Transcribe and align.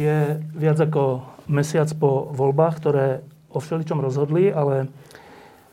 Je 0.00 0.40
viac 0.56 0.80
ako 0.80 1.28
mesiac 1.44 1.92
po 2.00 2.32
voľbách, 2.32 2.74
ktoré 2.80 3.06
o 3.50 3.58
všeličom 3.58 4.00
rozhodli, 4.00 4.48
ale 4.48 4.86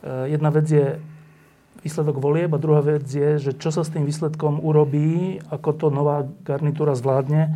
e, 0.04 0.34
jedna 0.34 0.50
vec 0.50 0.68
je 0.68 1.00
výsledok 1.86 2.18
volieb 2.20 2.52
a 2.52 2.60
druhá 2.60 2.82
vec 2.82 3.06
je, 3.06 3.38
že 3.38 3.52
čo 3.56 3.70
sa 3.70 3.86
s 3.86 3.94
tým 3.94 4.04
výsledkom 4.04 4.60
urobí, 4.60 5.40
ako 5.48 5.70
to 5.78 5.88
nová 5.94 6.26
garnitúra 6.44 6.98
zvládne 6.98 7.54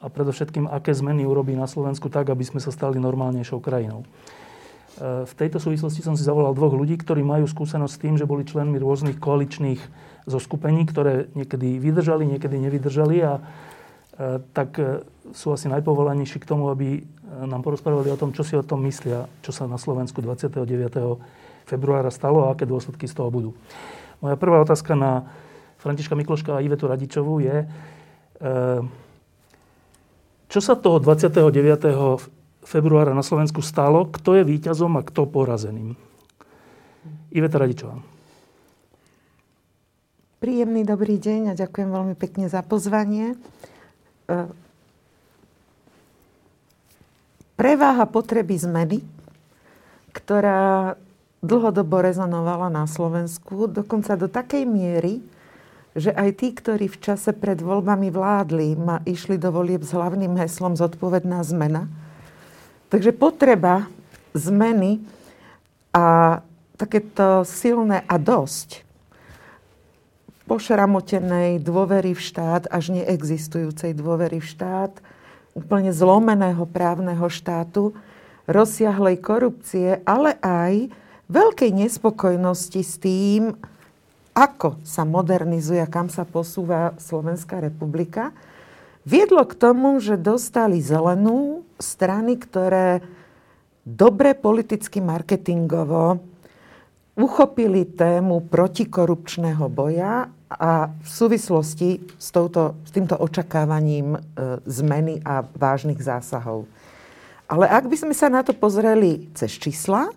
a 0.00 0.06
predovšetkým, 0.08 0.66
aké 0.66 0.96
zmeny 0.96 1.28
urobí 1.28 1.52
na 1.52 1.68
Slovensku 1.68 2.08
tak, 2.08 2.32
aby 2.32 2.42
sme 2.42 2.58
sa 2.58 2.72
stali 2.72 2.96
normálnejšou 2.98 3.60
krajinou. 3.60 4.02
E, 4.02 5.28
v 5.28 5.34
tejto 5.36 5.60
súvislosti 5.60 6.00
som 6.00 6.16
si 6.16 6.24
zavolal 6.24 6.56
dvoch 6.56 6.72
ľudí, 6.72 6.96
ktorí 6.96 7.20
majú 7.20 7.44
skúsenosť 7.44 7.92
s 7.92 8.02
tým, 8.02 8.14
že 8.16 8.26
boli 8.28 8.48
členmi 8.48 8.80
rôznych 8.80 9.20
koaličných 9.20 9.80
zoskupení, 10.26 10.88
ktoré 10.88 11.28
niekedy 11.36 11.78
vydržali, 11.78 12.26
niekedy 12.26 12.56
nevydržali 12.58 13.16
a 13.22 13.44
tak 14.56 14.80
e, 14.80 15.04
sú 15.36 15.52
asi 15.52 15.68
najpovolanejší 15.68 16.40
k 16.40 16.48
tomu, 16.48 16.72
aby 16.72 17.00
e, 17.00 17.00
nám 17.44 17.60
porozprávali 17.60 18.08
o 18.08 18.16
tom, 18.16 18.32
čo 18.32 18.40
si 18.40 18.56
o 18.56 18.64
tom 18.64 18.80
myslia, 18.88 19.28
čo 19.44 19.52
sa 19.52 19.68
na 19.68 19.76
Slovensku 19.76 20.24
29. 20.24 20.64
februára 21.68 22.08
stalo 22.08 22.48
a 22.48 22.56
aké 22.56 22.64
dôsledky 22.64 23.04
z 23.04 23.14
toho 23.14 23.28
budú. 23.28 23.50
Moja 24.24 24.40
prvá 24.40 24.64
otázka 24.64 24.96
na 24.96 25.28
Františka 25.76 26.16
Mikloška 26.16 26.56
a 26.56 26.64
Ivetu 26.64 26.88
Radičovú 26.88 27.44
je, 27.44 27.68
čo 30.46 30.60
sa 30.62 30.72
toho 30.78 30.96
29. 31.02 31.52
februára 32.64 33.12
na 33.12 33.20
Slovensku 33.20 33.60
stalo, 33.60 34.08
kto 34.08 34.40
je 34.40 34.42
víťazom 34.44 34.96
a 34.96 35.04
kto 35.04 35.28
porazeným? 35.28 35.98
Iveta 37.34 37.60
Radičová. 37.60 38.00
Príjemný 40.36 40.84
dobrý 40.84 41.16
deň 41.18 41.52
a 41.52 41.58
ďakujem 41.58 41.90
veľmi 41.90 42.14
pekne 42.14 42.46
za 42.46 42.62
pozvanie. 42.62 43.34
E, 44.26 44.50
preváha 47.58 48.04
potreby 48.06 48.58
zmeny, 48.60 48.98
ktorá 50.14 50.94
dlhodobo 51.42 52.00
rezonovala 52.02 52.72
na 52.72 52.84
Slovensku, 52.88 53.68
dokonca 53.68 54.18
do 54.18 54.26
takej 54.26 54.64
miery, 54.64 55.22
že 55.96 56.12
aj 56.12 56.30
tí, 56.36 56.52
ktorí 56.52 56.92
v 56.92 57.00
čase 57.00 57.32
pred 57.32 57.56
voľbami 57.56 58.12
vládli, 58.12 58.76
ma 58.76 59.00
išli 59.08 59.40
do 59.40 59.48
volieb 59.48 59.80
s 59.80 59.96
hlavným 59.96 60.36
heslom 60.36 60.76
zodpovedná 60.76 61.40
zmena. 61.40 61.88
Takže 62.92 63.16
potreba 63.16 63.88
zmeny 64.36 65.00
a 65.96 66.38
takéto 66.76 67.42
silné 67.48 68.04
a 68.04 68.20
dosť 68.20 68.85
pošramotenej 70.46 71.58
dôvery 71.60 72.14
v 72.14 72.22
štát 72.22 72.70
až 72.70 72.94
neexistujúcej 72.94 73.92
dôvery 73.92 74.38
v 74.38 74.46
štát, 74.46 74.94
úplne 75.52 75.90
zlomeného 75.90 76.62
právneho 76.70 77.26
štátu, 77.26 77.92
rozsiahlej 78.46 79.18
korupcie, 79.18 80.00
ale 80.06 80.38
aj 80.40 80.88
veľkej 81.26 81.70
nespokojnosti 81.74 82.82
s 82.82 82.94
tým, 83.02 83.58
ako 84.36 84.78
sa 84.86 85.02
modernizuje 85.02 85.82
a 85.82 85.90
kam 85.90 86.06
sa 86.06 86.22
posúva 86.22 86.94
Slovenská 87.02 87.58
republika, 87.58 88.30
viedlo 89.02 89.42
k 89.48 89.58
tomu, 89.58 89.98
že 89.98 90.14
dostali 90.14 90.78
zelenú 90.78 91.66
strany, 91.82 92.38
ktoré 92.38 93.02
dobre 93.82 94.38
politicky 94.38 95.02
marketingovo 95.02 96.22
uchopili 97.16 97.88
tému 97.88 98.44
protikorupčného 98.44 99.66
boja 99.72 100.28
a 100.46 100.94
v 100.94 101.08
súvislosti 101.10 101.98
s, 102.18 102.30
touto, 102.30 102.78
s 102.86 102.90
týmto 102.94 103.18
očakávaním 103.18 104.14
e, 104.14 104.18
zmeny 104.62 105.18
a 105.26 105.42
vážnych 105.42 105.98
zásahov. 105.98 106.70
Ale 107.50 107.66
ak 107.66 107.90
by 107.90 107.96
sme 107.98 108.14
sa 108.14 108.30
na 108.30 108.46
to 108.46 108.54
pozreli 108.54 109.26
cez 109.34 109.58
čísla, 109.58 110.10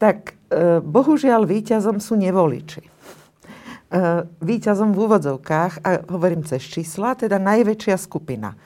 tak 0.00 0.32
e, 0.48 0.80
bohužiaľ 0.80 1.44
výťazom 1.44 2.00
sú 2.00 2.16
nevoliči. 2.16 2.80
E, 2.80 2.90
výťazom 4.40 4.96
v 4.96 4.98
úvodzovkách, 5.04 5.84
a 5.84 5.90
hovorím 6.08 6.48
cez 6.48 6.64
čísla, 6.64 7.12
teda 7.12 7.36
najväčšia 7.36 7.96
skupina. 8.00 8.56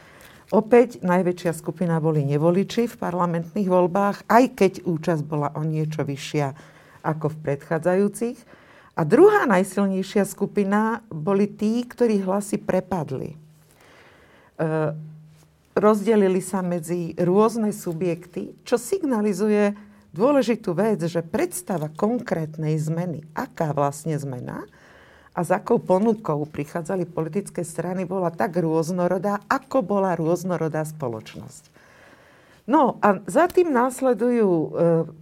Opäť 0.55 1.03
najväčšia 1.03 1.51
skupina 1.59 1.99
boli 1.99 2.23
nevoliči 2.23 2.87
v 2.87 2.95
parlamentných 2.95 3.67
voľbách, 3.67 4.31
aj 4.31 4.45
keď 4.55 4.73
účasť 4.87 5.23
bola 5.27 5.51
o 5.59 5.67
niečo 5.67 6.07
vyššia 6.07 6.55
ako 7.03 7.35
v 7.35 7.37
predchádzajúcich. 7.43 8.39
A 8.97 9.05
druhá 9.05 9.45
najsilnejšia 9.45 10.25
skupina 10.25 11.05
boli 11.13 11.45
tí, 11.45 11.85
ktorí 11.85 12.25
hlasy 12.25 12.57
prepadli. 12.57 13.37
E, 13.37 13.39
rozdelili 15.77 16.41
sa 16.41 16.65
medzi 16.65 17.13
rôzne 17.21 17.77
subjekty, 17.77 18.57
čo 18.65 18.81
signalizuje 18.81 19.77
dôležitú 20.17 20.73
vec, 20.73 21.05
že 21.05 21.21
predstava 21.21 21.93
konkrétnej 21.93 22.81
zmeny, 22.81 23.21
aká 23.37 23.77
vlastne 23.77 24.17
zmena 24.17 24.65
a 25.37 25.45
s 25.45 25.53
akou 25.53 25.77
ponukou 25.77 26.49
prichádzali 26.49 27.05
politické 27.05 27.61
strany, 27.61 28.09
bola 28.09 28.33
tak 28.33 28.57
rôznorodá, 28.57 29.45
ako 29.45 29.85
bola 29.85 30.17
rôznorodá 30.17 30.89
spoločnosť. 30.89 31.69
No 32.65 32.97
a 33.05 33.21
za 33.29 33.45
tým 33.47 33.69
následujú 33.71 34.49
e, 34.51 34.69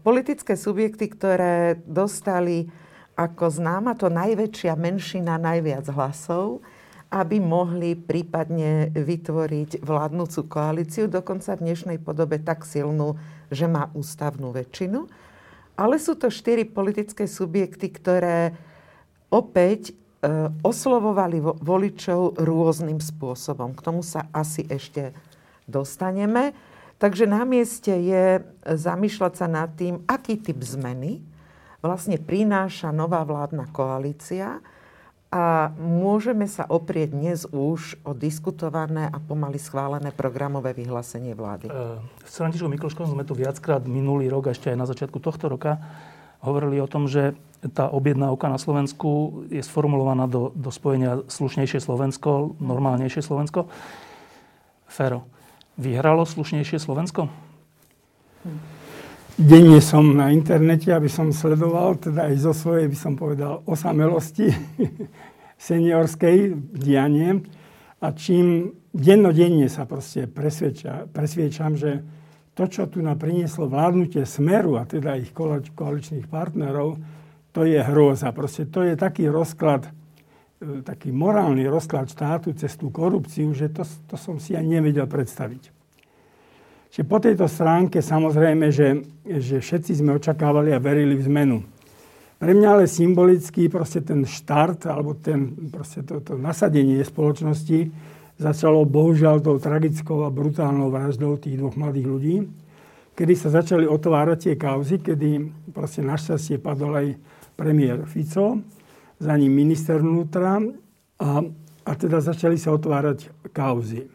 politické 0.06 0.54
subjekty, 0.54 1.10
ktoré 1.10 1.82
dostali 1.84 2.70
ako 3.14 3.46
známa 3.46 3.94
to 3.94 4.10
najväčšia 4.10 4.74
menšina 4.74 5.38
najviac 5.38 5.86
hlasov, 5.94 6.62
aby 7.14 7.38
mohli 7.38 7.94
prípadne 7.94 8.90
vytvoriť 8.90 9.86
vládnúcu 9.86 10.40
koalíciu, 10.50 11.06
dokonca 11.06 11.54
v 11.54 11.70
dnešnej 11.70 11.98
podobe 12.02 12.42
tak 12.42 12.66
silnú, 12.66 13.14
že 13.54 13.70
má 13.70 13.86
ústavnú 13.94 14.50
väčšinu. 14.50 15.06
Ale 15.78 16.02
sú 16.02 16.18
to 16.18 16.26
štyri 16.26 16.66
politické 16.66 17.30
subjekty, 17.30 17.90
ktoré 17.90 18.54
opäť 19.30 19.90
e, 19.90 19.92
oslovovali 20.62 21.38
voličov 21.42 22.38
rôznym 22.38 22.98
spôsobom. 22.98 23.78
K 23.78 23.80
tomu 23.82 24.02
sa 24.02 24.26
asi 24.34 24.66
ešte 24.66 25.14
dostaneme. 25.70 26.54
Takže 26.98 27.26
na 27.26 27.42
mieste 27.46 27.90
je 27.90 28.42
zamýšľať 28.62 29.32
sa 29.34 29.46
nad 29.50 29.70
tým, 29.74 30.02
aký 30.06 30.38
typ 30.38 30.62
zmeny 30.62 31.33
vlastne 31.84 32.16
prináša 32.16 32.88
nová 32.96 33.20
vládna 33.28 33.68
koalícia 33.68 34.64
a 35.28 35.68
môžeme 35.76 36.48
sa 36.48 36.64
oprieť 36.64 37.12
dnes 37.12 37.44
už 37.52 38.00
o 38.08 38.16
diskutované 38.16 39.12
a 39.12 39.20
pomaly 39.20 39.60
schválené 39.60 40.08
programové 40.08 40.72
vyhlásenie 40.72 41.36
vlády. 41.36 41.68
E, 41.68 42.00
s 42.24 42.40
Františkom 42.40 42.72
Mikloškom 42.72 43.12
sme 43.12 43.28
tu 43.28 43.36
viackrát 43.36 43.84
minulý 43.84 44.32
rok, 44.32 44.48
ešte 44.48 44.72
aj 44.72 44.80
na 44.80 44.88
začiatku 44.88 45.20
tohto 45.20 45.52
roka, 45.52 45.76
hovorili 46.40 46.80
o 46.80 46.88
tom, 46.88 47.04
že 47.04 47.36
tá 47.76 47.92
objednávka 47.92 48.48
na 48.48 48.56
Slovensku 48.56 49.44
je 49.52 49.60
sformulovaná 49.60 50.24
do, 50.24 50.56
do 50.56 50.72
spojenia 50.72 51.20
slušnejšie 51.28 51.84
Slovensko, 51.84 52.56
normálnejšie 52.64 53.20
Slovensko. 53.20 53.68
Fero, 54.88 55.28
vyhralo 55.76 56.24
slušnejšie 56.24 56.80
Slovensko? 56.80 57.28
Hm. 58.48 58.73
Denne 59.34 59.82
som 59.82 60.14
na 60.14 60.30
internete, 60.30 60.94
aby 60.94 61.10
som 61.10 61.34
sledoval, 61.34 61.98
teda 61.98 62.30
aj 62.30 62.34
zo 62.38 62.54
svojej, 62.54 62.86
by 62.86 62.94
som 62.94 63.18
povedal, 63.18 63.66
osamelosti 63.66 64.46
seniorskej 65.66 66.54
dianie. 66.70 67.42
A 67.98 68.14
čím 68.14 68.70
dennodenne 68.94 69.66
sa 69.66 69.90
proste 69.90 70.30
presvedča, 70.30 71.10
presviečam, 71.10 71.74
že 71.74 72.06
to, 72.54 72.70
čo 72.70 72.86
tu 72.86 73.02
na 73.02 73.18
prinieslo 73.18 73.66
vládnutie 73.66 74.22
Smeru 74.22 74.78
a 74.78 74.86
teda 74.86 75.18
ich 75.18 75.34
koaličných 75.34 76.30
partnerov, 76.30 77.02
to 77.50 77.66
je 77.66 77.82
hrôza. 77.82 78.30
Proste 78.30 78.70
to 78.70 78.86
je 78.86 78.94
taký 78.94 79.26
rozklad, 79.26 79.90
e, 80.62 80.86
taký 80.86 81.10
morálny 81.10 81.66
rozklad 81.66 82.06
štátu 82.06 82.54
cez 82.54 82.78
tú 82.78 82.94
korupciu, 82.94 83.50
že 83.50 83.66
to, 83.74 83.82
to 83.82 84.14
som 84.14 84.38
si 84.38 84.54
aj 84.54 84.62
nevedel 84.62 85.10
predstaviť. 85.10 85.83
Čiže 86.94 87.10
po 87.10 87.18
tejto 87.18 87.50
stránke 87.50 87.98
samozrejme, 87.98 88.70
že, 88.70 89.02
že 89.26 89.58
všetci 89.58 89.98
sme 89.98 90.14
očakávali 90.14 90.70
a 90.70 90.78
verili 90.78 91.18
v 91.18 91.26
zmenu. 91.26 91.58
Pre 92.38 92.52
mňa 92.54 92.68
ale 92.70 92.86
symbolicky 92.86 93.66
proste 93.66 93.98
ten 93.98 94.22
štart 94.22 94.86
alebo 94.86 95.18
ten, 95.18 95.58
proste 95.74 96.06
to, 96.06 96.22
to 96.22 96.38
nasadenie 96.38 97.02
spoločnosti 97.02 97.90
začalo 98.38 98.86
bohužiaľ 98.86 99.42
tou 99.42 99.58
tragickou 99.58 100.22
a 100.22 100.30
brutálnou 100.30 100.86
vraždou 100.94 101.34
tých 101.34 101.58
dvoch 101.58 101.74
mladých 101.74 102.06
ľudí, 102.06 102.36
kedy 103.18 103.34
sa 103.34 103.50
začali 103.50 103.90
otvárať 103.90 104.38
tie 104.38 104.54
kauzy, 104.54 105.02
kedy 105.02 105.50
proste 105.74 105.98
našťastie 105.98 106.62
padol 106.62 106.94
aj 106.94 107.18
premiér 107.58 108.06
Fico, 108.06 108.62
za 109.18 109.34
ním 109.34 109.50
minister 109.50 109.98
vnútra 109.98 110.62
a, 111.18 111.42
a 111.82 111.90
teda 111.98 112.22
začali 112.22 112.54
sa 112.54 112.70
otvárať 112.70 113.34
kauzy. 113.50 114.13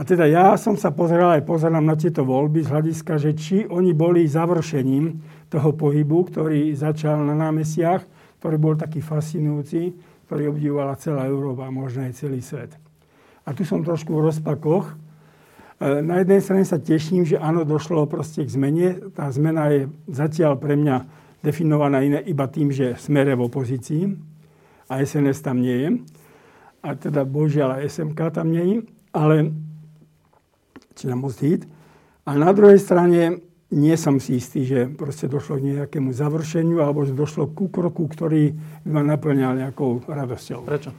A 0.00 0.04
teda 0.06 0.24
ja 0.24 0.56
som 0.56 0.80
sa 0.80 0.88
pozeral 0.96 1.36
aj 1.36 1.44
pozerám 1.44 1.84
na 1.84 1.92
tieto 1.92 2.24
voľby 2.24 2.64
z 2.64 2.72
hľadiska, 2.72 3.20
že 3.20 3.36
či 3.36 3.68
oni 3.68 3.92
boli 3.92 4.24
završením 4.24 5.20
toho 5.52 5.76
pohybu, 5.76 6.24
ktorý 6.24 6.72
začal 6.72 7.20
na 7.20 7.36
námestiach, 7.36 8.08
ktorý 8.40 8.56
bol 8.56 8.80
taký 8.80 9.04
fascinujúci, 9.04 9.92
ktorý 10.24 10.56
obdivovala 10.56 10.96
celá 10.96 11.28
Európa, 11.28 11.68
možno 11.68 12.08
aj 12.08 12.16
celý 12.16 12.40
svet. 12.40 12.72
A 13.44 13.52
tu 13.52 13.60
som 13.68 13.84
trošku 13.84 14.16
v 14.16 14.32
rozpakoch. 14.32 14.88
E, 14.88 14.94
na 16.00 16.24
jednej 16.24 16.40
strane 16.40 16.64
sa 16.64 16.80
teším, 16.80 17.28
že 17.28 17.36
áno, 17.36 17.68
došlo 17.68 18.08
proste 18.08 18.40
k 18.40 18.56
zmene. 18.56 19.12
Tá 19.12 19.28
zmena 19.28 19.68
je 19.68 19.92
zatiaľ 20.08 20.56
pre 20.56 20.80
mňa 20.80 20.96
definovaná 21.44 22.00
iba 22.24 22.48
tým, 22.48 22.72
že 22.72 22.96
smere 22.96 23.36
v 23.36 23.52
opozícii 23.52 24.16
a 24.88 25.04
SNS 25.04 25.44
tam 25.44 25.60
nie 25.60 25.76
je. 25.76 25.90
A 26.88 26.96
teda 26.96 27.28
božiaľ 27.28 27.84
SMK 27.84 28.32
tam 28.32 28.48
nie 28.48 28.64
je. 28.64 28.76
Ale 29.12 29.52
či 30.94 31.08
Hit. 31.42 31.62
A 32.26 32.30
na 32.36 32.50
druhej 32.52 32.78
strane 32.78 33.42
nie 33.70 33.94
som 33.94 34.18
si 34.18 34.42
istý, 34.42 34.66
že 34.66 34.90
proste 34.90 35.30
došlo 35.30 35.62
k 35.62 35.66
nejakému 35.78 36.10
završeniu 36.10 36.82
alebo 36.82 37.06
že 37.06 37.14
došlo 37.14 37.54
ku 37.54 37.70
kroku, 37.70 38.10
ktorý 38.10 38.54
by 38.82 38.90
ma 38.90 39.02
naplňal 39.06 39.62
nejakou 39.62 40.02
radosťou. 40.10 40.60
Prečo? 40.66 40.90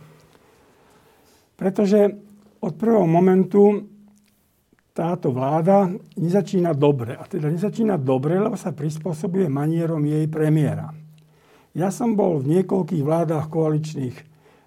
Pretože 1.59 1.99
od 2.63 2.73
prvého 2.79 3.05
momentu 3.05 3.91
táto 4.91 5.31
vláda 5.31 5.87
nezačína 6.19 6.75
dobre. 6.75 7.15
A 7.15 7.23
teda 7.27 7.47
nezačína 7.47 7.95
dobre, 7.95 8.39
lebo 8.39 8.59
sa 8.59 8.75
prispôsobuje 8.75 9.47
manierom 9.47 10.03
jej 10.03 10.27
premiéra. 10.27 10.91
Ja 11.71 11.87
som 11.87 12.19
bol 12.19 12.43
v 12.43 12.59
niekoľkých 12.59 13.03
vládach 13.03 13.47
koaličných, 13.47 14.17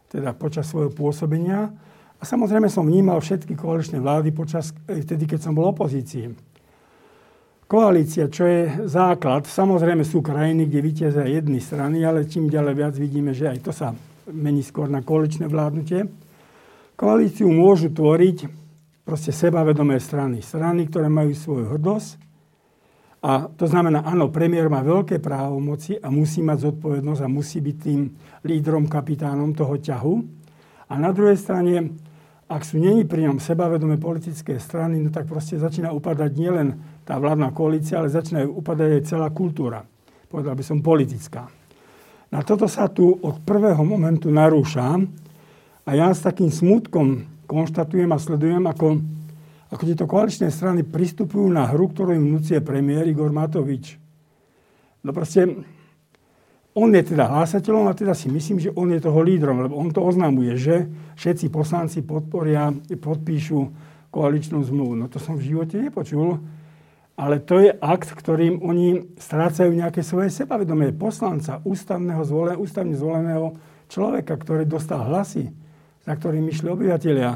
teda 0.08 0.32
počas 0.32 0.68
svojho 0.72 0.88
pôsobenia, 0.88 1.76
a 2.24 2.32
samozrejme 2.32 2.72
som 2.72 2.88
vnímal 2.88 3.20
všetky 3.20 3.52
koaličné 3.52 4.00
vlády 4.00 4.32
počas, 4.32 4.72
eh, 4.88 5.04
vtedy, 5.04 5.28
keď 5.28 5.44
som 5.44 5.52
bol 5.52 5.68
opozícii. 5.68 6.32
Koalícia, 7.68 8.32
čo 8.32 8.48
je 8.48 8.88
základ, 8.88 9.44
samozrejme 9.44 10.08
sú 10.08 10.24
krajiny, 10.24 10.64
kde 10.64 10.80
vytiazia 10.80 11.28
jedny 11.28 11.60
strany, 11.60 12.00
ale 12.00 12.24
čím 12.24 12.48
ďalej 12.48 12.74
viac 12.80 12.94
vidíme, 12.96 13.36
že 13.36 13.52
aj 13.52 13.58
to 13.60 13.72
sa 13.76 13.92
mení 14.32 14.64
skôr 14.64 14.88
na 14.88 15.04
koaličné 15.04 15.52
vládnutie. 15.52 16.08
Koalíciu 16.96 17.52
môžu 17.52 17.92
tvoriť 17.92 18.48
proste 19.04 19.28
sebavedomé 19.28 20.00
strany. 20.00 20.40
Strany, 20.40 20.88
ktoré 20.88 21.12
majú 21.12 21.36
svoju 21.36 21.76
hrdosť. 21.76 22.24
A 23.24 23.52
to 23.52 23.68
znamená, 23.68 24.04
áno, 24.04 24.32
premiér 24.32 24.72
má 24.72 24.80
veľké 24.80 25.20
právomoci 25.20 26.00
a 26.00 26.08
musí 26.08 26.40
mať 26.40 26.72
zodpovednosť 26.72 27.20
a 27.20 27.28
musí 27.28 27.60
byť 27.60 27.76
tým 27.80 28.00
lídrom, 28.48 28.88
kapitánom 28.88 29.52
toho 29.52 29.76
ťahu. 29.76 30.14
A 30.88 30.94
na 31.00 31.10
druhej 31.16 31.40
strane 31.40 32.03
ak 32.54 32.62
sú 32.62 32.78
není 32.78 33.02
pri 33.02 33.26
ňom 33.26 33.42
sebavedomé 33.42 33.98
politické 33.98 34.62
strany, 34.62 35.02
no 35.02 35.10
tak 35.10 35.26
proste 35.26 35.58
začína 35.58 35.90
upadať 35.90 36.30
nielen 36.38 36.78
tá 37.02 37.18
vládna 37.18 37.50
koalícia, 37.50 37.98
ale 37.98 38.14
začína 38.14 38.46
upadať 38.46 38.88
aj 38.94 39.02
celá 39.10 39.26
kultúra. 39.34 39.82
Povedal 40.30 40.54
by 40.54 40.62
som 40.62 40.78
politická. 40.78 41.50
Na 42.30 42.46
toto 42.46 42.70
sa 42.70 42.86
tu 42.86 43.10
od 43.10 43.42
prvého 43.42 43.82
momentu 43.82 44.30
narúša 44.30 45.02
a 45.82 45.90
ja 45.98 46.14
s 46.14 46.22
takým 46.22 46.54
smutkom 46.54 47.26
konštatujem 47.50 48.10
a 48.14 48.22
sledujem, 48.22 48.62
ako, 48.70 49.02
ako 49.74 49.82
tieto 49.82 50.06
koaličné 50.06 50.46
strany 50.54 50.86
pristupujú 50.86 51.50
na 51.50 51.66
hru, 51.66 51.90
ktorú 51.90 52.14
im 52.14 52.38
vnúcie 52.38 52.62
premiér 52.62 53.10
Igor 53.10 53.34
Matovič. 53.34 53.98
No 55.02 55.10
proste 55.10 55.66
on 56.74 56.90
je 56.90 57.14
teda 57.14 57.30
hlásateľom 57.30 57.86
a 57.86 57.94
teda 57.94 58.18
si 58.18 58.26
myslím, 58.26 58.58
že 58.58 58.74
on 58.74 58.90
je 58.90 58.98
toho 58.98 59.22
lídrom, 59.22 59.62
lebo 59.62 59.78
on 59.78 59.94
to 59.94 60.02
oznamuje, 60.02 60.58
že 60.58 60.90
všetci 61.14 61.46
poslanci 61.54 62.02
podporia, 62.02 62.74
podpíšu 62.98 63.58
koaličnú 64.10 64.58
zmluvu. 64.58 64.98
No 64.98 65.06
to 65.06 65.22
som 65.22 65.38
v 65.38 65.54
živote 65.54 65.78
nepočul, 65.78 66.42
ale 67.14 67.38
to 67.38 67.62
je 67.62 67.70
akt, 67.78 68.10
ktorým 68.10 68.58
oni 68.58 69.06
strácajú 69.14 69.70
nejaké 69.70 70.02
svoje 70.02 70.34
sebavedomie. 70.34 70.90
Poslanca, 70.90 71.62
ústavného 71.62 72.22
zvolen, 72.26 72.58
ústavne 72.58 72.98
zvoleného 72.98 73.54
človeka, 73.86 74.34
ktorý 74.34 74.66
dostal 74.66 75.06
hlasy, 75.06 75.54
za 76.02 76.12
ktorým 76.18 76.42
myšli 76.42 76.66
obyvateľia. 76.74 77.32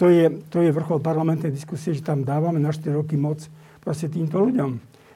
To 0.00 0.08
je, 0.08 0.48
to 0.48 0.64
je 0.64 0.72
vrchol 0.72 1.04
parlamentnej 1.04 1.52
diskusie, 1.52 1.92
že 1.92 2.00
tam 2.00 2.24
dávame 2.24 2.56
na 2.56 2.72
4 2.72 2.88
roky 2.96 3.20
moc 3.20 3.44
proste 3.84 4.08
týmto 4.08 4.40
ľuďom. 4.40 4.70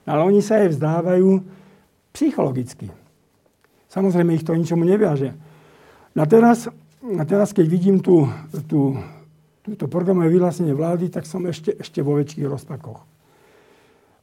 No, 0.05 0.09
ale 0.13 0.23
oni 0.29 0.45
sa 0.45 0.61
aj 0.61 0.77
vzdávajú 0.77 1.29
psychologicky. 2.13 3.06
Samozrejme 3.91 4.35
ich 4.35 4.47
to 4.47 4.57
ničomu 4.57 4.83
neviaže. 4.83 5.35
A 6.17 6.25
teraz, 6.25 6.67
a 7.05 7.23
teraz 7.29 7.53
keď 7.53 7.67
vidím 7.69 8.01
tú, 8.01 8.27
tú, 8.67 8.97
túto 9.61 9.85
programové 9.87 10.33
vyhlásenie 10.33 10.73
vlády, 10.73 11.13
tak 11.13 11.29
som 11.29 11.45
ešte, 11.45 11.77
ešte 11.77 12.01
vo 12.01 12.17
väčších 12.17 12.49
rozpakoch. 12.49 13.05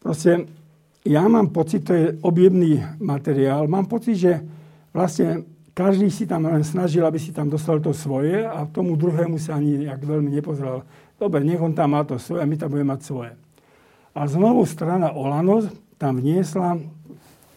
Proste 0.02 0.50
ja 1.04 1.24
mám 1.28 1.52
pocit, 1.52 1.84
to 1.84 1.94
je 1.94 2.06
objemný 2.24 2.80
materiál, 3.00 3.68
mám 3.68 3.88
pocit, 3.88 4.16
že 4.20 4.34
vlastne 4.92 5.44
každý 5.74 6.08
si 6.14 6.30
tam 6.30 6.46
len 6.46 6.64
snažil, 6.64 7.04
aby 7.04 7.18
si 7.18 7.34
tam 7.34 7.50
dostal 7.50 7.82
to 7.82 7.92
svoje 7.92 8.46
a 8.46 8.64
tomu 8.70 8.94
druhému 8.94 9.42
sa 9.42 9.58
ani 9.58 9.90
nejak 9.90 10.06
veľmi 10.06 10.30
nepozrel. 10.30 10.86
Dobre, 11.18 11.42
nech 11.42 11.62
on 11.62 11.74
tam 11.74 11.98
má 11.98 12.06
to 12.06 12.22
svoje 12.22 12.46
a 12.46 12.50
my 12.50 12.56
tam 12.56 12.70
budeme 12.72 12.94
mať 12.94 13.02
svoje. 13.04 13.32
A 14.14 14.30
znovu 14.30 14.64
strana 14.70 15.10
Olano 15.12 15.66
tam 15.98 16.22
vniesla, 16.22 16.78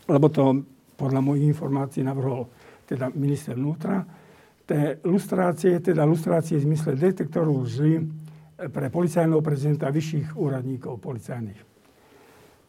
lebo 0.08 0.26
to 0.32 0.64
podľa 0.96 1.20
mojich 1.20 1.44
informácií 1.52 2.02
navrhol 2.02 2.48
teda 2.88 3.12
minister 3.12 3.54
vnútra, 3.54 4.02
tie 4.66 4.98
lustrácie, 5.06 5.78
teda 5.78 6.02
lustrácie 6.02 6.58
v 6.58 6.66
zmysle 6.72 6.98
detektoru 6.98 7.62
lži 7.62 8.02
pre 8.56 8.88
policajného 8.88 9.44
prezidenta 9.44 9.92
vyšších 9.92 10.34
úradníkov 10.34 10.98
policajných. 10.98 11.60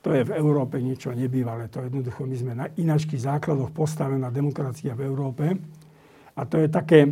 To 0.06 0.14
je 0.14 0.24
v 0.24 0.36
Európe 0.40 0.78
niečo 0.80 1.12
nebývalé. 1.12 1.68
To 1.74 1.84
jednoducho 1.84 2.24
my 2.24 2.36
sme 2.38 2.54
na 2.54 2.68
inačkých 2.70 3.28
základoch 3.28 3.74
postavená 3.74 4.30
demokracia 4.30 4.94
v 4.94 5.04
Európe. 5.04 5.46
A 6.38 6.42
to 6.46 6.62
je 6.62 6.70
také, 6.70 7.12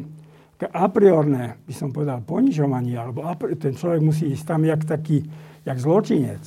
a 0.61 0.85
priorné, 0.87 1.59
by 1.65 1.73
som 1.73 1.89
povedal, 1.89 2.21
ponižovanie, 2.21 2.95
alebo 2.95 3.25
ten 3.57 3.73
človek 3.73 3.99
musí 3.99 4.31
ísť 4.31 4.45
tam 4.45 4.61
jak 4.63 4.85
taký, 4.85 5.25
jak 5.65 5.77
zločinec. 5.81 6.43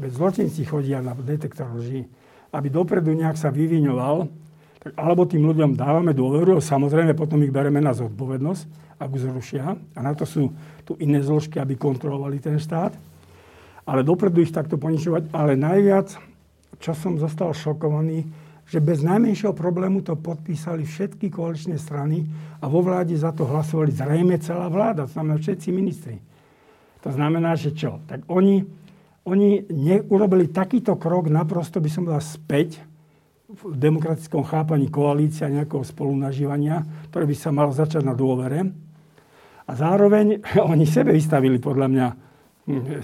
Veď 0.00 0.10
zločinci 0.10 0.66
chodia 0.66 0.98
na 1.04 1.14
detektor 1.14 1.68
lži 1.76 2.08
aby 2.54 2.70
dopredu 2.70 3.10
nejak 3.10 3.34
sa 3.34 3.50
vyvinoval, 3.50 4.30
tak 4.78 4.94
alebo 4.94 5.26
tým 5.26 5.42
ľuďom 5.42 5.74
dávame 5.74 6.14
dôveru, 6.14 6.62
samozrejme 6.62 7.18
potom 7.18 7.42
ich 7.42 7.50
bereme 7.50 7.82
na 7.82 7.90
zodpovednosť, 7.90 8.62
ak 9.00 9.10
zrušia. 9.10 9.74
A 9.74 9.98
na 9.98 10.14
to 10.14 10.22
sú 10.22 10.54
tu 10.86 10.94
iné 11.02 11.18
zložky, 11.18 11.58
aby 11.58 11.74
kontrolovali 11.74 12.38
ten 12.38 12.60
štát. 12.60 12.94
Ale 13.84 14.06
dopredu 14.06 14.44
ich 14.44 14.54
takto 14.54 14.78
poničovať. 14.78 15.34
Ale 15.34 15.58
najviac, 15.58 16.14
čo 16.78 16.92
som 16.94 17.18
zostal 17.18 17.50
šokovaný, 17.56 18.28
že 18.64 18.80
bez 18.80 19.04
najmenšieho 19.04 19.52
problému 19.52 20.00
to 20.00 20.16
podpísali 20.16 20.88
všetky 20.88 21.28
koaličné 21.28 21.76
strany 21.76 22.24
a 22.60 22.64
vo 22.64 22.80
vláde 22.80 23.12
za 23.12 23.28
to 23.32 23.44
hlasovali 23.44 23.92
zrejme 23.92 24.40
celá 24.40 24.72
vláda, 24.72 25.04
to 25.04 25.20
znamená 25.20 25.36
všetci 25.36 25.68
ministri. 25.68 26.16
To 27.04 27.12
znamená, 27.12 27.52
že 27.60 27.76
čo? 27.76 28.00
Tak 28.08 28.24
oni 28.32 28.64
oni 29.24 29.64
urobili 30.12 30.52
takýto 30.52 31.00
krok 31.00 31.32
naprosto, 31.32 31.80
by 31.80 31.88
som 31.88 32.04
povedal, 32.04 32.24
späť 32.24 32.84
v 33.48 33.76
demokratickom 33.76 34.44
chápaní 34.44 34.92
koalícia 34.92 35.48
nejakého 35.48 35.84
spolunažívania, 35.84 36.84
ktoré 37.08 37.24
by 37.24 37.36
sa 37.36 37.50
malo 37.54 37.72
začať 37.72 38.04
na 38.04 38.12
dôvere. 38.12 38.68
A 39.64 39.72
zároveň 39.72 40.44
oni 40.72 40.84
sebe 40.84 41.16
vystavili 41.16 41.56
podľa 41.56 41.88
mňa 41.88 42.06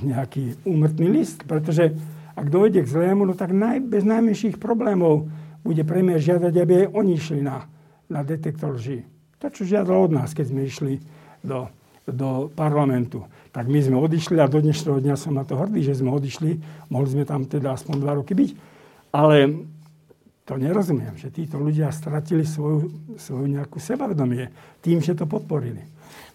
nejaký 0.01 0.65
úmrtný 0.65 1.09
list, 1.13 1.45
pretože 1.45 1.93
ak 2.33 2.47
dojde 2.49 2.81
k 2.81 2.89
zlému, 2.89 3.29
no 3.29 3.37
tak 3.37 3.53
naj, 3.53 3.85
bez 3.85 4.09
najmenších 4.09 4.57
problémov 4.57 5.29
bude 5.61 5.85
premiér 5.85 6.21
žiadať, 6.21 6.53
aby 6.57 6.73
aj 6.85 6.87
oni 6.97 7.13
išli 7.21 7.41
na, 7.45 7.69
na 8.09 8.25
detektor 8.25 8.81
lži. 8.81 9.05
To, 9.41 9.53
čo 9.53 9.69
žiadal 9.69 10.09
od 10.09 10.13
nás, 10.17 10.33
keď 10.33 10.47
sme 10.49 10.65
išli 10.65 11.01
do, 11.45 11.69
do 12.09 12.49
parlamentu 12.53 13.25
tak 13.51 13.67
my 13.67 13.83
sme 13.83 13.99
odišli 13.99 14.39
a 14.39 14.47
do 14.47 14.63
dnešného 14.63 15.03
dňa 15.03 15.15
som 15.19 15.35
na 15.35 15.43
to 15.43 15.59
hrdý, 15.59 15.83
že 15.83 15.99
sme 15.99 16.15
odišli. 16.15 16.63
Mohli 16.87 17.09
sme 17.11 17.25
tam 17.27 17.47
teda 17.51 17.75
aspoň 17.75 17.95
dva 17.99 18.13
roky 18.15 18.39
byť. 18.39 18.51
Ale 19.11 19.67
to 20.47 20.55
nerozumiem, 20.55 21.19
že 21.19 21.35
títo 21.35 21.59
ľudia 21.59 21.91
stratili 21.91 22.47
svoju, 22.47 23.15
svoju 23.19 23.47
nejakú 23.51 23.83
sebavedomie 23.83 24.51
tým, 24.83 25.03
že 25.03 25.19
to 25.19 25.27
podporili. 25.27 25.83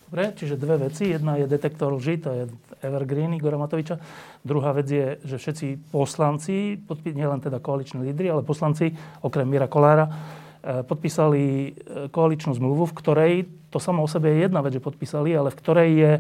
Dobre, 0.05 0.31
čiže 0.35 0.59
dve 0.59 0.87
veci. 0.87 1.11
Jedna 1.11 1.39
je 1.39 1.47
detektor 1.47 1.91
lži, 1.95 2.19
to 2.19 2.29
je 2.31 2.43
Evergreen 2.83 3.35
Igora 3.35 3.59
Matoviča. 3.59 3.99
Druhá 4.43 4.75
vec 4.75 4.87
je, 4.87 5.19
že 5.23 5.35
všetci 5.39 5.91
poslanci, 5.91 6.79
nielen 7.11 7.41
teda 7.41 7.59
koaliční 7.59 8.11
lídry, 8.11 8.31
ale 8.31 8.45
poslanci, 8.45 8.91
okrem 9.23 9.47
Mira 9.49 9.67
Kolára, 9.67 10.07
eh, 10.07 10.83
podpísali 10.87 11.41
eh, 11.43 11.73
koaličnú 12.11 12.55
zmluvu, 12.55 12.91
v 12.91 12.97
ktorej 13.01 13.33
to 13.75 13.83
samo 13.83 14.07
o 14.07 14.07
sebe 14.07 14.31
je 14.31 14.47
jedna 14.47 14.63
vec, 14.63 14.71
že 14.71 14.79
podpísali, 14.79 15.35
ale 15.35 15.51
v 15.51 15.59
ktorej 15.59 15.89
je 15.91 16.11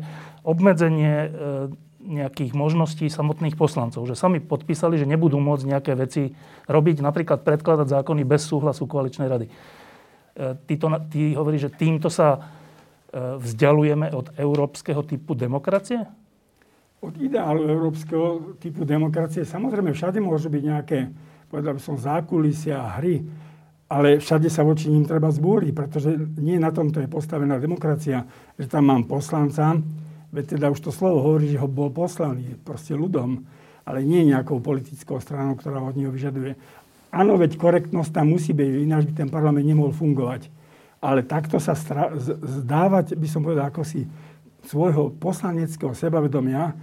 obmedzenie 0.43 1.15
e, 1.23 1.29
nejakých 2.03 2.51
možností 2.51 3.07
samotných 3.07 3.55
poslancov. 3.55 4.03
Že 4.03 4.19
sami 4.19 4.43
podpísali, 4.43 4.99
že 4.99 5.07
nebudú 5.07 5.39
môcť 5.39 5.63
nejaké 5.71 5.95
veci 5.95 6.35
robiť, 6.67 6.99
napríklad 6.99 7.47
predkladať 7.47 7.87
zákony 7.95 8.27
bez 8.27 8.43
súhlasu 8.43 8.85
koaličnej 8.85 9.31
rady. 9.31 9.47
Ty, 10.35 10.73
to, 10.77 10.87
ty 11.09 11.33
hovoríš, 11.33 11.71
že 11.71 11.75
týmto 11.79 12.11
sa 12.11 12.43
vzdialujeme 13.15 14.11
od 14.11 14.35
európskeho 14.35 15.01
typu 15.07 15.33
demokracie? 15.33 16.03
Od 17.01 17.15
ideálu 17.17 17.65
európskeho 17.65 18.59
typu 18.59 18.83
demokracie 18.83 19.47
samozrejme 19.47 19.95
všade 19.95 20.19
môžu 20.19 20.51
byť 20.51 20.63
nejaké, 20.67 21.09
povedal 21.47 21.79
by 21.79 21.81
som, 21.81 21.95
zákulisia 21.95 22.99
hry, 22.99 23.23
ale 23.85 24.17
všade 24.17 24.49
sa 24.49 24.65
voči 24.65 24.89
ním 24.89 25.05
treba 25.05 25.29
zbúriť, 25.29 25.71
pretože 25.71 26.09
nie 26.41 26.57
na 26.57 26.73
tomto 26.73 27.01
je 27.01 27.09
postavená 27.09 27.61
demokracia, 27.61 28.25
že 28.57 28.65
tam 28.65 28.89
mám 28.89 29.05
poslanca, 29.05 29.77
veď 30.33 30.57
teda 30.57 30.73
už 30.73 30.79
to 30.81 30.91
slovo 30.91 31.21
hovorí, 31.21 31.53
že 31.53 31.61
ho 31.61 31.69
bol 31.69 31.93
poslaný, 31.93 32.57
proste 32.65 32.97
ľudom, 32.97 33.45
ale 33.85 34.01
nie 34.01 34.25
nejakou 34.25 34.57
politickou 34.57 35.21
stranou, 35.21 35.53
ktorá 35.53 35.77
od 35.85 35.93
neho 35.93 36.09
vyžaduje. 36.09 36.57
Áno, 37.13 37.37
veď 37.37 37.55
korektnosť 37.61 38.11
tam 38.11 38.33
musí 38.33 38.51
byť, 38.51 38.67
ináč 38.81 39.07
by 39.07 39.13
ten 39.13 39.29
parlament 39.29 39.63
nemohol 39.63 39.93
fungovať. 39.93 40.49
Ale 40.99 41.21
takto 41.21 41.61
sa 41.61 41.77
stra- 41.77 42.11
zdávať, 42.41 43.13
by 43.13 43.27
som 43.29 43.45
povedal, 43.45 43.69
ako 43.69 43.85
si 43.85 44.09
svojho 44.65 45.13
poslaneckého 45.13 45.93
sebavedomia, 45.93 46.73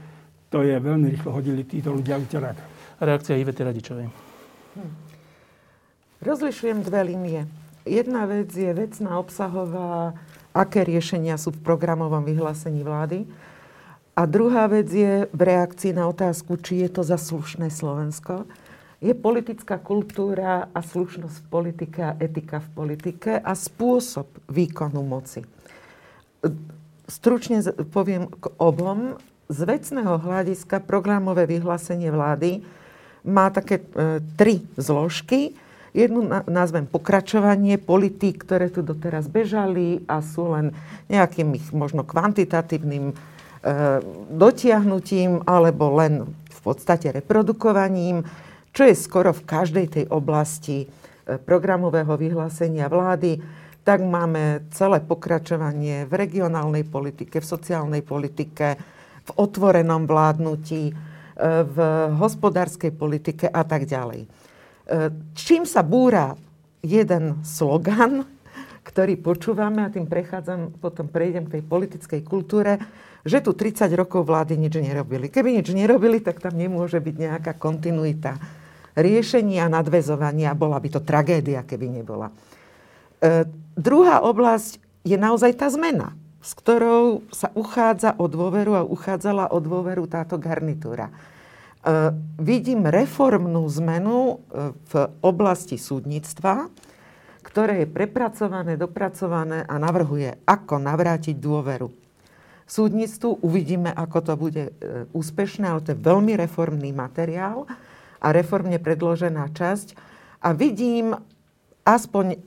to 0.47 0.63
je 0.63 0.79
veľmi 0.79 1.11
rýchlo 1.11 1.35
hodili 1.35 1.67
títo 1.67 1.91
ľudia 1.91 2.17
uterák. 2.23 2.57
Reakcia 3.03 3.35
Ivety 3.35 3.67
Radičovej. 3.67 4.07
Hm. 4.79 5.12
Rozlišujem 6.23 6.87
dve 6.87 7.03
linie. 7.03 7.41
Jedna 7.83 8.31
vec 8.31 8.55
je 8.55 8.71
vecná, 8.71 9.19
obsahová, 9.19 10.15
aké 10.55 10.87
riešenia 10.87 11.35
sú 11.35 11.51
v 11.51 11.67
programovom 11.67 12.23
vyhlásení 12.23 12.87
vlády. 12.87 13.27
A 14.15 14.23
druhá 14.31 14.71
vec 14.71 14.87
je 14.87 15.27
v 15.27 15.41
reakcii 15.43 15.91
na 15.91 16.07
otázku, 16.07 16.63
či 16.63 16.87
je 16.87 16.95
to 16.95 17.03
za 17.03 17.19
slušné 17.19 17.75
Slovensko. 17.75 18.47
Je 19.03 19.19
politická 19.19 19.83
kultúra 19.83 20.71
a 20.71 20.79
slušnosť 20.79 21.43
v 21.43 21.49
politike 21.51 22.01
a 22.07 22.15
etika 22.23 22.63
v 22.63 22.71
politike 22.71 23.43
a 23.43 23.59
spôsob 23.59 24.31
výkonu 24.47 25.03
moci. 25.03 25.43
Stručne 27.11 27.67
poviem 27.91 28.31
k 28.31 28.47
obom. 28.63 29.19
Z 29.51 29.67
vecného 29.67 30.23
hľadiska 30.23 30.87
programové 30.87 31.51
vyhlásenie 31.51 32.15
vlády 32.15 32.63
má 33.27 33.51
také 33.51 33.83
e, 33.83 34.23
tri 34.39 34.63
zložky 34.79 35.59
Jednu 35.93 36.25
nazvem 36.49 36.89
pokračovanie 36.89 37.77
politík, 37.77 38.49
ktoré 38.49 38.73
tu 38.73 38.81
doteraz 38.81 39.29
bežali 39.29 40.01
a 40.09 40.25
sú 40.25 40.57
len 40.57 40.73
nejakým 41.13 41.53
ich 41.53 41.69
možno 41.77 42.01
kvantitatívnym 42.01 43.13
e, 43.13 43.15
dotiahnutím 44.33 45.45
alebo 45.45 45.93
len 45.93 46.25
v 46.49 46.61
podstate 46.65 47.13
reprodukovaním, 47.13 48.25
čo 48.73 48.89
je 48.89 48.97
skoro 48.97 49.37
v 49.37 49.45
každej 49.45 49.87
tej 49.93 50.05
oblasti 50.09 50.89
e, 50.89 51.37
programového 51.37 52.17
vyhlásenia 52.17 52.89
vlády, 52.89 53.37
tak 53.85 54.01
máme 54.01 54.73
celé 54.73 55.05
pokračovanie 55.05 56.09
v 56.09 56.13
regionálnej 56.17 56.89
politike, 56.89 57.45
v 57.45 57.51
sociálnej 57.53 58.01
politike, 58.01 58.81
v 59.29 59.31
otvorenom 59.37 60.09
vládnutí, 60.09 60.89
e, 60.89 60.93
v 61.69 61.77
hospodárskej 62.17 62.97
politike 62.97 63.45
a 63.45 63.61
tak 63.61 63.85
ďalej. 63.85 64.42
E, 64.83 65.15
čím 65.39 65.63
sa 65.63 65.87
búra 65.87 66.35
jeden 66.83 67.39
slogan, 67.47 68.27
ktorý 68.83 69.15
počúvame 69.23 69.87
a 69.87 69.93
tým 69.95 70.11
prechádzam, 70.11 70.75
potom 70.83 71.07
prejdem 71.07 71.47
k 71.47 71.59
tej 71.59 71.63
politickej 71.63 72.21
kultúre, 72.27 72.83
že 73.23 73.39
tu 73.39 73.55
30 73.55 73.87
rokov 73.95 74.27
vlády 74.27 74.59
nič 74.59 74.75
nerobili. 74.75 75.31
Keby 75.31 75.63
nič 75.63 75.71
nerobili, 75.71 76.19
tak 76.19 76.43
tam 76.43 76.59
nemôže 76.59 76.99
byť 76.99 77.15
nejaká 77.15 77.53
kontinuita 77.55 78.35
riešenia, 78.99 79.71
nadvezovania. 79.71 80.59
Bola 80.59 80.83
by 80.83 80.89
to 80.99 81.01
tragédia, 81.01 81.63
keby 81.63 82.03
nebola. 82.03 82.35
E, 83.23 83.47
druhá 83.79 84.27
oblasť 84.27 84.83
je 85.07 85.15
naozaj 85.15 85.55
tá 85.55 85.71
zmena, 85.71 86.19
s 86.43 86.59
ktorou 86.59 87.23
sa 87.31 87.55
uchádza 87.55 88.19
o 88.19 88.27
dôveru 88.27 88.75
a 88.75 88.83
uchádzala 88.83 89.55
o 89.55 89.63
dôveru 89.63 90.11
táto 90.11 90.35
garnitúra. 90.43 91.15
E, 91.83 92.15
vidím 92.39 92.87
reformnú 92.87 93.67
zmenu 93.83 94.39
e, 94.39 94.71
v 94.87 94.93
oblasti 95.19 95.75
súdnictva, 95.75 96.71
ktoré 97.43 97.83
je 97.83 97.89
prepracované, 97.91 98.79
dopracované 98.79 99.67
a 99.67 99.83
navrhuje, 99.83 100.39
ako 100.47 100.79
navrátiť 100.79 101.43
dôveru. 101.43 101.91
Súdnictvu 102.71 103.43
uvidíme, 103.43 103.91
ako 103.91 104.19
to 104.23 104.35
bude 104.39 104.65
e, 104.71 104.73
úspešné, 105.11 105.67
ale 105.67 105.83
to 105.83 105.99
je 105.99 106.07
veľmi 106.07 106.39
reformný 106.39 106.95
materiál 106.95 107.67
a 108.23 108.31
reformne 108.31 108.79
predložená 108.79 109.51
časť. 109.51 109.99
A 110.39 110.55
vidím 110.55 111.19
aspoň 111.83 112.39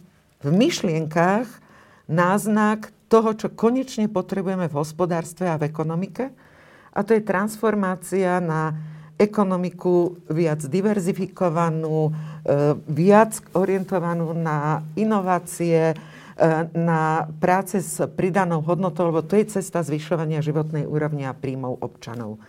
v 0.48 0.50
myšlienkách 0.56 1.48
náznak 2.08 2.88
toho, 3.12 3.36
čo 3.36 3.51
konečne 3.51 4.08
potrebujeme 4.08 4.72
v 4.72 4.77
hospodárstve 4.80 5.51
a 5.51 5.60
v 5.60 5.68
ekonomike. 5.68 6.32
A 6.96 7.04
to 7.04 7.12
je 7.12 7.27
transformácia 7.27 8.39
na 8.39 8.95
ekonomiku 9.15 10.19
viac 10.27 10.67
diverzifikovanú, 10.67 12.12
e, 12.12 12.13
viac 12.91 13.39
orientovanú 13.55 14.36
na 14.36 14.84
inovácie, 15.00 15.91
e, 15.91 15.95
na 16.75 17.31
práce 17.39 17.79
s 17.79 18.03
pridanou 18.15 18.60
hodnotou, 18.60 19.07
lebo 19.07 19.24
to 19.24 19.39
je 19.39 19.55
cesta 19.55 19.84
zvyšovania 19.88 20.43
životnej 20.43 20.84
úrovne 20.84 21.31
a 21.31 21.38
príjmov 21.38 21.79
občanov. 21.79 22.43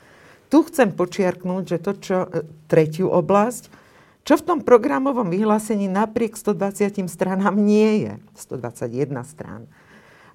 Tu 0.50 0.62
chcem 0.66 0.90
počiarknúť, 0.90 1.62
že 1.66 1.78
to, 1.78 1.92
čo 1.94 2.16
e, 2.26 2.28
tretiu 2.66 3.14
oblasť, 3.14 3.70
čo 4.26 4.35
v 4.35 4.42
tom 4.42 4.58
programovom 4.66 5.30
vyhlásení 5.30 5.87
napriek 5.87 6.35
120 6.35 7.06
stranám 7.06 7.54
nie 7.54 8.11
je, 8.11 8.12
121 8.35 9.23
strán. 9.23 9.70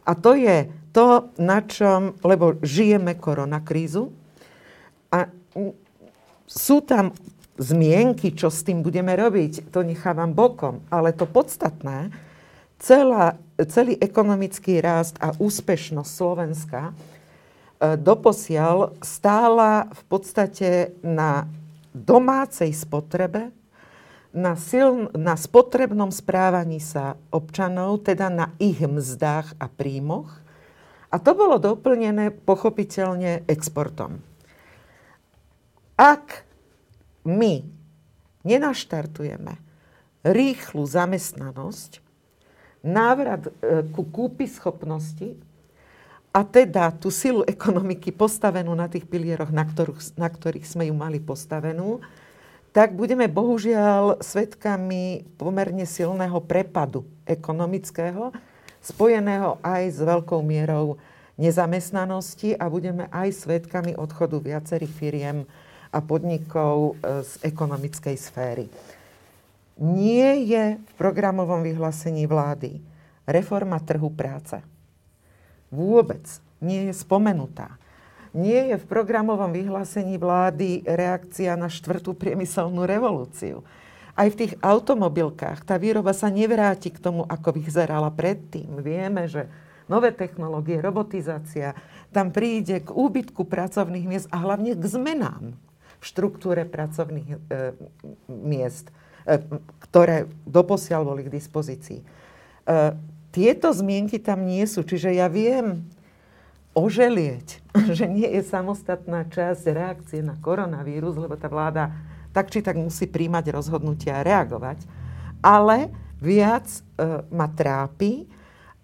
A 0.07 0.15
to 0.15 0.31
je 0.31 0.71
to, 0.95 1.27
na 1.35 1.59
čom, 1.59 2.15
lebo 2.23 2.55
žijeme 2.63 3.19
koronakrízu 3.19 4.15
a 5.11 5.27
sú 6.51 6.83
tam 6.83 7.15
zmienky, 7.55 8.35
čo 8.35 8.51
s 8.51 8.67
tým 8.67 8.83
budeme 8.83 9.15
robiť, 9.15 9.71
to 9.71 9.87
nechávam 9.87 10.35
bokom. 10.35 10.83
Ale 10.91 11.15
to 11.15 11.23
podstatné, 11.23 12.11
celá, 12.75 13.39
celý 13.71 13.95
ekonomický 13.95 14.83
rast 14.83 15.15
a 15.23 15.31
úspešnosť 15.37 16.11
Slovenska 16.11 16.91
e, 16.91 16.93
doposiaľ 17.95 18.97
stála 18.99 19.87
v 19.93 20.03
podstate 20.11 20.69
na 20.99 21.47
domácej 21.95 22.73
spotrebe, 22.75 23.53
na, 24.31 24.55
siln, 24.55 25.11
na 25.11 25.35
spotrebnom 25.35 26.07
správaní 26.07 26.79
sa 26.79 27.19
občanov, 27.35 28.07
teda 28.07 28.31
na 28.31 28.55
ich 28.63 28.79
mzdách 28.79 29.59
a 29.59 29.67
príjmoch. 29.67 30.31
A 31.11 31.19
to 31.19 31.35
bolo 31.35 31.59
doplnené 31.59 32.31
pochopiteľne 32.31 33.43
exportom. 33.51 34.30
Ak 36.01 36.49
my 37.21 37.61
nenaštartujeme 38.41 39.53
rýchlu 40.25 40.81
zamestnanosť, 40.81 42.01
návrat 42.81 43.45
e, 43.45 43.85
ku 43.93 44.01
kúpy 44.09 44.49
schopnosti 44.49 45.37
a 46.33 46.41
teda 46.41 46.89
tú 46.97 47.13
silu 47.13 47.45
ekonomiky 47.45 48.09
postavenú 48.09 48.73
na 48.73 48.89
tých 48.89 49.05
pilieroch, 49.05 49.53
na 49.53 49.61
ktorých, 49.61 50.17
na 50.17 50.25
ktorých 50.25 50.65
sme 50.65 50.89
ju 50.89 50.95
mali 50.97 51.21
postavenú, 51.21 52.01
tak 52.73 52.97
budeme 52.97 53.29
bohužiaľ 53.29 54.25
svetkami 54.25 55.37
pomerne 55.37 55.85
silného 55.85 56.41
prepadu 56.41 57.05
ekonomického, 57.29 58.33
spojeného 58.81 59.61
aj 59.61 59.83
s 59.85 59.99
veľkou 60.01 60.41
mierou 60.41 60.97
nezamestnanosti 61.37 62.57
a 62.57 62.65
budeme 62.73 63.05
aj 63.13 63.45
svetkami 63.45 63.93
odchodu 63.93 64.41
viacerých 64.41 64.93
firiem 64.97 65.37
a 65.91 65.99
podnikov 65.99 66.95
e, 66.99 67.21
z 67.27 67.31
ekonomickej 67.43 68.15
sféry. 68.15 68.65
Nie 69.81 70.39
je 70.47 70.63
v 70.79 70.91
programovom 70.95 71.61
vyhlásení 71.61 72.23
vlády 72.25 72.79
reforma 73.27 73.79
trhu 73.83 74.07
práce. 74.11 74.59
Vôbec 75.71 76.23
nie 76.63 76.91
je 76.91 76.93
spomenutá. 76.95 77.75
Nie 78.31 78.71
je 78.71 78.77
v 78.79 78.87
programovom 78.87 79.51
vyhlásení 79.51 80.15
vlády 80.15 80.87
reakcia 80.87 81.59
na 81.59 81.67
štvrtú 81.67 82.15
priemyselnú 82.15 82.87
revolúciu. 82.87 83.63
Aj 84.15 84.27
v 84.27 84.39
tých 84.45 84.53
automobilkách 84.63 85.67
tá 85.67 85.75
výroba 85.75 86.15
sa 86.15 86.31
nevráti 86.31 86.91
k 86.91 86.99
tomu, 86.99 87.27
ako 87.27 87.55
vyzerala 87.59 88.11
predtým. 88.11 88.79
Vieme, 88.79 89.27
že 89.27 89.51
nové 89.91 90.15
technológie, 90.15 90.79
robotizácia, 90.79 91.75
tam 92.11 92.31
príde 92.31 92.83
k 92.83 92.91
úbytku 92.91 93.43
pracovných 93.47 94.07
miest 94.07 94.27
a 94.31 94.39
hlavne 94.39 94.75
k 94.75 94.83
zmenám 94.83 95.55
v 96.01 96.03
štruktúre 96.03 96.65
pracovných 96.65 97.29
e, 97.29 97.37
miest, 98.27 98.89
e, 99.23 99.37
ktoré 99.85 100.25
doposiaľ 100.49 101.05
boli 101.05 101.29
k 101.29 101.33
dispozícii. 101.37 102.01
E, 102.01 102.05
tieto 103.31 103.69
zmienky 103.71 104.17
tam 104.17 104.43
nie 104.43 104.65
sú. 104.65 104.81
Čiže 104.81 105.13
ja 105.13 105.29
viem 105.29 105.85
oželieť, 106.73 107.47
že 107.97 108.09
nie 108.09 108.27
je 108.27 108.41
samostatná 108.41 109.29
časť 109.29 109.63
reakcie 109.69 110.19
na 110.25 110.35
koronavírus, 110.41 111.15
lebo 111.15 111.37
tá 111.37 111.47
vláda 111.47 111.93
tak 112.31 112.47
či 112.47 112.63
tak 112.63 112.79
musí 112.79 113.11
príjmať 113.11 113.51
rozhodnutia 113.51 114.19
a 114.19 114.25
reagovať. 114.25 114.87
Ale 115.43 115.91
viac 116.17 116.65
e, 116.65 116.79
ma 117.29 117.45
trápi 117.51 118.25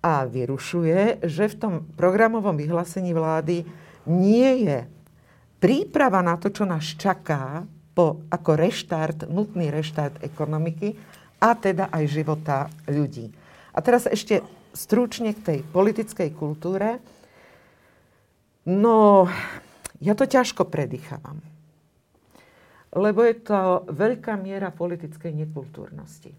a 0.04 0.28
vyrušuje, 0.28 1.26
že 1.26 1.50
v 1.50 1.56
tom 1.56 1.74
programovom 1.96 2.54
vyhlásení 2.60 3.16
vlády 3.16 3.66
nie 4.08 4.68
je 4.68 4.78
príprava 5.58 6.22
na 6.22 6.38
to, 6.38 6.54
čo 6.54 6.66
nás 6.66 6.86
čaká 6.98 7.66
po, 7.98 8.22
ako 8.30 8.52
reštart, 8.54 9.26
nutný 9.26 9.74
reštart 9.74 10.22
ekonomiky 10.22 10.94
a 11.42 11.58
teda 11.58 11.90
aj 11.90 12.04
života 12.06 12.70
ľudí. 12.86 13.34
A 13.74 13.82
teraz 13.82 14.06
ešte 14.06 14.42
stručne 14.78 15.34
k 15.34 15.42
tej 15.42 15.60
politickej 15.66 16.30
kultúre. 16.38 17.02
No, 18.70 19.26
ja 19.98 20.14
to 20.14 20.30
ťažko 20.30 20.70
predýchavam. 20.70 21.42
Lebo 22.94 23.20
je 23.26 23.36
to 23.42 23.90
veľká 23.90 24.38
miera 24.38 24.70
politickej 24.70 25.34
nekultúrnosti. 25.34 26.34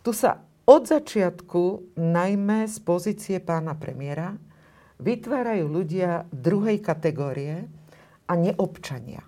Tu 0.00 0.10
sa 0.14 0.38
od 0.70 0.86
začiatku, 0.86 1.94
najmä 1.98 2.70
z 2.70 2.78
pozície 2.86 3.36
pána 3.42 3.74
premiéra, 3.74 4.38
vytvárajú 5.02 5.66
ľudia 5.66 6.30
druhej 6.30 6.78
kategórie 6.78 7.66
a 8.30 8.38
neobčania. 8.38 9.26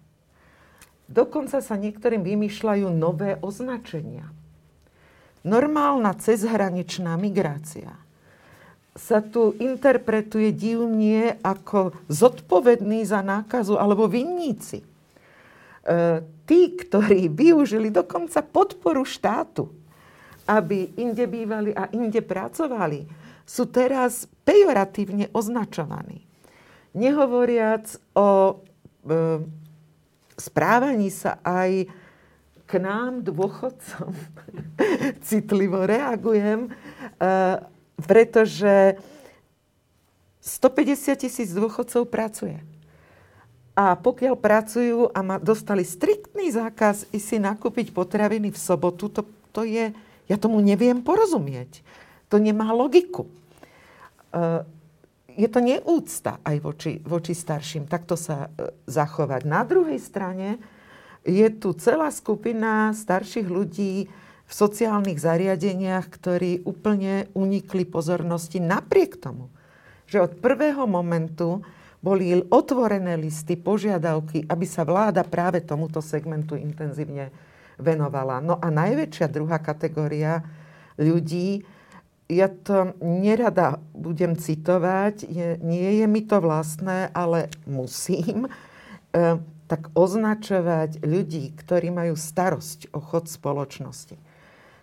Dokonca 1.11 1.59
sa 1.59 1.75
niektorým 1.75 2.23
vymýšľajú 2.23 2.87
nové 2.95 3.35
označenia– 3.43 4.31
normálna 5.43 6.15
cezhraničná 6.15 7.19
migrácia 7.19 7.99
sa 8.93 9.25
tu 9.25 9.57
interpretuje 9.57 10.53
divne 10.53 11.41
ako 11.41 11.97
zodpovedný 12.13 13.09
za 13.09 13.25
nákazu 13.25 13.81
alebo 13.81 14.05
vinníci. 14.05 14.85
E, 14.85 14.87
tí, 16.45 16.77
ktorí 16.77 17.33
využili 17.33 17.89
dokonca 17.89 18.45
podporu 18.45 19.09
štátu, 19.09 19.73
aby 20.45 20.93
inde 21.01 21.25
bývali 21.25 21.73
a 21.73 21.89
inde 21.89 22.21
pracovali, 22.21 23.09
sú 23.49 23.65
teraz 23.73 24.29
pejoratívne 24.45 25.33
označovaní. 25.33 26.29
Nehovoriac 26.93 27.97
o 28.13 28.61
správaní 30.39 31.11
sa 31.11 31.39
aj 31.43 31.87
k 32.67 32.73
nám, 32.81 33.21
dôchodcom, 33.21 34.17
citlivo 35.29 35.85
reagujem, 35.85 36.73
eh, 36.73 37.57
pretože 38.01 38.97
150 40.41 41.23
tisíc 41.23 41.53
dôchodcov 41.53 42.09
pracuje. 42.09 42.59
A 43.73 43.97
pokiaľ 43.97 44.35
pracujú 44.37 45.09
a 45.13 45.21
ma, 45.25 45.37
dostali 45.41 45.85
striktný 45.85 46.53
zákaz 46.53 47.09
i 47.13 47.21
si 47.21 47.41
nakúpiť 47.41 47.93
potraviny 47.93 48.53
v 48.53 48.59
sobotu, 48.59 49.09
to, 49.09 49.23
to 49.53 49.65
je, 49.65 49.93
ja 50.29 50.37
tomu 50.37 50.61
neviem 50.61 51.01
porozumieť. 51.01 51.81
To 52.33 52.41
nemá 52.41 52.73
logiku. 52.73 53.29
Eh, 54.33 54.65
je 55.37 55.49
to 55.49 55.61
neúcta 55.65 56.39
aj 56.45 56.57
voči, 56.61 56.93
voči 57.03 57.33
starším, 57.33 57.89
takto 57.89 58.19
sa 58.19 58.49
eh, 58.49 58.73
zachovať. 58.87 59.43
Na 59.49 59.65
druhej 59.65 59.99
strane, 59.99 60.61
je 61.23 61.47
tu 61.55 61.71
celá 61.79 62.11
skupina 62.11 62.91
starších 62.91 63.47
ľudí 63.47 64.11
v 64.43 64.53
sociálnych 64.53 65.23
zariadeniach, 65.23 66.11
ktorí 66.11 66.67
úplne 66.67 67.31
unikli 67.33 67.87
pozornosti 67.87 68.59
napriek 68.59 69.17
tomu, 69.23 69.49
že 70.05 70.19
od 70.19 70.37
prvého 70.43 70.85
momentu 70.85 71.63
boli 72.03 72.35
otvorené 72.51 73.15
listy, 73.15 73.55
požiadavky, 73.55 74.51
aby 74.51 74.67
sa 74.67 74.83
vláda 74.83 75.23
práve 75.23 75.63
tomuto 75.63 76.03
segmentu 76.03 76.59
intenzívne 76.59 77.31
venovala. 77.79 78.43
No 78.43 78.59
a 78.59 78.69
najväčšia 78.75 79.31
druhá 79.31 79.63
kategória 79.63 80.43
ľudí, 80.99 81.63
ja 82.33 82.49
to 82.49 82.97
nerada 83.05 83.77
budem 83.93 84.35
citovať, 84.35 85.29
je, 85.29 85.49
nie 85.61 86.01
je 86.01 86.07
mi 86.09 86.25
to 86.25 86.41
vlastné, 86.41 87.13
ale 87.13 87.53
musím. 87.69 88.49
E, 89.13 89.37
tak 89.73 89.89
označovať 89.97 91.01
ľudí, 91.01 91.57
ktorí 91.57 91.89
majú 91.89 92.13
starosť 92.13 92.93
o 92.93 93.01
chod 93.01 93.25
spoločnosti, 93.25 94.21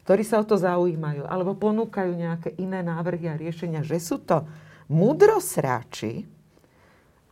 ktorí 0.01 0.23
sa 0.25 0.41
o 0.41 0.45
to 0.49 0.57
zaujímajú, 0.57 1.29
alebo 1.29 1.53
ponúkajú 1.53 2.09
nejaké 2.17 2.57
iné 2.57 2.81
návrhy 2.81 3.29
a 3.29 3.37
riešenia, 3.37 3.85
že 3.85 4.01
sú 4.01 4.17
to 4.17 4.49
mudrosráči, 4.89 6.25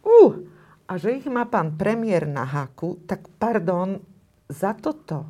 uh, 0.06 0.34
a 0.88 0.94
že 1.02 1.18
ich 1.18 1.26
má 1.26 1.50
pán 1.50 1.76
premiér 1.76 2.30
na 2.30 2.46
haku, 2.46 3.02
tak 3.10 3.26
pardon, 3.42 4.06
za 4.48 4.78
toto 4.78 5.28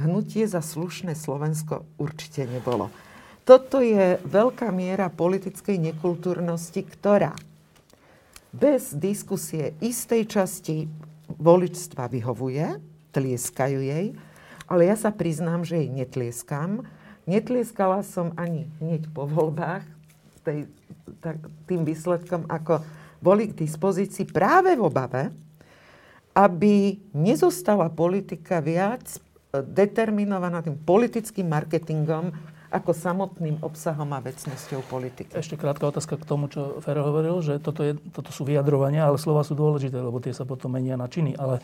hnutie 0.00 0.48
za 0.48 0.64
slušné 0.64 1.12
Slovensko 1.18 1.84
určite 2.00 2.48
nebolo. 2.48 2.88
Toto 3.46 3.78
je 3.78 4.18
veľká 4.26 4.74
miera 4.74 5.06
politickej 5.06 5.78
nekultúrnosti, 5.78 6.82
ktorá 6.82 7.30
bez 8.50 8.90
diskusie 8.90 9.78
istej 9.78 10.26
časti 10.26 10.90
voličstva 11.30 12.10
vyhovuje, 12.10 12.82
tlieskajú 13.14 13.78
jej, 13.86 14.18
ale 14.66 14.82
ja 14.90 14.98
sa 14.98 15.14
priznám, 15.14 15.62
že 15.62 15.78
jej 15.78 15.90
netlieskam. 15.94 16.90
Netlieskala 17.22 18.02
som 18.02 18.34
ani 18.34 18.66
hneď 18.82 19.14
po 19.14 19.30
voľbách 19.30 19.86
tej, 20.42 20.66
tak, 21.22 21.38
tým 21.70 21.86
výsledkom, 21.86 22.50
ako 22.50 22.82
boli 23.22 23.54
k 23.54 23.62
dispozícii 23.62 24.26
práve 24.26 24.74
v 24.74 24.82
obave, 24.82 25.30
aby 26.34 26.98
nezostala 27.14 27.94
politika 27.94 28.58
viac 28.58 29.22
determinovaná 29.54 30.66
tým 30.66 30.74
politickým 30.74 31.46
marketingom 31.46 32.34
ako 32.76 32.92
samotným 32.92 33.64
obsahom 33.64 34.12
a 34.12 34.20
vecnosťou 34.20 34.84
politiky. 34.84 35.32
Ešte 35.32 35.56
krátka 35.56 35.88
otázka 35.88 36.20
k 36.20 36.28
tomu, 36.28 36.52
čo 36.52 36.76
Fero 36.84 37.08
hovoril, 37.08 37.40
že 37.40 37.56
toto, 37.56 37.80
je, 37.80 37.96
toto 38.12 38.28
sú 38.28 38.44
vyjadrovania, 38.44 39.08
ale 39.08 39.16
slova 39.16 39.40
sú 39.40 39.56
dôležité, 39.56 39.96
lebo 39.96 40.20
tie 40.20 40.36
sa 40.36 40.44
potom 40.44 40.76
menia 40.76 41.00
na 41.00 41.08
činy. 41.08 41.32
Ale 41.40 41.58
e, 41.58 41.62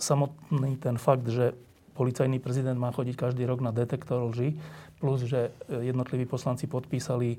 samotný 0.00 0.80
ten 0.80 0.96
fakt, 0.96 1.28
že 1.28 1.52
policajný 1.92 2.40
prezident 2.40 2.80
má 2.80 2.88
chodiť 2.96 3.12
každý 3.12 3.44
rok 3.44 3.60
na 3.60 3.76
detektor 3.76 4.24
lži, 4.32 4.56
plus, 4.96 5.28
že 5.28 5.52
e, 5.68 5.92
jednotliví 5.92 6.24
poslanci 6.24 6.64
podpísali 6.64 7.36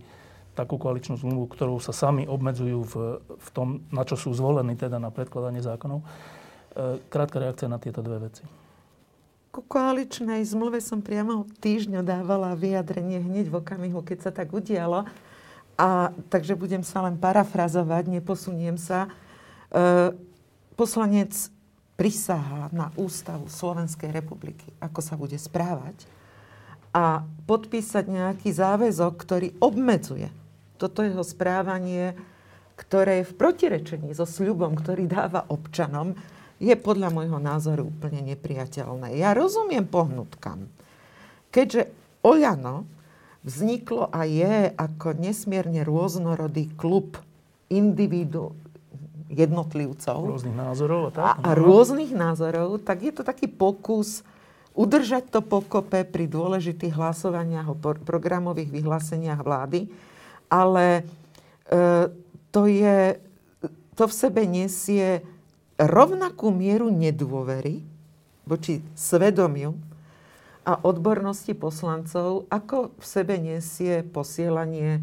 takú 0.54 0.78
koaličnú 0.78 1.18
zmluvu, 1.18 1.50
ktorú 1.54 1.82
sa 1.82 1.94
sami 1.94 2.30
obmedzujú 2.30 2.80
v, 2.86 2.94
v 3.26 3.50
tom, 3.54 3.82
na 3.90 4.06
čo 4.06 4.18
sú 4.18 4.34
zvolení, 4.38 4.78
teda 4.78 5.02
na 5.02 5.10
predkladanie 5.10 5.66
zákonov. 5.66 6.06
E, 6.06 6.06
krátka 7.10 7.42
reakcia 7.42 7.66
na 7.66 7.82
tieto 7.82 8.06
dve 8.06 8.30
veci 8.30 8.67
ku 9.58 9.66
koaličnej 9.66 10.46
zmluve 10.46 10.78
som 10.78 11.02
priamo 11.02 11.50
týždňo 11.58 12.06
dávala 12.06 12.54
vyjadrenie 12.54 13.18
hneď 13.18 13.50
v 13.50 13.58
okamihu, 13.58 14.06
keď 14.06 14.30
sa 14.30 14.32
tak 14.32 14.54
udialo. 14.54 15.10
A 15.74 16.14
takže 16.30 16.54
budem 16.54 16.86
sa 16.86 17.02
len 17.02 17.18
parafrazovať, 17.18 18.06
neposuniem 18.06 18.78
sa. 18.78 19.10
E, 19.74 20.14
poslanec 20.78 21.34
prisahá 21.98 22.70
na 22.70 22.94
ústavu 23.02 23.50
Slovenskej 23.50 24.14
republiky, 24.14 24.70
ako 24.78 25.02
sa 25.02 25.18
bude 25.18 25.42
správať 25.42 26.06
a 26.94 27.26
podpísať 27.50 28.06
nejaký 28.14 28.54
záväzok, 28.54 29.14
ktorý 29.18 29.58
obmedzuje 29.58 30.30
toto 30.78 31.02
jeho 31.02 31.26
správanie, 31.26 32.14
ktoré 32.78 33.26
je 33.26 33.34
v 33.34 33.38
protirečení 33.42 34.14
so 34.14 34.30
sľubom, 34.30 34.78
ktorý 34.78 35.10
dáva 35.10 35.50
občanom, 35.50 36.14
je 36.58 36.74
podľa 36.74 37.14
môjho 37.14 37.38
názoru 37.38 37.90
úplne 37.90 38.22
nepriateľné. 38.34 39.18
Ja 39.18 39.38
rozumiem 39.38 39.86
pohnutkám. 39.86 40.66
Keďže 41.54 41.90
Oľano 42.26 42.84
vzniklo 43.46 44.12
a 44.12 44.28
je 44.28 44.74
ako 44.76 45.16
nesmierne 45.16 45.86
rôznorodý 45.88 46.68
klub 46.76 47.16
individu 47.72 48.52
jednotlivcov. 49.32 50.18
Rôznych 50.18 50.58
názorov 50.58 51.02
a 51.08 51.12
tak. 51.14 51.24
A, 51.24 51.32
a 51.40 51.50
rôznych 51.56 52.12
názorov, 52.12 52.84
tak 52.84 53.06
je 53.06 53.14
to 53.16 53.24
taký 53.24 53.48
pokus 53.48 54.26
udržať 54.78 55.34
to 55.34 55.42
pokope 55.42 56.06
pri 56.06 56.26
dôležitých 56.30 56.94
hlasovaniach 56.94 57.68
o 57.74 57.76
programových 58.06 58.70
vyhláseniach 58.70 59.42
vlády, 59.42 59.90
ale 60.54 61.02
e, 61.66 62.12
to, 62.54 62.70
je, 62.70 63.18
to 63.98 64.04
v 64.06 64.14
sebe 64.14 64.46
nesie 64.46 65.26
rovnakú 65.78 66.50
mieru 66.50 66.90
nedôvery 66.90 67.86
voči 68.50 68.82
svedomiu 68.98 69.78
a 70.68 70.76
odbornosti 70.84 71.54
poslancov, 71.56 72.50
ako 72.52 72.92
v 72.98 73.06
sebe 73.06 73.40
nesie 73.40 74.04
posielanie 74.04 75.00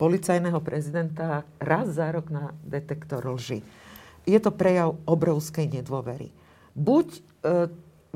policajného 0.00 0.56
prezidenta 0.64 1.44
raz 1.60 1.92
za 2.00 2.08
rok 2.08 2.32
na 2.32 2.56
detektor 2.64 3.20
lži. 3.20 3.60
Je 4.24 4.38
to 4.40 4.48
prejav 4.48 4.96
obrovskej 5.04 5.68
nedôvery. 5.68 6.32
Buď 6.72 7.06
e, 7.12 7.20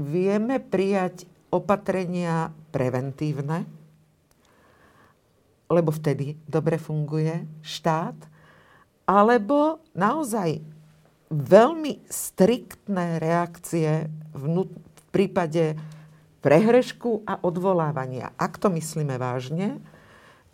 vieme 0.00 0.56
prijať 0.62 1.28
opatrenia 1.52 2.54
preventívne, 2.72 3.68
lebo 5.68 5.90
vtedy 5.92 6.38
dobre 6.48 6.80
funguje 6.80 7.44
štát, 7.60 8.16
alebo 9.04 9.84
naozaj 9.92 10.64
veľmi 11.34 12.06
striktné 12.06 13.18
reakcie 13.18 14.06
v 14.30 14.44
prípade 15.10 15.74
prehrešku 16.44 17.24
a 17.26 17.40
odvolávania. 17.42 18.30
Ak 18.38 18.60
to 18.60 18.70
myslíme 18.70 19.16
vážne, 19.18 19.82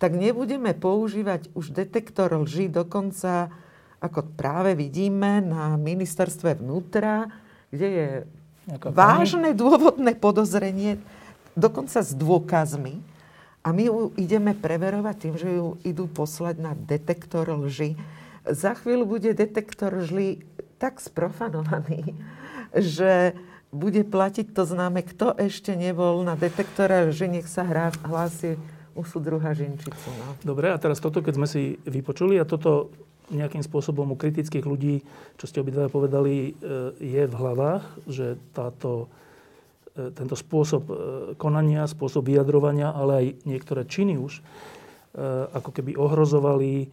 tak 0.01 0.17
nebudeme 0.17 0.73
používať 0.73 1.53
už 1.53 1.77
detektor 1.77 2.33
lži, 2.33 2.73
dokonca, 2.73 3.53
ako 4.01 4.25
práve 4.33 4.73
vidíme 4.73 5.45
na 5.45 5.77
ministerstve 5.77 6.57
vnútra, 6.57 7.29
kde 7.69 7.89
je 7.89 8.09
Nejaká 8.71 8.95
vážne 8.95 9.51
dôvodné 9.51 10.15
podozrenie, 10.15 11.03
dokonca 11.59 12.01
s 12.01 12.15
dôkazmi. 12.15 13.03
A 13.61 13.77
my 13.77 13.93
ju 13.93 14.15
ideme 14.17 14.57
preverovať 14.57 15.17
tým, 15.21 15.35
že 15.37 15.49
ju 15.53 15.77
idú 15.85 16.09
poslať 16.09 16.57
na 16.65 16.73
detektor 16.73 17.45
lži. 17.45 17.99
Za 18.49 18.73
chvíľu 18.73 19.05
bude 19.05 19.37
detektor 19.37 19.93
lži 20.01 20.41
tak 20.81 20.97
sprofanovaný, 20.99 22.17
že 22.73 23.37
bude 23.71 24.03
platiť 24.03 24.51
to 24.51 24.67
známe, 24.67 25.05
kto 25.07 25.37
ešte 25.39 25.79
nebol 25.79 26.27
na 26.27 26.35
detektore 26.35 27.13
lži, 27.13 27.29
nech 27.31 27.47
sa 27.47 27.63
hrá, 27.63 27.95
hlási 28.03 28.59
u 28.99 29.07
súdruha 29.07 29.55
Žinčicu. 29.55 30.11
No. 30.19 30.35
Dobre, 30.43 30.75
a 30.75 30.79
teraz 30.81 30.99
toto, 30.99 31.23
keď 31.23 31.35
sme 31.39 31.47
si 31.47 31.63
vypočuli 31.87 32.35
a 32.41 32.49
toto 32.49 32.91
nejakým 33.31 33.63
spôsobom 33.63 34.11
u 34.11 34.19
kritických 34.19 34.67
ľudí, 34.67 35.07
čo 35.39 35.47
ste 35.47 35.63
obidva 35.63 35.87
povedali, 35.87 36.51
e, 36.51 36.53
je 36.99 37.23
v 37.31 37.35
hlavách, 37.35 37.87
že 38.11 38.35
táto, 38.51 39.07
e, 39.95 40.11
tento 40.11 40.35
spôsob 40.35 40.83
e, 40.91 40.95
konania, 41.39 41.87
spôsob 41.87 42.27
vyjadrovania, 42.27 42.91
ale 42.91 43.13
aj 43.15 43.27
niektoré 43.47 43.87
činy 43.87 44.19
už, 44.19 44.43
ako 45.51 45.75
keby 45.75 45.99
ohrozovali 45.99 46.87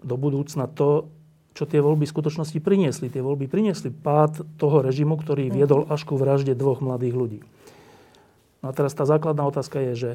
do 0.00 0.16
budúcna 0.16 0.64
to, 0.72 1.12
čo 1.52 1.68
tie 1.68 1.84
voľby 1.84 2.08
v 2.08 2.14
skutočnosti 2.16 2.58
priniesli. 2.64 3.12
Tie 3.12 3.20
voľby 3.20 3.48
priniesli 3.48 3.92
pád 3.92 4.44
toho 4.56 4.80
režimu, 4.80 5.20
ktorý 5.20 5.48
mhm. 5.48 5.54
viedol 5.54 5.82
až 5.88 6.04
ku 6.08 6.16
vražde 6.16 6.56
dvoch 6.56 6.80
mladých 6.80 7.14
ľudí. 7.16 7.40
No 8.62 8.70
a 8.70 8.72
teraz 8.72 8.94
tá 8.94 9.02
základná 9.02 9.42
otázka 9.42 9.82
je, 9.90 9.94
že 9.94 10.10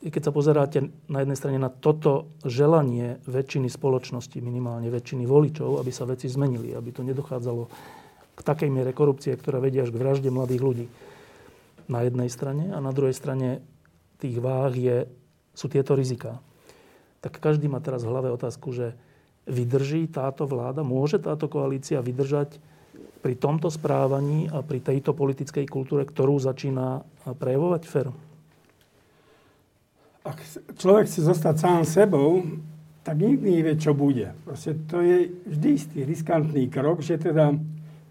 keď 0.00 0.22
sa 0.24 0.32
pozeráte 0.32 0.78
na 1.12 1.20
jednej 1.20 1.36
strane 1.36 1.60
na 1.60 1.68
toto 1.68 2.32
želanie 2.40 3.20
väčšiny 3.28 3.68
spoločnosti, 3.68 4.40
minimálne 4.40 4.88
väčšiny 4.88 5.28
voličov, 5.28 5.76
aby 5.76 5.92
sa 5.92 6.08
veci 6.08 6.24
zmenili, 6.24 6.72
aby 6.72 6.88
to 6.88 7.04
nedochádzalo 7.04 7.68
k 8.32 8.40
takej 8.40 8.72
miere 8.72 8.96
korupcie, 8.96 9.36
ktorá 9.36 9.60
vedie 9.60 9.84
až 9.84 9.92
k 9.92 10.00
vražde 10.00 10.32
mladých 10.32 10.62
ľudí 10.64 10.86
na 11.84 12.00
jednej 12.00 12.32
strane 12.32 12.72
a 12.72 12.80
na 12.80 12.96
druhej 12.96 13.12
strane 13.12 13.60
tých 14.16 14.40
váh 14.40 14.72
je, 14.72 14.96
sú 15.52 15.68
tieto 15.68 15.92
rizika. 15.92 16.40
Tak 17.20 17.36
každý 17.36 17.68
má 17.68 17.84
teraz 17.84 18.08
v 18.08 18.10
hlave 18.10 18.32
otázku, 18.32 18.72
že 18.72 18.96
vydrží 19.46 20.06
táto 20.10 20.46
vláda, 20.46 20.86
môže 20.86 21.18
táto 21.18 21.50
koalícia 21.50 21.98
vydržať 22.04 22.58
pri 23.22 23.34
tomto 23.38 23.70
správaní 23.70 24.50
a 24.50 24.62
pri 24.62 24.82
tejto 24.82 25.14
politickej 25.14 25.66
kultúre, 25.70 26.02
ktorú 26.06 26.42
začína 26.42 27.06
prejavovať 27.38 27.82
fér? 27.86 28.10
ak 30.22 30.38
človek 30.78 31.10
chce 31.10 31.20
zostať 31.26 31.54
sám 31.58 31.82
sebou, 31.82 32.46
tak 33.02 33.18
nikdy 33.18 33.58
nevie, 33.58 33.74
čo 33.74 33.90
bude. 33.90 34.30
Proste 34.46 34.78
to 34.86 35.02
je 35.02 35.34
vždy 35.50 35.68
istý 35.74 35.98
riskantný 36.06 36.70
krok, 36.70 37.02
že 37.02 37.18
teda 37.18 37.50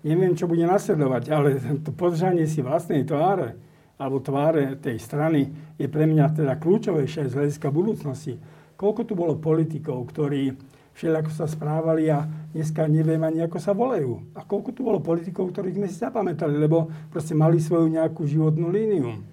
neviem, 0.03 0.35
čo 0.35 0.51
bude 0.51 0.67
nasledovať, 0.67 1.23
ale 1.31 1.49
to 1.79 1.95
podržanie 1.95 2.43
si 2.43 2.59
vlastnej 2.59 3.07
tváre 3.07 3.55
alebo 3.95 4.19
tváre 4.19 4.81
tej 4.81 4.97
strany 4.99 5.47
je 5.79 5.87
pre 5.87 6.03
mňa 6.09 6.35
teda 6.35 6.53
kľúčovejšie 6.59 7.31
z 7.31 7.37
hľadiska 7.37 7.69
budúcnosti. 7.71 8.35
Koľko 8.75 9.01
tu 9.07 9.13
bolo 9.13 9.37
politikov, 9.37 10.09
ktorí 10.09 10.57
všelijako 10.93 11.32
sa 11.32 11.45
správali 11.47 12.12
a 12.12 12.27
dneska 12.51 12.86
neviem 12.88 13.21
ani, 13.23 13.43
ako 13.45 13.58
sa 13.58 13.71
volajú. 13.71 14.21
A 14.36 14.43
koľko 14.43 14.69
tu 14.75 14.84
bolo 14.84 14.99
politikov, 14.99 15.51
ktorých 15.51 15.77
sme 15.77 15.88
si 15.88 15.97
zapamätali, 15.97 16.56
lebo 16.60 16.91
proste 17.10 17.34
mali 17.34 17.58
svoju 17.58 17.88
nejakú 17.88 18.27
životnú 18.27 18.69
líniu. 18.69 19.23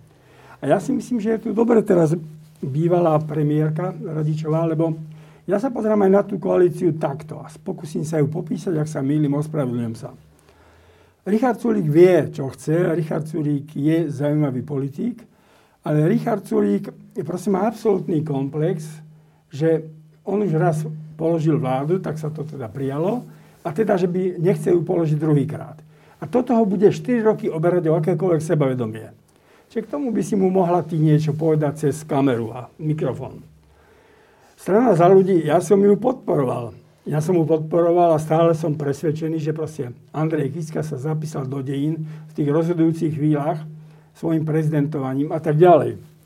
A 0.59 0.65
ja 0.67 0.79
si 0.83 0.91
myslím, 0.91 1.23
že 1.23 1.39
je 1.39 1.49
tu 1.49 1.51
dobre 1.55 1.83
teraz 1.83 2.15
bývalá 2.59 3.19
premiérka 3.23 3.95
Radičová, 3.95 4.67
lebo 4.67 4.99
ja 5.49 5.57
sa 5.57 5.71
pozerám 5.73 6.05
aj 6.05 6.11
na 6.13 6.23
tú 6.27 6.37
koalíciu 6.37 6.99
takto 6.99 7.41
a 7.41 7.49
pokúsim 7.63 8.03
sa 8.03 8.19
ju 8.21 8.29
popísať, 8.29 8.75
ak 8.77 8.89
sa 8.91 9.01
mýlim, 9.01 9.33
ospravedlňujem 9.39 9.97
sa. 9.97 10.13
Richard 11.29 11.61
Sulík 11.61 11.89
vie, 11.89 12.33
čo 12.33 12.49
chce, 12.53 12.97
Richard 12.97 13.29
Sulík 13.29 13.77
je 13.77 14.09
zaujímavý 14.09 14.65
politík, 14.65 15.21
ale 15.85 16.09
Richard 16.09 16.45
Sulík 16.45 16.89
prosím 17.25 17.57
má 17.57 17.69
absolútny 17.69 18.21
komplex, 18.25 18.89
že 19.49 19.89
on 20.25 20.45
už 20.45 20.53
raz 20.57 20.85
položil 21.19 21.59
vládu, 21.59 21.99
tak 21.99 22.15
sa 22.15 22.31
to 22.31 22.47
teda 22.47 22.71
prijalo, 22.71 23.27
a 23.67 23.75
teda, 23.75 23.99
že 23.99 24.07
by 24.07 24.39
nechce 24.39 24.71
ju 24.71 24.81
položiť 24.87 25.19
druhýkrát. 25.19 25.83
A 26.23 26.25
toto 26.31 26.55
ho 26.55 26.63
bude 26.63 26.87
4 26.95 27.27
roky 27.27 27.51
oberať 27.51 27.91
o 27.91 27.99
akékoľvek 27.99 28.43
sebavedomie. 28.43 29.11
Čiže 29.69 29.85
k 29.85 29.93
tomu 29.93 30.15
by 30.15 30.23
si 30.23 30.39
mu 30.39 30.49
mohla 30.49 30.81
ty 30.87 30.97
niečo 30.97 31.37
povedať 31.37 31.91
cez 31.91 32.07
kameru 32.07 32.55
a 32.55 32.73
mikrofón. 32.81 33.43
Strana 34.57 34.97
za 34.97 35.07
ľudí, 35.07 35.45
ja 35.45 35.61
som 35.61 35.79
ju 35.79 35.95
podporoval. 35.99 36.75
Ja 37.09 37.23
som 37.25 37.41
mu 37.41 37.45
podporoval 37.47 38.17
a 38.17 38.23
stále 38.23 38.53
som 38.53 38.77
presvedčený, 38.77 39.41
že 39.41 39.57
proste 39.57 39.97
Andrej 40.13 40.53
Kiska 40.57 40.85
sa 40.85 40.99
zapísal 40.99 41.47
do 41.47 41.63
dejín 41.65 42.05
v 42.05 42.33
tých 42.37 42.49
rozhodujúcich 42.51 43.17
chvíľach 43.17 43.65
svojim 44.13 44.43
prezidentovaním 44.43 45.31
a 45.31 45.39
tak 45.39 45.57
ďalej. 45.57 46.18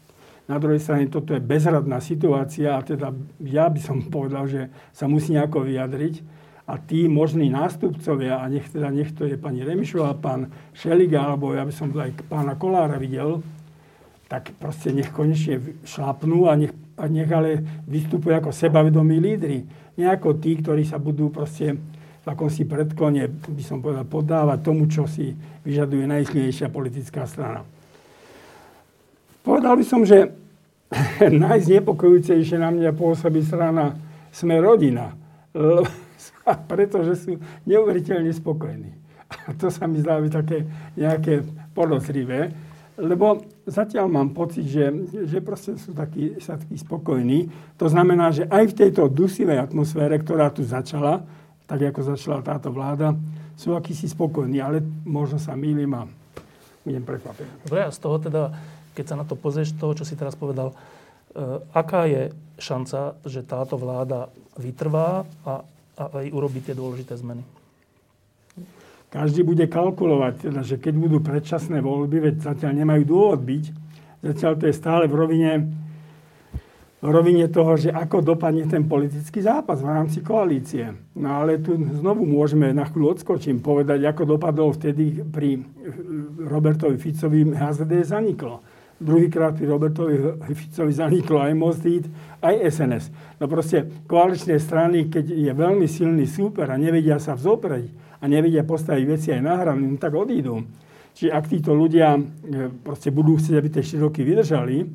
Na 0.50 0.58
druhej 0.58 0.82
strane 0.82 1.06
toto 1.06 1.32
je 1.32 1.42
bezradná 1.42 2.02
situácia 2.02 2.74
a 2.74 2.82
teda 2.82 3.14
ja 3.46 3.70
by 3.70 3.78
som 3.78 4.02
povedal, 4.10 4.50
že 4.50 4.68
sa 4.90 5.06
musí 5.06 5.34
nejako 5.34 5.64
vyjadriť 5.64 6.42
a 6.66 6.78
tí 6.78 7.10
možní 7.10 7.50
nástupcovia, 7.50 8.38
a 8.38 8.46
nech, 8.46 8.70
teda, 8.70 8.90
nech 8.90 9.10
to 9.14 9.26
je 9.26 9.34
pani 9.38 9.66
Remišová, 9.66 10.14
pán 10.14 10.50
Šeliga, 10.74 11.26
alebo 11.26 11.54
ja 11.54 11.66
by 11.66 11.74
som 11.74 11.90
aj 11.90 12.26
pána 12.30 12.54
Kolára 12.54 12.98
videl, 12.98 13.42
tak 14.30 14.54
proste 14.56 14.94
nech 14.94 15.10
konečne 15.12 15.60
šlapnú 15.84 16.48
a 16.48 16.56
nech, 16.56 16.72
a 16.96 17.04
nech 17.10 17.28
ale 17.28 17.82
vystupujú 17.84 18.32
ako 18.38 18.50
sebavedomí 18.54 19.18
lídry. 19.18 19.66
Nejako 19.98 20.40
tí, 20.40 20.56
ktorí 20.56 20.86
sa 20.88 20.96
budú 20.96 21.28
proste 21.28 21.76
v 22.22 22.26
akomsi 22.30 22.64
predklone, 22.64 23.28
by 23.28 23.62
som 23.66 23.82
povedal, 23.82 24.06
podávať 24.06 24.58
tomu, 24.62 24.86
čo 24.86 25.10
si 25.10 25.34
vyžaduje 25.66 26.06
najsilnejšia 26.06 26.70
politická 26.70 27.26
strana. 27.26 27.66
Povedal 29.42 29.74
by 29.78 29.84
som, 29.84 30.06
že 30.06 30.30
najznepokojúcejšie 31.46 32.58
na 32.58 32.70
mňa 32.70 32.90
pôsobí 32.94 33.42
strana 33.42 33.98
Sme 34.32 34.62
rodina 34.62 35.22
pretože 36.68 37.12
sú 37.22 37.32
neuveriteľne 37.68 38.32
spokojní. 38.32 38.90
A 39.48 39.56
to 39.56 39.72
sa 39.72 39.88
mi 39.88 40.00
zdá 40.00 40.20
byť 40.20 40.32
také 40.32 40.58
nejaké 40.96 41.40
podozrivé, 41.72 42.52
lebo 43.00 43.40
zatiaľ 43.64 44.12
mám 44.12 44.36
pocit, 44.36 44.68
že, 44.68 44.92
že 45.24 45.40
proste 45.40 45.80
sú 45.80 45.96
takí, 45.96 46.36
sa 46.36 46.60
takí 46.60 46.76
spokojní. 46.76 47.48
To 47.80 47.88
znamená, 47.88 48.28
že 48.28 48.44
aj 48.44 48.76
v 48.76 48.78
tejto 48.84 49.08
dusivej 49.08 49.56
atmosfére, 49.56 50.20
ktorá 50.20 50.52
tu 50.52 50.60
začala, 50.60 51.24
tak 51.64 51.80
ako 51.80 52.00
začala 52.12 52.44
táto 52.44 52.68
vláda, 52.68 53.16
sú 53.56 53.72
akýsi 53.72 54.12
spokojní, 54.12 54.60
ale 54.60 54.84
možno 55.08 55.40
sa 55.40 55.56
mýlim 55.56 55.88
a 55.96 56.04
budem 56.84 57.00
prekvapený. 57.00 57.48
Dobre, 57.64 57.80
a 57.88 57.90
z 57.94 57.98
toho 58.02 58.16
teda, 58.20 58.42
keď 58.92 59.04
sa 59.04 59.16
na 59.18 59.24
to 59.24 59.34
pozrieš, 59.34 59.76
toho, 59.76 59.96
čo 59.96 60.04
si 60.04 60.16
teraz 60.16 60.36
povedal, 60.36 60.72
e, 60.72 60.76
aká 61.72 62.08
je 62.08 62.32
šanca, 62.60 63.16
že 63.26 63.44
táto 63.44 63.80
vláda 63.80 64.28
vytrvá 64.56 65.26
a 65.48 65.64
a 65.98 66.08
aj 66.24 66.26
urobiť 66.32 66.72
tie 66.72 66.76
dôležité 66.76 67.12
zmeny. 67.20 67.44
Každý 69.12 69.44
bude 69.44 69.68
kalkulovať, 69.68 70.48
teda, 70.48 70.60
že 70.64 70.80
keď 70.80 70.94
budú 70.96 71.18
predčasné 71.20 71.84
voľby, 71.84 72.32
veď 72.32 72.34
zatiaľ 72.40 72.72
nemajú 72.80 73.02
dôvod 73.04 73.44
byť, 73.44 73.64
zatiaľ 74.24 74.52
to 74.56 74.64
je 74.72 74.74
stále 74.74 75.04
v 75.04 75.14
rovine, 75.14 75.52
v 77.04 77.10
rovine 77.12 77.44
toho, 77.52 77.76
že 77.76 77.92
ako 77.92 78.24
dopadne 78.24 78.64
ten 78.64 78.88
politický 78.88 79.44
zápas 79.44 79.84
v 79.84 79.92
rámci 79.92 80.24
koalície. 80.24 80.96
No 81.12 81.44
ale 81.44 81.60
tu 81.60 81.76
znovu 81.76 82.24
môžeme 82.24 82.72
na 82.72 82.88
chvíľu 82.88 83.20
odskočím 83.20 83.60
povedať, 83.60 84.00
ako 84.08 84.40
dopadol 84.40 84.72
vtedy 84.72 85.20
pri 85.28 85.60
Robertovi 86.48 86.96
Ficovi 86.96 87.52
HZD 87.52 88.08
zaniklo 88.08 88.64
druhýkrát 89.02 89.58
pri 89.58 89.66
Robertovi 89.66 90.14
Ficovi 90.54 90.94
zaniklo 90.94 91.42
aj 91.42 91.52
Mostit, 91.58 92.04
aj 92.38 92.54
SNS. 92.70 93.04
No 93.42 93.50
proste 93.50 94.06
koaličné 94.06 94.56
strany, 94.62 95.10
keď 95.10 95.34
je 95.34 95.52
veľmi 95.52 95.86
silný 95.90 96.24
súper 96.30 96.70
a 96.70 96.78
nevedia 96.78 97.18
sa 97.18 97.34
vzoprieť 97.34 97.90
a 98.22 98.24
nevedia 98.30 98.62
postaviť 98.62 99.04
veci 99.04 99.28
aj 99.34 99.42
na 99.42 99.54
hranu, 99.58 99.90
no 99.90 99.98
tak 99.98 100.14
odídu. 100.14 100.62
Čiže 101.12 101.30
ak 101.34 101.44
títo 101.50 101.76
ľudia 101.76 102.16
e, 102.16 102.20
proste 102.80 103.12
budú 103.12 103.36
chcieť, 103.36 103.54
aby 103.58 103.68
tie 103.68 103.84
4 103.84 104.06
roky 104.06 104.24
vydržali, 104.24 104.86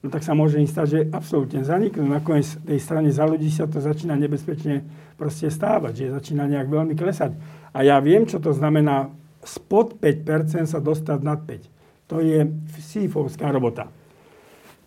no 0.00 0.06
tak 0.08 0.24
sa 0.24 0.32
môže 0.32 0.56
im 0.56 0.70
stať, 0.70 0.86
že 0.88 1.00
absolútne 1.12 1.60
zaniknú. 1.60 2.08
Nakoniec 2.08 2.48
tej 2.64 2.80
strane 2.80 3.12
za 3.12 3.28
ľudí 3.28 3.52
sa 3.52 3.68
to 3.68 3.82
začína 3.82 4.16
nebezpečne 4.16 4.86
proste 5.20 5.52
stávať, 5.52 5.92
že 6.08 6.16
začína 6.16 6.48
nejak 6.48 6.70
veľmi 6.70 6.94
klesať. 6.96 7.36
A 7.76 7.84
ja 7.84 8.00
viem, 8.00 8.24
čo 8.24 8.40
to 8.40 8.56
znamená 8.56 9.12
spod 9.44 10.00
5% 10.00 10.64
sa 10.64 10.80
dostať 10.80 11.18
nad 11.20 11.44
5%. 11.44 11.79
To 12.10 12.18
je 12.18 12.42
sífovská 12.82 13.54
robota. 13.54 13.86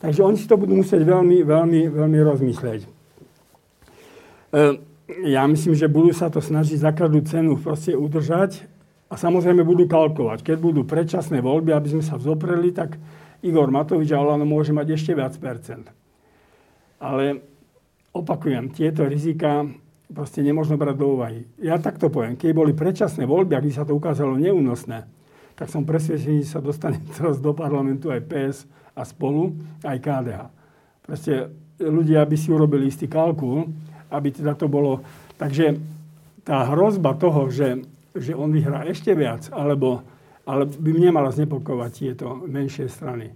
Takže 0.03 0.19
oni 0.19 0.35
si 0.35 0.43
to 0.43 0.59
budú 0.59 0.75
musieť 0.75 1.07
veľmi, 1.07 1.47
veľmi, 1.47 1.81
veľmi 1.87 2.19
rozmyslieť. 2.19 2.81
E, 2.83 2.89
ja 5.31 5.47
myslím, 5.47 5.71
že 5.79 5.87
budú 5.87 6.11
sa 6.11 6.27
to 6.27 6.43
snažiť 6.43 6.83
za 6.83 6.91
každú 6.91 7.23
cenu 7.23 7.55
proste 7.55 7.95
udržať 7.95 8.67
a 9.07 9.15
samozrejme 9.15 9.63
budú 9.63 9.87
kalkovať. 9.87 10.43
Keď 10.43 10.57
budú 10.59 10.83
predčasné 10.83 11.39
voľby, 11.39 11.71
aby 11.71 11.95
sme 11.95 12.03
sa 12.03 12.19
vzopreli, 12.19 12.75
tak 12.75 12.99
Igor 13.39 13.71
Matovič 13.71 14.11
a 14.11 14.19
Olano 14.19 14.43
môže 14.43 14.75
mať 14.75 14.99
ešte 14.99 15.15
viac 15.15 15.31
percent. 15.39 15.87
Ale 16.99 17.39
opakujem, 18.11 18.75
tieto 18.75 19.07
rizika 19.07 19.63
proste 20.11 20.43
nemôžno 20.43 20.75
brať 20.75 20.95
do 20.99 21.15
úvahy. 21.15 21.47
Ja 21.63 21.79
takto 21.79 22.11
poviem, 22.11 22.35
keď 22.35 22.51
boli 22.51 22.75
predčasné 22.75 23.23
voľby, 23.23 23.55
ak 23.55 23.63
by 23.63 23.71
sa 23.71 23.87
to 23.87 23.95
ukázalo 23.95 24.35
neúnosné, 24.35 25.07
tak 25.53 25.69
som 25.69 25.85
presvedčený, 25.85 26.45
že 26.45 26.57
sa 26.57 26.61
dostane 26.61 27.01
teraz 27.17 27.41
do 27.41 27.51
parlamentu 27.55 28.09
aj 28.09 28.25
PS 28.25 28.57
a 28.93 29.05
spolu, 29.05 29.53
aj 29.85 29.97
KDH. 29.97 30.39
Proste 31.03 31.33
ľudia 31.81 32.23
by 32.23 32.35
si 32.37 32.49
urobili 32.53 32.87
istý 32.87 33.09
kalkul, 33.09 33.69
aby 34.13 34.29
teda 34.29 34.53
to 34.53 34.69
bolo... 34.69 35.01
Takže 35.37 35.75
tá 36.45 36.69
hrozba 36.69 37.17
toho, 37.17 37.49
že 37.49 37.81
že 38.13 38.37
on 38.37 38.53
vyhrá 38.53 38.85
ešte 38.85 39.09
viac, 39.17 39.49
alebo, 39.49 40.05
ale 40.45 40.69
by 40.69 40.89
nemala 40.93 41.33
znepokovať 41.33 41.91
tieto 41.91 42.37
menšie 42.45 42.85
strany. 42.85 43.33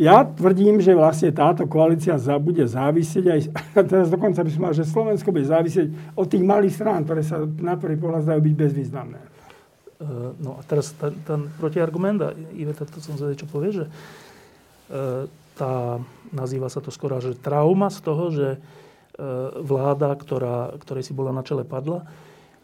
Ja 0.00 0.24
tvrdím, 0.24 0.80
že 0.80 0.96
vlastne 0.96 1.28
táto 1.28 1.68
koalícia 1.68 2.16
bude 2.40 2.64
závisieť 2.64 3.24
aj, 3.28 3.40
teraz 3.92 4.08
dokonca 4.08 4.40
by 4.40 4.50
som 4.50 4.62
mal, 4.64 4.72
že 4.72 4.88
Slovensko 4.88 5.28
bude 5.28 5.44
závisieť 5.44 6.16
od 6.16 6.24
tých 6.24 6.40
malých 6.40 6.72
strán, 6.72 7.04
ktoré 7.04 7.20
sa 7.20 7.44
na 7.44 7.76
prvý 7.76 8.00
pohľad 8.00 8.24
zdajú 8.24 8.40
byť 8.40 8.54
bezvýznamné. 8.56 9.20
Uh, 10.00 10.32
no 10.40 10.56
a 10.56 10.64
teraz 10.64 10.96
ten, 10.96 11.12
ten 11.28 11.52
protiargument, 11.60 12.18
a 12.24 12.32
Iveta 12.56 12.88
to 12.88 13.04
som 13.04 13.20
zvedel, 13.20 13.36
čo 13.36 13.44
povie, 13.44 13.84
že 13.84 13.84
uh, 13.84 15.28
tá, 15.60 16.00
nazýva 16.32 16.72
sa 16.72 16.80
to 16.80 16.88
skoro, 16.88 17.20
že 17.20 17.36
trauma 17.36 17.92
z 17.92 17.98
toho, 18.00 18.24
že 18.32 18.48
uh, 18.56 19.60
vláda, 19.60 20.16
ktorá, 20.16 20.72
ktorej 20.80 21.04
si 21.04 21.12
bola 21.12 21.36
na 21.36 21.44
čele 21.44 21.68
padla, 21.68 22.08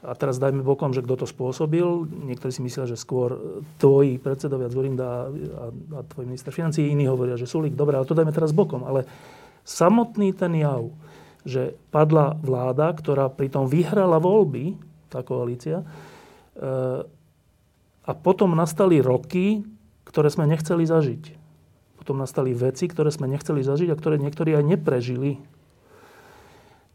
a 0.06 0.14
teraz 0.14 0.38
dajme 0.38 0.62
bokom, 0.62 0.94
že 0.94 1.02
kto 1.02 1.24
to 1.24 1.26
spôsobil. 1.26 2.06
Niektorí 2.06 2.54
si 2.54 2.62
myslia, 2.62 2.86
že 2.86 2.94
skôr 2.94 3.58
tvoji 3.82 4.22
predsedovia 4.22 4.70
Zurinda 4.70 5.26
a, 5.26 5.72
a 5.72 6.00
tvoj 6.06 6.30
minister 6.30 6.54
financí, 6.54 6.86
iní 6.86 7.10
hovoria, 7.10 7.34
že 7.34 7.50
Sulík, 7.50 7.74
dobre, 7.74 7.98
ale 7.98 8.06
to 8.06 8.14
dajme 8.14 8.30
teraz 8.30 8.54
bokom. 8.54 8.86
Ale 8.86 9.02
samotný 9.66 10.30
ten 10.30 10.54
jav, 10.54 10.94
že 11.42 11.74
padla 11.90 12.38
vláda, 12.38 12.94
ktorá 12.94 13.26
pritom 13.26 13.66
vyhrala 13.66 14.22
voľby, 14.22 14.78
tá 15.10 15.26
koalícia, 15.26 15.82
e, 15.82 15.86
a 18.06 18.14
potom 18.14 18.54
nastali 18.54 19.02
roky, 19.02 19.66
ktoré 20.06 20.30
sme 20.30 20.46
nechceli 20.46 20.86
zažiť. 20.86 21.24
Potom 21.98 22.22
nastali 22.22 22.54
veci, 22.54 22.86
ktoré 22.86 23.10
sme 23.10 23.26
nechceli 23.26 23.66
zažiť 23.66 23.90
a 23.90 23.98
ktoré 23.98 24.22
niektorí 24.22 24.54
aj 24.54 24.64
neprežili. 24.64 25.42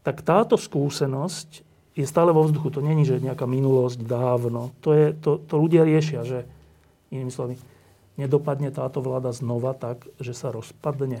Tak 0.02 0.24
táto 0.24 0.56
skúsenosť 0.56 1.62
je 1.92 2.06
stále 2.08 2.32
vo 2.32 2.48
vzduchu. 2.48 2.72
To 2.72 2.80
není, 2.80 3.04
že 3.04 3.20
nejaká 3.20 3.44
minulosť 3.44 4.00
dávno. 4.08 4.72
To, 4.80 4.96
je, 4.96 5.12
to, 5.12 5.36
to 5.44 5.54
ľudia 5.60 5.84
riešia, 5.84 6.24
že 6.24 6.48
inými 7.12 7.28
slovami, 7.28 7.60
nedopadne 8.16 8.72
táto 8.72 9.04
vláda 9.04 9.36
znova 9.36 9.76
tak, 9.76 10.08
že 10.16 10.32
sa 10.32 10.48
rozpadne. 10.48 11.20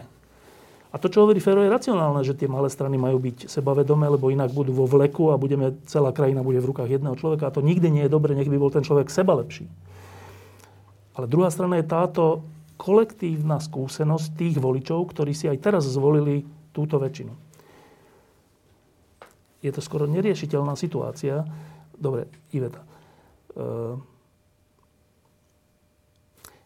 A 0.92 1.00
to, 1.00 1.08
čo 1.08 1.24
hovorí 1.24 1.40
Fero, 1.40 1.64
je 1.64 1.72
racionálne, 1.72 2.20
že 2.20 2.36
tie 2.36 2.44
malé 2.44 2.68
strany 2.68 3.00
majú 3.00 3.16
byť 3.16 3.48
sebavedomé, 3.48 4.12
lebo 4.12 4.28
inak 4.28 4.52
budú 4.52 4.76
vo 4.76 4.84
vleku 4.84 5.32
a 5.32 5.40
budeme, 5.40 5.72
celá 5.88 6.12
krajina 6.12 6.44
bude 6.44 6.60
v 6.60 6.68
rukách 6.68 7.00
jedného 7.00 7.16
človeka. 7.16 7.48
A 7.48 7.54
to 7.54 7.64
nikdy 7.64 7.88
nie 7.88 8.04
je 8.04 8.12
dobre, 8.12 8.36
nech 8.36 8.52
by 8.52 8.60
bol 8.60 8.68
ten 8.68 8.84
človek 8.84 9.08
seba 9.08 9.32
lepší. 9.40 9.64
Ale 11.16 11.24
druhá 11.24 11.48
strana 11.48 11.80
je 11.80 11.88
táto 11.88 12.44
kolektívna 12.76 13.56
skúsenosť 13.56 14.36
tých 14.36 14.56
voličov, 14.60 15.08
ktorí 15.16 15.32
si 15.32 15.48
aj 15.48 15.64
teraz 15.64 15.88
zvolili 15.88 16.44
túto 16.76 17.00
väčšinu 17.00 17.52
je 19.62 19.70
to 19.70 19.80
skoro 19.80 20.10
neriešiteľná 20.10 20.74
situácia. 20.74 21.46
Dobre, 21.94 22.26
Iveta. 22.50 22.82
E, 22.82 22.86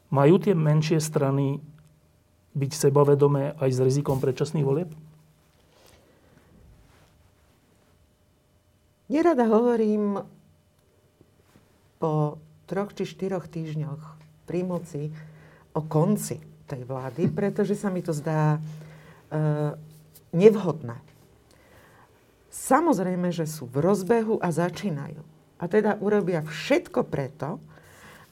majú 0.09 0.35
tie 0.41 0.57
menšie 0.57 0.97
strany 0.97 1.61
byť 2.57 2.73
sebavedomé 2.73 3.53
aj 3.61 3.71
s 3.77 3.79
rizikom 3.85 4.17
predčasných 4.17 4.65
volieb? 4.65 4.91
Nerada 9.07 9.47
hovorím 9.47 10.19
po 12.01 12.43
troch 12.67 12.91
či 12.97 13.07
štyroch 13.07 13.47
týždňoch 13.47 14.03
pri 14.49 14.61
moci 14.67 15.15
o 15.77 15.81
konci 15.87 16.43
tej 16.67 16.83
vlády, 16.83 17.31
pretože 17.31 17.79
sa 17.79 17.93
mi 17.93 18.03
to 18.03 18.11
zdá 18.11 18.59
e, 18.59 18.61
nevhodné. 20.35 20.99
Samozrejme, 22.51 23.31
že 23.31 23.47
sú 23.47 23.71
v 23.71 23.79
rozbehu 23.85 24.43
a 24.43 24.51
začínajú. 24.51 25.23
A 25.57 25.65
teda 25.71 26.01
urobia 26.03 26.43
všetko 26.43 27.07
preto, 27.07 27.63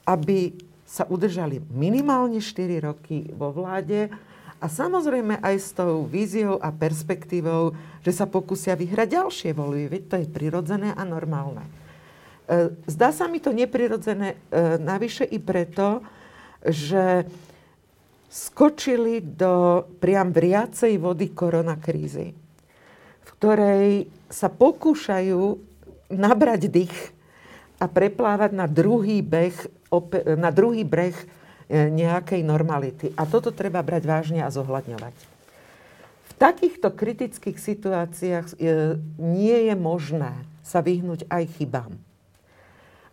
aby 0.05 0.53
sa 0.85 1.09
udržali 1.09 1.65
minimálne 1.73 2.39
4 2.39 2.85
roky 2.85 3.33
vo 3.33 3.51
vláde 3.51 4.13
a 4.61 4.67
samozrejme 4.69 5.41
aj 5.41 5.57
s 5.57 5.69
tou 5.73 6.05
víziou 6.05 6.61
a 6.61 6.71
perspektívou, 6.73 7.75
že 8.05 8.13
sa 8.13 8.29
pokusia 8.29 8.77
vyhrať 8.77 9.09
ďalšie 9.17 9.51
voľby. 9.57 9.85
Veď 9.91 10.03
to 10.09 10.17
je 10.21 10.29
prirodzené 10.29 10.93
a 10.93 11.03
normálne. 11.05 11.65
E, 12.49 12.73
zdá 12.89 13.13
sa 13.13 13.29
mi 13.29 13.41
to 13.41 13.53
neprirodzené 13.53 14.37
e, 14.37 14.77
navyše 14.81 15.25
i 15.25 15.41
preto, 15.41 16.05
že 16.65 17.29
skočili 18.29 19.21
do 19.21 19.85
priam 20.01 20.33
vriacej 20.33 20.97
vody 20.97 21.33
koronakrízy 21.33 22.45
ktorej 23.45 24.09
sa 24.33 24.49
pokúšajú 24.49 25.61
nabrať 26.09 26.73
dých 26.73 26.97
a 27.77 27.85
preplávať 27.85 28.57
na 28.57 28.65
druhý, 28.65 29.21
beh, 29.21 29.53
na 30.39 30.51
druhý 30.55 30.83
breh 30.83 31.15
e, 31.15 31.27
nejakej 31.91 32.41
normality. 32.47 33.07
A 33.15 33.29
toto 33.29 33.53
treba 33.53 33.85
brať 33.85 34.03
vážne 34.09 34.41
a 34.43 34.51
zohľadňovať. 34.51 35.17
V 36.25 36.33
takýchto 36.41 36.91
kritických 36.91 37.59
situáciách 37.61 38.47
e, 38.59 38.97
nie 39.21 39.59
je 39.71 39.75
možné 39.77 40.33
sa 40.65 40.81
vyhnúť 40.81 41.29
aj 41.29 41.45
chybám. 41.61 41.93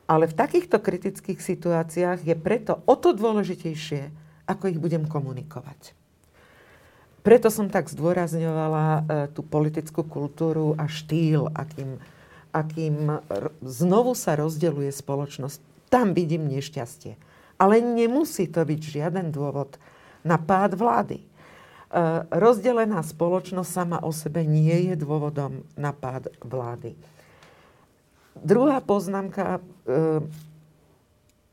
Ale 0.07 0.27
v 0.27 0.37
takýchto 0.37 0.79
kritických 0.79 1.39
situáciách 1.39 2.23
je 2.25 2.35
preto 2.35 2.83
o 2.87 2.95
to 2.99 3.15
dôležitejšie, 3.15 4.11
ako 4.47 4.63
ich 4.71 4.79
budem 4.79 5.07
komunikovať. 5.07 5.95
Preto 7.21 7.53
som 7.53 7.69
tak 7.69 7.85
zdôrazňovala 7.87 8.85
e, 8.85 9.01
tú 9.29 9.45
politickú 9.45 10.01
kultúru 10.01 10.73
a 10.73 10.89
štýl, 10.89 11.53
akým, 11.53 12.01
akým 12.49 13.21
znovu 13.61 14.17
sa 14.17 14.33
rozdeluje 14.33 14.89
spoločnosť. 14.89 15.70
Tam 15.91 16.15
vidím 16.15 16.47
nešťastie. 16.47 17.19
Ale 17.59 17.83
nemusí 17.83 18.47
to 18.47 18.63
byť 18.63 18.79
žiaden 18.79 19.29
dôvod 19.29 19.75
na 20.23 20.39
pád 20.39 20.79
vlády. 20.79 21.19
E, 21.21 21.25
rozdelená 22.31 23.03
spoločnosť 23.03 23.69
sama 23.69 23.99
o 24.01 24.15
sebe 24.15 24.47
nie 24.47 24.89
je 24.89 24.95
dôvodom 24.95 25.67
na 25.75 25.91
pád 25.91 26.31
vlády. 26.41 26.95
Druhá 28.39 28.79
poznámka. 28.79 29.59
E, 29.85 30.49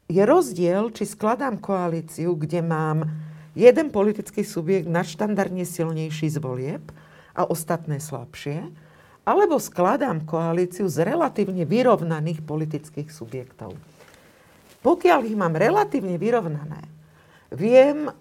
je 0.09 0.25
rozdiel, 0.25 0.89
či 0.97 1.05
skladám 1.05 1.61
koalíciu, 1.61 2.33
kde 2.33 2.65
mám 2.65 3.05
jeden 3.53 3.93
politický 3.93 4.41
subjekt 4.41 4.89
nadštandardne 4.89 5.69
silnejší 5.69 6.33
z 6.33 6.41
volieb 6.41 6.81
a 7.37 7.45
ostatné 7.45 8.01
slabšie, 8.01 8.73
alebo 9.29 9.61
skladám 9.61 10.25
koalíciu 10.25 10.89
z 10.89 11.05
relatívne 11.05 11.69
vyrovnaných 11.69 12.41
politických 12.41 13.13
subjektov. 13.13 13.77
Pokiaľ 14.89 15.21
ich 15.29 15.37
mám 15.37 15.53
relatívne 15.53 16.17
vyrovnané, 16.17 16.81
viem 17.53 18.09
e, 18.09 18.13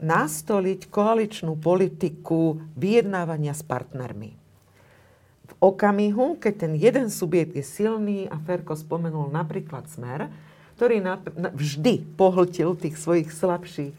nastoliť 0.00 0.88
koaličnú 0.88 1.52
politiku 1.60 2.64
vyjednávania 2.80 3.52
s 3.52 3.60
partnermi. 3.60 4.32
V 5.44 5.52
okamihu, 5.60 6.40
keď 6.40 6.54
ten 6.64 6.72
jeden 6.80 7.12
subjekt 7.12 7.52
je 7.52 7.60
silný, 7.60 8.24
a 8.32 8.40
Ferko 8.40 8.72
spomenul 8.72 9.28
napríklad 9.28 9.84
Smer, 9.92 10.32
ktorý 10.80 11.04
na, 11.04 11.20
na, 11.36 11.52
vždy 11.52 12.16
pohltil 12.16 12.72
tých 12.72 12.96
svojich 12.96 13.28
slabších 13.28 13.96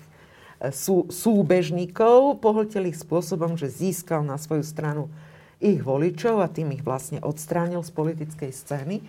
sú, 0.73 1.05
súbežníkov, 1.13 2.41
pohltil 2.41 2.89
ich 2.89 2.97
spôsobom, 2.97 3.53
že 3.53 3.69
získal 3.69 4.25
na 4.25 4.41
svoju 4.41 4.65
stranu 4.65 5.13
ich 5.61 5.77
voličov 5.77 6.41
a 6.41 6.49
tým 6.49 6.73
ich 6.73 6.81
vlastne 6.81 7.21
odstránil 7.21 7.85
z 7.85 7.93
politickej 7.93 8.49
scény. 8.49 8.97
E, 8.97 9.05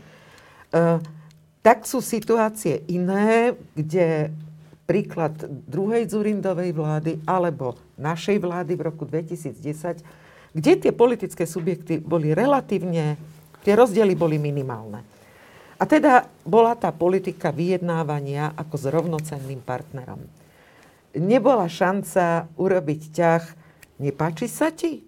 tak 1.66 1.82
sú 1.82 1.98
situácie 1.98 2.86
iné, 2.86 3.58
kde 3.74 4.30
príklad 4.86 5.34
druhej 5.66 6.06
Zurindovej 6.06 6.70
vlády 6.70 7.18
alebo 7.26 7.74
našej 7.98 8.38
vlády 8.38 8.78
v 8.78 8.86
roku 8.86 9.02
2010, 9.02 10.54
kde 10.54 10.72
tie 10.78 10.92
politické 10.94 11.42
subjekty 11.42 11.98
boli 11.98 12.30
relatívne, 12.30 13.18
tie 13.66 13.74
rozdiely 13.74 14.14
boli 14.14 14.38
minimálne. 14.38 15.02
A 15.76 15.84
teda 15.90 16.30
bola 16.46 16.78
tá 16.78 16.94
politika 16.94 17.50
vyjednávania 17.50 18.54
ako 18.54 18.74
s 18.78 18.86
rovnocenným 18.86 19.58
partnerom 19.66 20.22
nebola 21.16 21.64
šanca 21.66 22.52
urobiť 22.60 23.00
ťah 23.10 23.42
nepáči 24.04 24.46
sa 24.46 24.68
ti? 24.70 25.00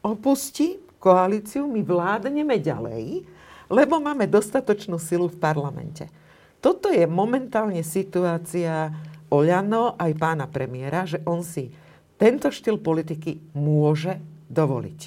Opusti 0.00 0.78
koalíciu, 1.02 1.66
my 1.66 1.82
vládneme 1.82 2.56
ďalej, 2.62 3.26
lebo 3.70 4.02
máme 4.02 4.26
dostatočnú 4.26 4.98
silu 4.98 5.30
v 5.30 5.38
parlamente. 5.38 6.10
Toto 6.58 6.90
je 6.90 7.06
momentálne 7.08 7.80
situácia 7.80 8.92
Oľano 9.30 9.94
aj 9.94 10.12
pána 10.18 10.50
premiéra, 10.50 11.06
že 11.06 11.22
on 11.22 11.46
si 11.46 11.70
tento 12.18 12.50
štýl 12.50 12.82
politiky 12.82 13.38
môže 13.54 14.18
dovoliť. 14.50 15.00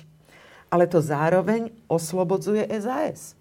Ale 0.71 0.87
to 0.87 1.03
zároveň 1.03 1.69
oslobodzuje 1.91 2.65
SAS. 2.79 3.35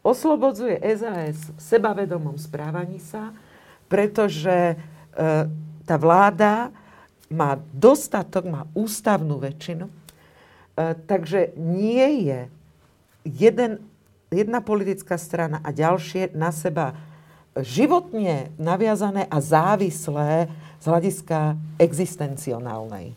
Oslobodzuje 0.00 0.80
SAS 0.96 1.52
v 1.52 1.60
sebavedomom 1.60 2.40
správaní 2.40 2.98
sa, 2.98 3.36
pretože 3.86 4.74
e, 4.74 4.76
tá 5.84 5.96
vláda 6.00 6.72
má 7.28 7.60
dostatok, 7.76 8.48
má 8.48 8.64
ústavnú 8.72 9.36
väčšinu, 9.38 9.86
e, 9.86 9.92
takže 11.04 11.52
nie 11.60 12.32
je 12.32 12.40
jeden, 13.28 13.84
jedna 14.30 14.62
politická 14.62 15.18
strana 15.18 15.58
a 15.60 15.74
ďalšie 15.74 16.32
na 16.38 16.54
seba 16.54 16.94
životne 17.58 18.54
naviazané 18.56 19.26
a 19.26 19.42
závislé 19.42 20.46
z 20.78 20.84
hľadiska 20.86 21.58
existencionálnej. 21.82 23.12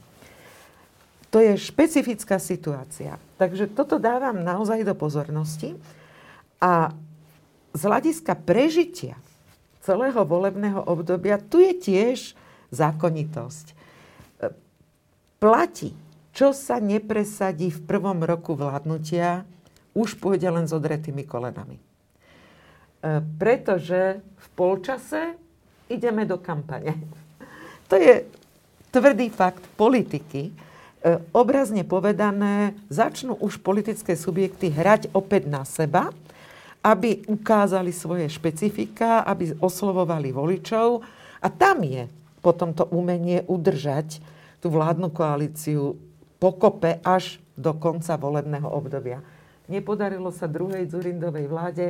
To 1.29 1.41
je 1.41 1.57
špecifická 1.57 2.37
situácia. 2.37 3.17
Takže 3.41 3.69
toto 3.73 3.97
dávam 3.97 4.41
naozaj 4.41 4.85
do 4.85 4.93
pozornosti. 4.93 5.73
A 6.61 6.93
z 7.73 7.81
hľadiska 7.81 8.37
prežitia 8.37 9.17
celého 9.81 10.21
volebného 10.21 10.85
obdobia 10.85 11.41
tu 11.41 11.57
je 11.57 11.73
tiež 11.73 12.17
zákonitosť. 12.69 13.73
Platí, 15.41 15.91
čo 16.31 16.53
sa 16.53 16.77
nepresadí 16.77 17.69
v 17.69 17.81
prvom 17.83 18.21
roku 18.21 18.53
vládnutia, 18.53 19.43
už 19.93 20.17
pôjde 20.17 20.49
len 20.49 20.65
s 20.65 20.73
odretými 20.73 21.23
kolenami. 21.25 21.77
E, 21.77 21.83
pretože 23.37 24.19
v 24.19 24.47
polčase 24.57 25.37
ideme 25.89 26.25
do 26.25 26.37
kampane. 26.41 26.97
To 27.91 27.99
je 27.99 28.25
tvrdý 28.89 29.29
fakt 29.29 29.61
politiky. 29.77 30.49
E, 30.49 30.51
obrazne 31.29 31.85
povedané, 31.85 32.73
začnú 32.89 33.37
už 33.37 33.61
politické 33.61 34.17
subjekty 34.17 34.73
hrať 34.73 35.13
opäť 35.13 35.45
na 35.45 35.61
seba, 35.61 36.09
aby 36.81 37.21
ukázali 37.29 37.93
svoje 37.93 38.25
špecifika, 38.33 39.21
aby 39.29 39.53
oslovovali 39.61 40.33
voličov. 40.33 41.05
A 41.43 41.47
tam 41.53 41.85
je 41.85 42.09
potom 42.41 42.73
to 42.73 42.89
umenie 42.89 43.45
udržať 43.45 44.19
tú 44.57 44.67
vládnu 44.73 45.11
koalíciu 45.11 45.95
pokope 46.39 46.99
až 47.03 47.39
do 47.55 47.71
konca 47.77 48.19
volebného 48.19 48.67
obdobia. 48.67 49.23
Nepodarilo 49.71 50.29
sa 50.31 50.49
druhej 50.49 50.89
Zurindovej 50.91 51.47
vláde, 51.47 51.85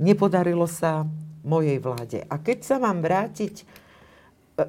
nepodarilo 0.00 0.66
sa 0.66 1.06
mojej 1.46 1.78
vláde. 1.78 2.26
A 2.26 2.40
keď 2.40 2.58
sa 2.66 2.76
mám 2.82 3.04
vrátiť 3.04 3.84
E, 4.54 4.62
e, 4.62 4.66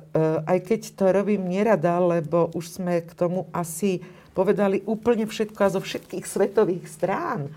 aj 0.49 0.59
keď 0.65 0.81
to 0.97 1.13
robím 1.13 1.45
nerada, 1.45 2.01
lebo 2.01 2.49
už 2.57 2.81
sme 2.81 3.05
k 3.05 3.13
tomu 3.13 3.45
asi 3.53 4.01
povedali 4.33 4.81
úplne 4.89 5.29
všetko 5.29 5.59
a 5.61 5.73
zo 5.77 5.81
všetkých 5.81 6.25
svetových 6.25 6.89
strán, 6.89 7.45
e, 7.45 7.51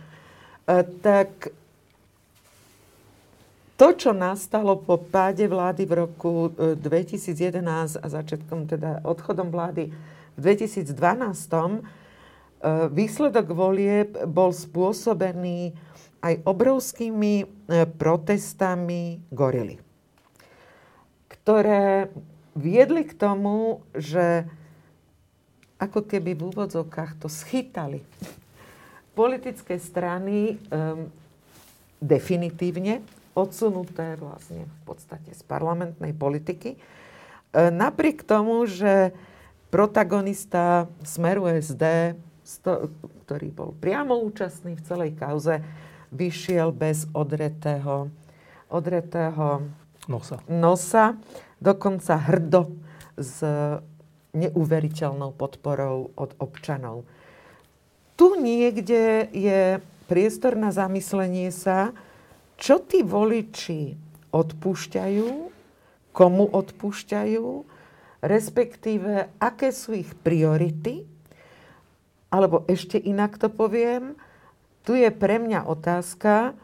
tak 1.01 1.49
to, 3.81 3.89
čo 3.97 4.13
nastalo 4.13 4.77
po 4.77 5.01
páde 5.01 5.49
vlády 5.49 5.89
v 5.89 6.05
roku 6.05 6.51
2011 6.53 7.97
a 7.97 8.07
začiatkom 8.11 8.67
teda 8.67 9.07
odchodom 9.07 9.49
vlády 9.49 9.89
v 10.35 10.39
2012, 10.43 10.93
výsledok 12.91 13.55
volieb 13.55 14.19
bol 14.27 14.51
spôsobený 14.51 15.75
aj 16.19 16.35
obrovskými 16.43 17.47
protestami 17.95 19.23
gorily 19.31 19.79
ktoré 21.49 22.13
viedli 22.53 23.09
k 23.09 23.17
tomu, 23.17 23.81
že 23.97 24.45
ako 25.81 26.05
keby 26.05 26.37
v 26.37 26.53
úvodzovkách 26.53 27.25
to 27.25 27.33
schytali 27.33 28.05
politické 29.17 29.81
strany 29.81 30.61
um, 30.69 31.09
definitívne 32.05 33.01
odsunuté 33.33 34.21
vlastne 34.21 34.69
v 34.69 34.81
podstate 34.85 35.33
z 35.33 35.41
parlamentnej 35.49 36.13
politiky. 36.13 36.77
E, 36.77 36.79
napriek 37.73 38.29
tomu, 38.29 38.69
že 38.69 39.17
protagonista 39.73 40.85
Smeru 41.01 41.49
SD, 41.49 42.13
ktorý 42.49 43.49
bol 43.53 43.77
priamo 43.77 44.17
účastný 44.25 44.81
v 44.81 44.85
celej 44.89 45.13
kauze, 45.21 45.61
vyšiel 46.09 46.73
bez 46.73 47.05
odretého, 47.13 48.09
odretého 48.73 49.69
nosa. 50.09 50.41
nosa, 50.49 51.21
dokonca 51.61 52.17
hrdo 52.33 52.73
s 53.21 53.45
neuveriteľnou 54.33 55.37
podporou 55.37 56.17
od 56.17 56.33
občanov. 56.41 57.05
Tu 58.17 58.35
niekde 58.41 59.29
je 59.31 59.79
priestor 60.09 60.57
na 60.57 60.73
zamyslenie 60.73 61.53
sa, 61.53 61.93
čo 62.57 62.81
tí 62.83 63.05
voliči 63.05 63.95
odpúšťajú, 64.33 65.29
komu 66.11 66.45
odpúšťajú, 66.51 67.47
respektíve 68.25 69.39
aké 69.39 69.71
sú 69.71 69.95
ich 69.95 70.11
priority, 70.19 71.18
alebo 72.29 72.65
ešte 72.69 73.01
inak 73.01 73.41
to 73.41 73.49
poviem, 73.49 74.17
tu 74.85 74.97
je 74.97 75.09
pre 75.13 75.41
mňa 75.41 75.69
otázka, 75.69 76.57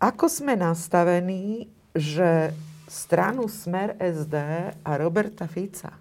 ako 0.00 0.26
sme 0.28 0.56
nastavení 0.56 1.68
že 1.94 2.54
stranu 2.86 3.50
Smer 3.50 3.98
SD 3.98 4.34
a 4.82 4.90
Roberta 4.98 5.46
Fica 5.50 5.94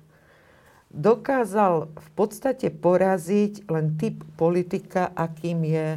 dokázal 0.90 1.86
v 1.94 2.10
podstate 2.18 2.74
poraziť 2.74 3.70
len 3.70 3.94
typ 3.98 4.26
politika, 4.34 5.14
akým 5.14 5.62
je 5.62 5.88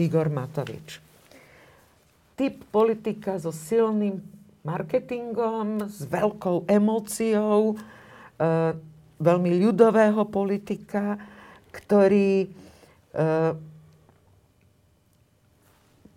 Igor 0.00 0.32
Matovič. 0.32 1.04
Typ 2.32 2.64
politika 2.72 3.36
so 3.36 3.52
silným 3.52 4.24
marketingom, 4.64 5.84
s 5.84 6.08
veľkou 6.08 6.64
emóciou, 6.64 7.76
e, 7.76 8.72
veľmi 9.20 9.52
ľudového 9.68 10.24
politika, 10.32 11.20
ktorý 11.72 12.46
e, 12.46 12.48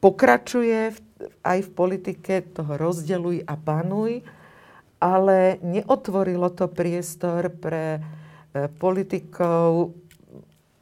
pokračuje 0.04 0.94
aj 1.42 1.60
v 1.66 1.70
politike 1.72 2.44
toho 2.54 2.76
rozdeluj 2.76 3.48
a 3.48 3.56
panuj, 3.56 4.22
ale 5.00 5.58
neotvorilo 5.64 6.52
to 6.52 6.68
priestor 6.68 7.50
pre 7.50 7.98
e, 7.98 8.02
politikov, 8.68 9.96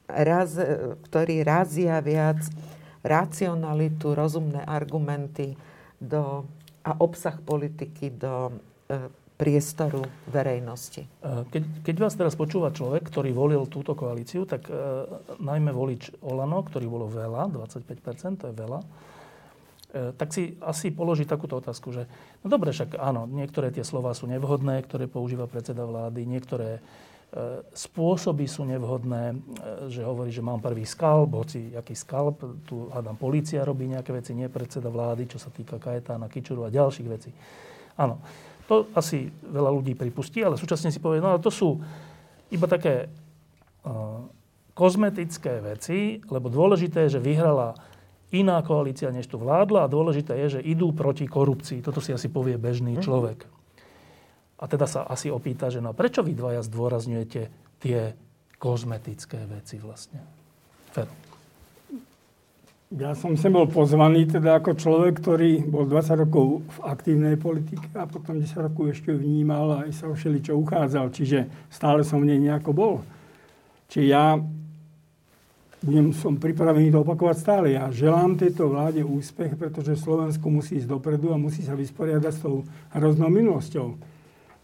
raz, 0.09 0.57
e, 0.57 0.97
ktorí 1.07 1.45
razia 1.45 2.01
viac 2.01 2.41
racionalitu, 3.05 4.17
rozumné 4.17 4.65
argumenty 4.65 5.53
do, 6.01 6.49
a 6.83 6.91
obsah 6.99 7.37
politiky 7.39 8.11
do 8.11 8.57
priestoru 9.33 10.05
verejnosti. 10.29 11.09
Keď, 11.23 11.63
keď 11.81 11.95
vás 11.97 12.13
teraz 12.13 12.37
počúva 12.37 12.69
človek, 12.69 13.09
ktorý 13.09 13.33
volil 13.33 13.65
túto 13.65 13.97
koalíciu, 13.97 14.45
tak 14.45 14.69
e, 14.69 14.73
najmä 15.41 15.73
volič 15.73 16.13
Olano, 16.21 16.61
ktorý 16.61 16.85
bolo 16.85 17.09
veľa, 17.09 17.49
25%, 17.49 18.39
to 18.39 18.45
je 18.49 18.55
veľa, 18.55 18.79
E, 19.93 20.09
tak 20.17 20.33
si 20.33 20.57
asi 20.57 20.89
položí 20.89 21.29
takúto 21.29 21.61
otázku, 21.61 21.93
že 21.93 22.09
no 22.41 22.49
dobre, 22.49 22.73
však 22.73 22.97
áno, 22.97 23.29
niektoré 23.29 23.69
tie 23.69 23.85
slova 23.85 24.17
sú 24.17 24.25
nevhodné, 24.25 24.81
ktoré 24.89 25.05
používa 25.05 25.45
predseda 25.45 25.85
vlády, 25.85 26.25
niektoré 26.25 26.81
e, 27.29 27.61
spôsoby 27.77 28.49
sú 28.49 28.65
nevhodné, 28.65 29.23
e, 29.29 29.35
že 29.93 30.01
hovorí, 30.01 30.33
že 30.33 30.41
mám 30.41 30.65
prvý 30.65 30.81
skalp, 30.81 31.37
hoci 31.37 31.77
aký 31.77 31.93
skalp, 31.93 32.41
tu 32.65 32.89
hádam, 32.89 33.13
policia 33.21 33.61
robí 33.61 33.85
nejaké 33.85 34.17
veci, 34.17 34.33
nie 34.33 34.49
predseda 34.49 34.89
vlády, 34.89 35.29
čo 35.29 35.37
sa 35.37 35.53
týka 35.53 35.77
Kajetána, 35.77 36.25
Kičuru 36.25 36.65
a 36.65 36.73
ďalších 36.73 37.07
vecí. 37.13 37.29
Áno, 37.93 38.17
to 38.67 38.87
asi 38.95 39.27
veľa 39.43 39.71
ľudí 39.71 39.93
pripustí, 39.93 40.39
ale 40.43 40.55
súčasne 40.55 40.89
si 40.89 41.03
povie, 41.03 41.19
no 41.19 41.35
ale 41.35 41.43
to 41.43 41.51
sú 41.51 41.79
iba 42.49 42.67
také 42.69 43.11
uh, 43.85 44.23
kozmetické 44.73 45.61
veci, 45.61 46.21
lebo 46.25 46.49
dôležité 46.49 47.05
je, 47.07 47.19
že 47.19 47.25
vyhrala 47.25 47.77
iná 48.33 48.57
koalícia, 48.65 49.13
než 49.13 49.29
tu 49.29 49.37
vládla 49.37 49.85
a 49.85 49.91
dôležité 49.91 50.33
je, 50.45 50.57
že 50.57 50.65
idú 50.65 50.89
proti 50.95 51.29
korupcii. 51.29 51.85
Toto 51.85 52.01
si 52.01 52.09
asi 52.09 52.33
povie 52.33 52.57
bežný 52.57 52.97
mm. 52.97 53.03
človek. 53.05 53.45
A 54.57 54.65
teda 54.65 54.89
sa 54.89 55.05
asi 55.05 55.29
opýta, 55.29 55.69
že 55.69 55.83
no 55.83 55.93
prečo 55.93 56.25
vy 56.25 56.33
dvaja 56.33 56.65
zdôrazňujete 56.65 57.41
tie 57.83 57.99
kozmetické 58.57 59.43
veci 59.45 59.77
vlastne? 59.77 60.23
Fer. 60.89 61.32
Ja 62.93 63.17
som 63.17 63.33
sem 63.33 63.49
bol 63.49 63.65
pozvaný 63.65 64.29
teda 64.29 64.61
ako 64.61 64.77
človek, 64.77 65.17
ktorý 65.17 65.65
bol 65.65 65.89
20 65.89 66.29
rokov 66.29 66.61
v 66.61 66.77
aktívnej 66.85 67.41
politike 67.41 67.89
a 67.97 68.05
potom 68.05 68.37
10 68.37 68.69
rokov 68.69 68.93
ešte 68.93 69.09
vnímal 69.09 69.65
a 69.73 69.89
aj 69.89 69.97
sa 69.97 70.05
o 70.05 70.13
čo 70.13 70.53
uchádzal. 70.61 71.09
Čiže 71.09 71.49
stále 71.73 72.05
som 72.05 72.21
v 72.21 72.29
nej 72.29 72.37
nejako 72.37 72.69
bol. 72.69 72.95
Čiže 73.89 74.05
ja 74.05 74.37
budem, 75.81 76.13
som 76.13 76.37
pripravený 76.37 76.93
to 76.93 77.01
opakovať 77.01 77.37
stále. 77.41 77.73
Ja 77.73 77.89
želám 77.89 78.37
tejto 78.37 78.69
vláde 78.69 79.01
úspech, 79.01 79.57
pretože 79.57 79.97
Slovensko 79.97 80.53
musí 80.53 80.77
ísť 80.77 80.93
dopredu 80.93 81.33
a 81.33 81.41
musí 81.41 81.65
sa 81.65 81.73
vysporiadať 81.73 82.29
s 82.29 82.45
tou 82.45 82.61
hroznou 82.93 83.33
minulosťou. 83.33 83.97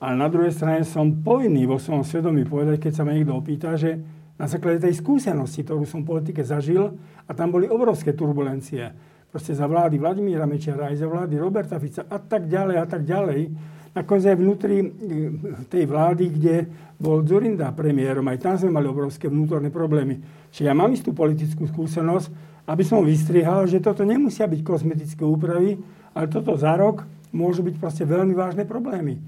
Ale 0.05 0.13
na 0.13 0.29
druhej 0.29 0.53
strane 0.53 0.85
som 0.85 1.17
povinný 1.25 1.65
vo 1.65 1.81
svojom 1.81 2.05
svedomí 2.05 2.45
povedať, 2.45 2.77
keď 2.77 2.93
sa 2.93 3.03
ma 3.09 3.17
niekto 3.17 3.33
opýta, 3.33 3.73
že 3.73 3.97
na 4.39 4.47
základe 4.47 4.79
tej 4.79 4.95
skúsenosti, 4.95 5.67
ktorú 5.67 5.83
som 5.83 6.07
v 6.07 6.15
politike 6.15 6.47
zažil, 6.47 6.95
a 7.27 7.31
tam 7.35 7.51
boli 7.51 7.67
obrovské 7.67 8.15
turbulencie. 8.15 8.87
Proste 9.29 9.53
za 9.53 9.67
vlády 9.67 9.99
Vladimíra 9.99 10.47
Mečiara, 10.47 10.89
aj 10.89 11.05
za 11.05 11.07
vlády 11.11 11.35
Roberta 11.37 11.77
Fica 11.77 12.07
a 12.07 12.17
tak 12.17 12.47
ďalej 12.47 12.75
a 12.79 12.85
tak 12.87 13.03
ďalej. 13.05 13.41
Nakoniec 13.93 14.25
aj 14.31 14.37
vnútri 14.39 14.77
eh, 14.79 14.89
tej 15.67 15.83
vlády, 15.85 16.25
kde 16.33 16.55
bol 16.97 17.21
Zurinda 17.21 17.69
premiérom, 17.75 18.25
aj 18.31 18.39
tam 18.41 18.55
sme 18.55 18.73
mali 18.73 18.87
obrovské 18.87 19.27
vnútorné 19.27 19.69
problémy. 19.69 20.23
Čiže 20.49 20.65
ja 20.65 20.73
mám 20.73 20.89
istú 20.95 21.11
politickú 21.11 21.67
skúsenosť, 21.67 22.27
aby 22.65 22.83
som 22.87 23.03
vystrihal, 23.03 23.67
že 23.67 23.83
toto 23.83 24.07
nemusia 24.07 24.47
byť 24.47 24.61
kozmetické 24.63 25.23
úpravy, 25.27 25.77
ale 26.15 26.25
toto 26.31 26.55
za 26.55 26.73
rok 26.79 27.05
môžu 27.35 27.61
byť 27.61 27.75
proste 27.77 28.03
veľmi 28.07 28.33
vážne 28.33 28.65
problémy. 28.65 29.19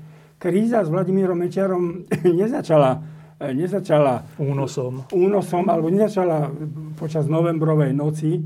Kríza 0.41 0.82
s 0.82 0.89
Vladimírom 0.89 1.38
Mečiarom 1.38 2.09
nezačala 2.41 3.20
nezačala 3.49 4.21
únosom. 4.37 5.09
únosom, 5.09 5.65
alebo 5.65 5.89
nezačala 5.89 6.53
počas 6.93 7.25
novembrovej 7.25 7.89
noci, 7.97 8.37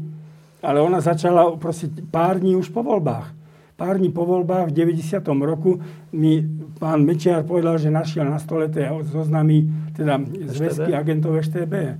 ale 0.63 0.79
ona 0.79 1.03
začala 1.03 1.51
proste 1.59 1.91
pár 2.07 2.39
dní 2.39 2.55
už 2.55 2.71
po 2.71 2.79
voľbách. 2.79 3.35
Pár 3.75 3.99
dní 3.99 4.07
po 4.07 4.23
voľbách 4.23 4.71
v 4.71 4.87
90. 4.95 5.19
roku 5.43 5.83
mi 6.15 6.39
pán 6.79 7.03
Mečiar 7.03 7.43
povedal, 7.43 7.75
že 7.75 7.91
našiel 7.91 8.23
na 8.23 8.39
stole 8.39 8.71
tie 8.71 8.87
zoznamy, 9.11 9.67
teda 9.91 10.15
zväzky 10.47 10.95
agentov 10.95 11.35
ŠTB. 11.43 11.99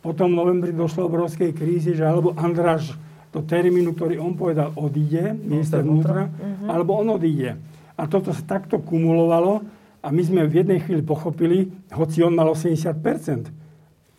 Potom 0.00 0.32
v 0.32 0.38
novembri 0.40 0.72
došlo 0.72 1.12
obrovskej 1.12 1.52
krízy, 1.52 1.92
že 1.92 2.08
alebo 2.08 2.32
Andráš 2.40 2.96
do 3.30 3.44
termínu, 3.44 3.92
ktorý 3.92 4.16
on 4.16 4.32
povedal, 4.32 4.72
odíde, 4.74 5.36
minister 5.36 5.84
vnútra, 5.84 6.32
uh-huh. 6.32 6.72
alebo 6.72 6.98
on 6.98 7.14
odíde. 7.14 7.60
A 8.00 8.08
toto 8.08 8.32
sa 8.32 8.42
takto 8.42 8.80
kumulovalo, 8.80 9.60
a 10.00 10.08
my 10.08 10.22
sme 10.24 10.48
v 10.48 10.64
jednej 10.64 10.80
chvíli 10.80 11.04
pochopili, 11.04 11.68
hoci 11.92 12.24
on 12.24 12.32
mal 12.32 12.48
80% 12.48 13.52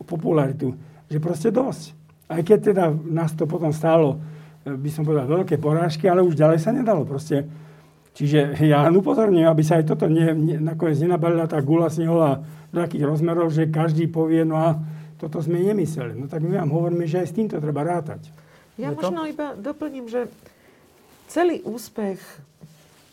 popularitu, 0.06 0.74
že 1.10 1.18
proste 1.18 1.50
dosť. 1.50 1.94
Aj 2.30 2.42
keď 2.42 2.58
teda 2.74 2.84
nás 2.90 3.34
to 3.34 3.46
potom 3.46 3.74
stálo, 3.74 4.18
e, 4.66 4.74
by 4.74 4.90
som 4.90 5.02
povedal, 5.02 5.26
veľké 5.26 5.58
porážky, 5.58 6.06
ale 6.06 6.22
už 6.22 6.38
ďalej 6.38 6.58
sa 6.62 6.70
nedalo 6.74 7.02
proste. 7.06 7.46
Čiže 8.12 8.60
ja 8.62 8.84
len 8.86 8.94
upozorňujem, 8.98 9.48
aby 9.48 9.62
sa 9.64 9.80
aj 9.80 9.88
toto 9.88 10.06
ne, 10.06 10.36
ne, 10.36 10.56
nakoniec 10.60 11.00
nenabalila 11.00 11.48
tá 11.48 11.58
gula 11.64 11.88
snehová 11.88 12.44
do 12.70 12.78
takých 12.82 13.08
rozmerov, 13.08 13.50
že 13.50 13.72
každý 13.72 14.06
povie, 14.06 14.44
no 14.44 14.58
a 14.58 14.76
toto 15.16 15.38
sme 15.38 15.62
nemysleli. 15.62 16.18
No 16.18 16.26
tak 16.26 16.42
my 16.42 16.60
vám 16.60 16.70
hovoríme, 16.74 17.06
že 17.06 17.22
aj 17.22 17.28
s 17.30 17.36
týmto 17.36 17.56
treba 17.62 17.86
rátať. 17.86 18.26
Ja 18.76 18.90
možno 18.90 19.24
iba 19.28 19.54
doplním, 19.54 20.08
že 20.08 20.26
celý 21.30 21.62
úspech 21.64 22.18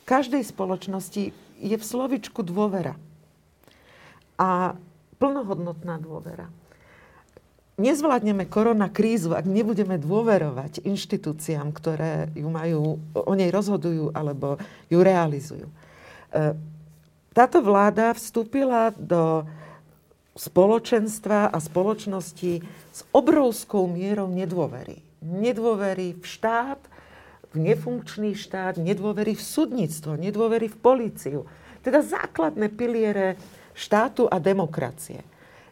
každej 0.10 0.42
spoločnosti 0.42 1.32
je 1.60 1.76
v 1.76 1.84
slovičku 1.84 2.42
dôvera. 2.42 2.96
A 4.40 4.80
plnohodnotná 5.20 6.00
dôvera. 6.00 6.48
Nezvládneme 7.80 8.44
korona 8.48 8.92
krízu, 8.92 9.32
ak 9.32 9.48
nebudeme 9.48 9.96
dôverovať 9.96 10.84
inštitúciám, 10.84 11.72
ktoré 11.72 12.28
ju 12.36 12.52
majú, 12.52 13.00
o 13.16 13.34
nej 13.36 13.48
rozhodujú 13.52 14.12
alebo 14.12 14.60
ju 14.92 15.00
realizujú. 15.00 15.68
E, 15.68 15.76
táto 17.32 17.64
vláda 17.64 18.12
vstúpila 18.12 18.92
do 19.00 19.48
spoločenstva 20.36 21.52
a 21.52 21.58
spoločnosti 21.60 22.64
s 22.92 23.00
obrovskou 23.16 23.88
mierou 23.88 24.28
nedôvery. 24.28 25.00
Nedôvery 25.24 26.20
v 26.20 26.24
štát, 26.24 26.80
v 27.50 27.58
nefunkčný 27.58 28.38
štát, 28.38 28.78
nedôvery 28.78 29.34
v 29.34 29.44
súdnictvo, 29.44 30.14
nedôvery 30.20 30.70
v 30.70 30.78
políciu. 30.78 31.40
Teda 31.82 32.06
základné 32.06 32.70
piliere 32.70 33.40
štátu 33.74 34.30
a 34.30 34.38
demokracie. 34.38 35.26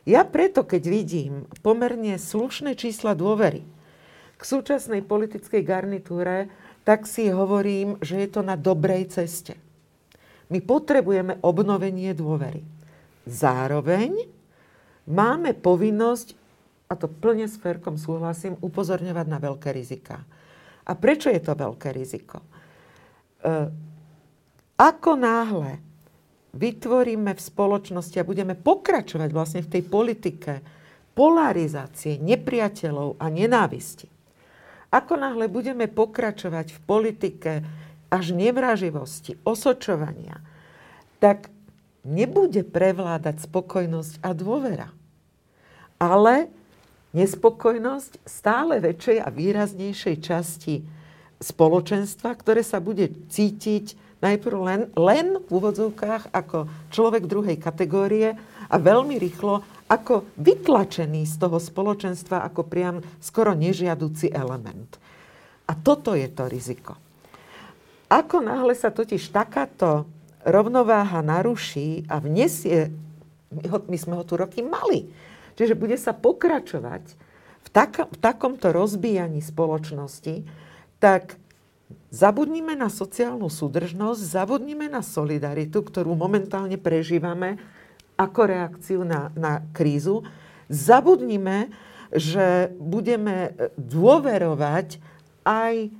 Ja 0.07 0.23
preto, 0.23 0.63
keď 0.63 0.83
vidím 0.87 1.33
pomerne 1.59 2.15
slušné 2.15 2.79
čísla 2.79 3.11
dôvery 3.11 3.67
k 4.37 4.41
súčasnej 4.41 5.03
politickej 5.03 5.61
garnitúre, 5.67 6.47
tak 6.87 7.03
si 7.03 7.27
hovorím, 7.27 7.99
že 7.99 8.23
je 8.23 8.29
to 8.31 8.39
na 8.39 8.55
dobrej 8.55 9.11
ceste. 9.11 9.59
My 10.47 10.63
potrebujeme 10.63 11.43
obnovenie 11.43 12.15
dôvery. 12.15 12.63
Zároveň 13.27 14.15
máme 15.03 15.51
povinnosť, 15.51 16.39
a 16.87 16.95
to 16.95 17.11
plne 17.11 17.43
s 17.43 17.59
Ferkom 17.59 17.99
súhlasím, 17.99 18.55
upozorňovať 18.63 19.27
na 19.27 19.43
veľké 19.43 19.75
riziká. 19.75 20.23
A 20.87 20.91
prečo 20.95 21.27
je 21.27 21.43
to 21.43 21.53
veľké 21.53 21.91
riziko? 21.91 22.39
E, 22.39 22.47
ako 24.79 25.11
náhle 25.19 25.83
vytvoríme 26.55 27.35
v 27.35 27.41
spoločnosti 27.41 28.17
a 28.17 28.27
budeme 28.27 28.55
pokračovať 28.55 29.29
vlastne 29.35 29.61
v 29.61 29.71
tej 29.77 29.83
politike 29.83 30.53
polarizácie 31.17 32.21
nepriateľov 32.21 33.19
a 33.19 33.25
nenávisti, 33.27 34.07
ako 34.93 35.13
náhle 35.19 35.51
budeme 35.51 35.91
pokračovať 35.91 36.77
v 36.77 36.79
politike 36.87 37.51
až 38.07 38.31
nevraživosti, 38.31 39.35
osočovania, 39.43 40.39
tak 41.19 41.51
nebude 42.07 42.63
prevládať 42.63 43.43
spokojnosť 43.43 44.23
a 44.23 44.29
dôvera. 44.31 44.89
Ale 45.99 46.47
nespokojnosť 47.15 48.23
stále 48.27 48.83
väčšej 48.83 49.23
a 49.23 49.29
výraznejšej 49.31 50.15
časti 50.19 50.75
spoločenstva, 51.37 52.33
ktoré 52.33 52.65
sa 52.65 52.81
bude 52.81 53.13
cítiť 53.29 53.95
najprv 54.19 54.57
len, 54.57 54.81
len 54.97 55.27
v 55.45 55.49
úvodzovkách 55.49 56.33
ako 56.33 56.65
človek 56.89 57.29
druhej 57.29 57.57
kategórie 57.61 58.33
a 58.67 58.75
veľmi 58.75 59.21
rýchlo 59.21 59.61
ako 59.87 60.27
vytlačený 60.35 61.23
z 61.23 61.35
toho 61.39 61.61
spoločenstva 61.61 62.43
ako 62.43 62.67
priam 62.67 62.97
skoro 63.23 63.55
nežiaduci 63.55 64.33
element. 64.33 64.99
A 65.67 65.77
toto 65.77 66.17
je 66.17 66.27
to 66.27 66.49
riziko. 66.49 66.97
Ako 68.07 68.39
náhle 68.39 68.71
sa 68.75 68.91
totiž 68.91 69.31
takáto 69.31 70.07
rovnováha 70.47 71.19
naruší 71.19 72.07
a 72.07 72.23
vnesie, 72.23 72.87
my 73.67 73.97
sme 73.99 74.15
ho 74.15 74.23
tu 74.23 74.39
roky 74.39 74.63
mali, 74.63 75.11
Čiže 75.57 75.73
bude 75.73 75.97
sa 75.97 76.13
pokračovať 76.13 77.03
v, 77.65 77.69
tak, 77.73 78.05
v 78.07 78.17
takomto 78.21 78.69
rozbíjaní 78.69 79.41
spoločnosti, 79.41 80.45
tak 81.01 81.41
zabudnime 82.13 82.77
na 82.77 82.87
sociálnu 82.87 83.49
súdržnosť, 83.49 84.21
zabudnime 84.21 84.87
na 84.87 85.01
solidaritu, 85.01 85.81
ktorú 85.81 86.13
momentálne 86.13 86.77
prežívame 86.77 87.57
ako 88.15 88.41
reakciu 88.47 89.01
na, 89.01 89.33
na 89.33 89.65
krízu. 89.73 90.25
Zabudnime, 90.69 91.73
že 92.13 92.71
budeme 92.79 93.53
dôverovať 93.75 95.01
aj 95.43 95.91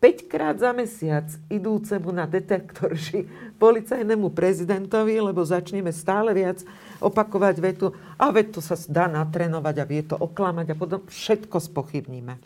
5 0.00 0.32
krát 0.32 0.56
za 0.56 0.72
mesiac 0.72 1.28
idúcemu 1.52 2.08
na 2.08 2.24
detektor 2.24 2.96
ži 2.96 3.28
policajnému 3.60 4.32
prezidentovi, 4.32 5.20
lebo 5.20 5.44
začneme 5.44 5.92
stále 5.92 6.32
viac 6.32 6.64
opakovať 7.00 7.56
vetu, 7.60 7.86
a 8.20 8.30
veď 8.30 8.56
to 8.56 8.60
sa 8.62 8.76
dá 8.88 9.08
natrénovať 9.08 9.74
a 9.80 9.88
vie 9.88 10.02
to 10.04 10.16
oklamať 10.16 10.72
a 10.72 10.78
potom 10.78 11.00
všetko 11.08 11.56
spochybníme. 11.58 12.36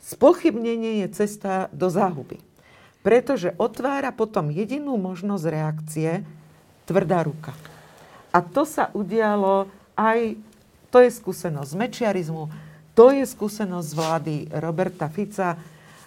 Spochybnenie 0.00 1.04
je 1.06 1.08
cesta 1.12 1.68
do 1.70 1.92
záhuby. 1.92 2.40
Pretože 3.00 3.56
otvára 3.56 4.12
potom 4.12 4.52
jedinú 4.52 5.00
možnosť 5.00 5.44
reakcie 5.48 6.10
tvrdá 6.84 7.24
ruka. 7.24 7.56
A 8.34 8.44
to 8.44 8.68
sa 8.68 8.92
udialo 8.92 9.70
aj, 9.96 10.36
to 10.92 11.00
je 11.00 11.10
skúsenosť 11.12 11.70
z 11.70 11.80
mečiarizmu, 11.80 12.44
to 12.92 13.14
je 13.14 13.24
skúsenosť 13.24 13.86
z 13.88 13.96
vlády 13.96 14.34
Roberta 14.52 15.08
Fica, 15.08 15.56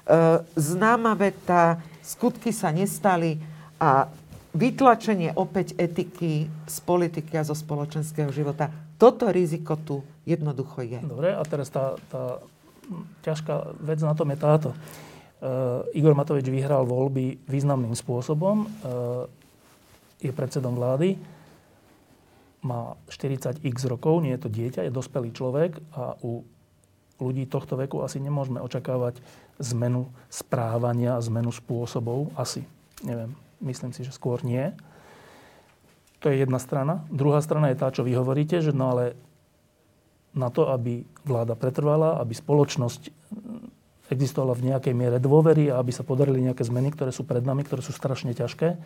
E, 0.03 0.43
známa 0.59 1.15
veta, 1.15 1.79
skutky 2.03 2.51
sa 2.51 2.75
nestali 2.75 3.39
a 3.79 4.11
vytlačenie 4.53 5.33
opäť 5.33 5.73
etiky 5.81 6.47
z 6.47 6.77
politiky 6.85 7.33
a 7.41 7.43
zo 7.43 7.57
spoločenského 7.57 8.29
života. 8.29 8.69
Toto 9.01 9.33
riziko 9.33 9.75
tu 9.81 10.05
jednoducho 10.23 10.85
je. 10.85 11.01
Dobre, 11.01 11.33
a 11.33 11.41
teraz 11.43 11.73
tá, 11.73 11.97
tá 12.07 12.39
ťažká 13.25 13.81
vec 13.81 13.99
na 14.05 14.13
tom 14.13 14.29
je 14.29 14.37
táto. 14.37 14.69
Uh, 15.43 15.83
Igor 15.91 16.15
Matovič 16.15 16.47
vyhral 16.47 16.87
voľby 16.87 17.41
významným 17.49 17.97
spôsobom. 17.97 18.63
Uh, 18.63 19.27
je 20.23 20.31
predsedom 20.31 20.77
vlády. 20.77 21.19
Má 22.63 22.95
40x 23.11 23.91
rokov, 23.91 24.23
nie 24.23 24.31
je 24.39 24.41
to 24.47 24.49
dieťa, 24.53 24.87
je 24.87 24.95
dospelý 24.95 25.35
človek 25.35 25.83
a 25.99 26.15
u 26.23 26.47
ľudí 27.19 27.43
tohto 27.51 27.75
veku 27.75 27.99
asi 27.99 28.23
nemôžeme 28.23 28.63
očakávať 28.63 29.19
zmenu 29.59 30.07
správania 30.31 31.19
zmenu 31.19 31.51
spôsobov? 31.51 32.31
Asi. 32.39 32.63
Neviem. 33.03 33.35
Myslím 33.63 33.95
si, 33.95 34.03
že 34.03 34.11
skôr 34.11 34.43
nie. 34.43 34.75
To 36.19 36.27
je 36.27 36.43
jedna 36.43 36.59
strana. 36.59 37.07
Druhá 37.07 37.39
strana 37.39 37.71
je 37.71 37.79
tá, 37.79 37.87
čo 37.91 38.03
vy 38.03 38.15
hovoríte, 38.19 38.59
že 38.59 38.75
no 38.75 38.91
ale 38.91 39.15
na 40.35 40.51
to, 40.51 40.67
aby 40.67 41.07
vláda 41.23 41.55
pretrvala, 41.55 42.19
aby 42.19 42.35
spoločnosť 42.35 43.11
existovala 44.11 44.53
v 44.53 44.65
nejakej 44.71 44.93
miere 44.93 45.17
dôvery 45.17 45.71
a 45.71 45.79
aby 45.79 45.95
sa 45.95 46.03
podarili 46.03 46.43
nejaké 46.43 46.67
zmeny, 46.67 46.91
ktoré 46.91 47.15
sú 47.15 47.23
pred 47.23 47.41
nami, 47.41 47.63
ktoré 47.63 47.81
sú 47.81 47.95
strašne 47.95 48.35
ťažké, 48.35 48.77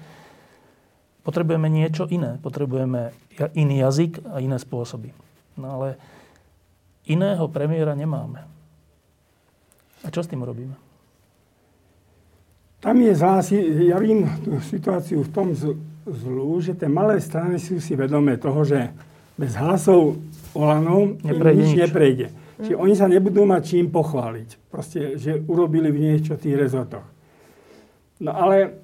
potrebujeme 1.27 1.67
niečo 1.67 2.07
iné. 2.07 2.39
Potrebujeme 2.39 3.11
iný 3.57 3.75
jazyk 3.83 4.23
a 4.31 4.39
iné 4.39 4.55
spôsoby. 4.61 5.11
No 5.59 5.81
ale 5.81 5.99
iného 7.09 7.43
premiéra 7.49 7.97
nemáme. 7.97 8.45
A 10.05 10.07
čo 10.13 10.21
s 10.21 10.29
tým 10.29 10.45
robíme? 10.45 10.86
Tam 12.87 13.03
je 13.03 13.11
zás, 13.19 13.51
ja 13.51 13.99
vidím 13.99 14.31
tú 14.47 14.63
situáciu 14.63 15.19
v 15.19 15.27
tom 15.35 15.51
zlú, 16.07 16.55
že 16.63 16.71
tie 16.71 16.87
malé 16.87 17.19
strany 17.19 17.59
sú 17.59 17.83
si 17.83 17.99
vedomé 17.99 18.39
toho, 18.39 18.63
že 18.63 18.95
bez 19.35 19.59
hlasov 19.59 20.15
Olano 20.55 21.19
neprejde 21.19 21.67
nič, 21.67 21.71
nič 21.75 21.83
neprejde. 21.83 22.27
Mm. 22.31 22.63
Čiže 22.63 22.79
oni 22.79 22.93
sa 22.95 23.11
nebudú 23.11 23.43
mať 23.43 23.61
čím 23.67 23.91
pochváliť. 23.91 24.71
Proste, 24.71 25.19
že 25.19 25.35
urobili 25.51 25.91
v 25.91 25.99
niečo 25.99 26.39
v 26.39 26.47
tých 26.47 26.55
rezortoch. 26.55 27.03
No 28.23 28.31
ale 28.31 28.79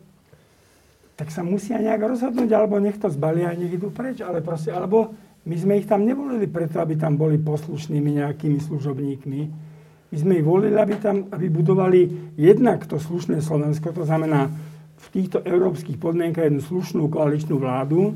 tak 1.15 1.31
sa 1.31 1.39
musia 1.39 1.79
nejak 1.79 2.03
rozhodnúť, 2.03 2.51
alebo 2.51 2.83
nech 2.83 2.99
to 2.99 3.07
zbalia 3.07 3.55
a 3.55 3.57
nech 3.57 3.71
idú 3.71 3.87
preč. 3.87 4.19
Ale 4.19 4.43
proste, 4.43 4.75
alebo 4.75 5.15
my 5.47 5.55
sme 5.55 5.79
ich 5.79 5.87
tam 5.87 6.03
nevolili 6.03 6.51
preto, 6.51 6.83
aby 6.83 6.99
tam 6.99 7.15
boli 7.15 7.39
poslušnými 7.39 8.19
nejakými 8.19 8.59
služobníkmi 8.59 9.71
my 10.13 10.17
sme 10.21 10.33
ich 10.37 10.45
volili, 10.45 10.77
aby 10.77 10.93
tam 11.01 11.25
aby 11.33 11.49
budovali 11.49 12.01
jednak 12.37 12.85
to 12.85 13.01
slušné 13.01 13.41
Slovensko, 13.41 13.89
to 13.97 14.05
znamená 14.05 14.53
v 14.93 15.07
týchto 15.09 15.41
európskych 15.41 15.97
podmienkach 15.97 16.53
jednu 16.53 16.61
slušnú 16.61 17.09
koaličnú 17.09 17.57
vládu, 17.57 18.13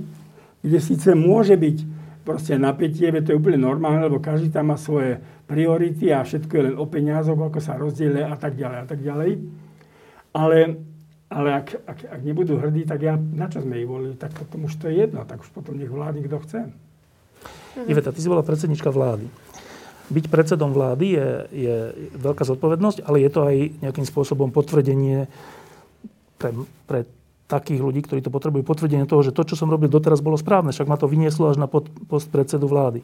kde 0.62 0.78
síce 0.78 1.18
môže 1.18 1.58
byť 1.58 1.78
proste 2.22 2.54
napätie, 2.62 3.10
to 3.10 3.34
je 3.34 3.40
úplne 3.42 3.58
normálne, 3.58 4.06
lebo 4.06 4.22
každý 4.22 4.54
tam 4.54 4.70
má 4.70 4.78
svoje 4.78 5.18
priority 5.50 6.14
a 6.14 6.22
všetko 6.22 6.54
je 6.54 6.64
len 6.70 6.76
o 6.78 6.86
peniazoch, 6.86 7.40
ako 7.40 7.58
sa 7.58 7.82
rozdielia 7.82 8.30
a 8.30 8.38
tak 8.38 8.54
ďalej 8.54 8.78
a 8.78 8.86
tak 8.86 9.00
ďalej. 9.02 9.32
Ale, 10.38 10.58
ale 11.34 11.50
ak, 11.66 11.68
ak, 11.82 12.00
ak 12.14 12.22
nebudú 12.22 12.62
hrdí, 12.62 12.86
tak 12.86 13.02
ja, 13.02 13.18
na 13.18 13.50
čo 13.50 13.66
sme 13.66 13.82
ich 13.82 13.90
volili, 13.90 14.14
tak 14.14 14.38
potom 14.38 14.70
už 14.70 14.78
to 14.78 14.86
je 14.86 15.02
jedno, 15.02 15.26
tak 15.26 15.42
už 15.42 15.50
potom 15.50 15.82
nech 15.82 15.90
vládni 15.90 16.30
kto 16.30 16.38
chce. 16.46 16.60
Iveta, 17.90 18.14
ty 18.14 18.22
si 18.22 18.30
bola 18.30 18.46
predsednička 18.46 18.94
vlády 18.94 19.47
byť 20.08 20.26
predsedom 20.32 20.72
vlády 20.72 21.06
je, 21.20 21.30
je 21.52 21.76
veľká 22.16 22.48
zodpovednosť, 22.48 23.04
ale 23.04 23.24
je 23.24 23.30
to 23.32 23.42
aj 23.44 23.56
nejakým 23.84 24.08
spôsobom 24.08 24.56
potvrdenie 24.56 25.28
pre, 26.40 26.50
pre 26.88 27.00
takých 27.48 27.80
ľudí, 27.80 28.04
ktorí 28.04 28.20
to 28.24 28.32
potrebujú, 28.32 28.64
potvrdenie 28.64 29.08
toho, 29.08 29.24
že 29.24 29.36
to, 29.36 29.44
čo 29.48 29.56
som 29.56 29.72
robil 29.72 29.88
doteraz, 29.88 30.20
bolo 30.20 30.36
správne. 30.36 30.76
Však 30.76 30.88
ma 30.88 31.00
to 31.00 31.08
vynieslo 31.08 31.52
až 31.52 31.58
na 31.60 31.68
post 32.08 32.28
predsedu 32.28 32.68
vlády. 32.68 33.04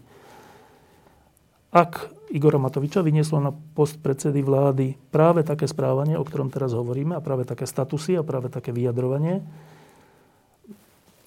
Ak 1.73 2.11
Igora 2.29 2.61
Matoviča 2.61 3.01
vynieslo 3.01 3.41
na 3.41 3.49
post 3.53 3.97
predsedy 3.97 4.41
vlády 4.41 4.97
práve 5.09 5.41
také 5.41 5.65
správanie, 5.65 6.17
o 6.17 6.25
ktorom 6.25 6.53
teraz 6.53 6.73
hovoríme, 6.73 7.17
a 7.17 7.23
práve 7.23 7.45
také 7.45 7.65
statusy 7.65 8.17
a 8.17 8.25
práve 8.25 8.49
také 8.49 8.69
vyjadrovanie, 8.69 9.41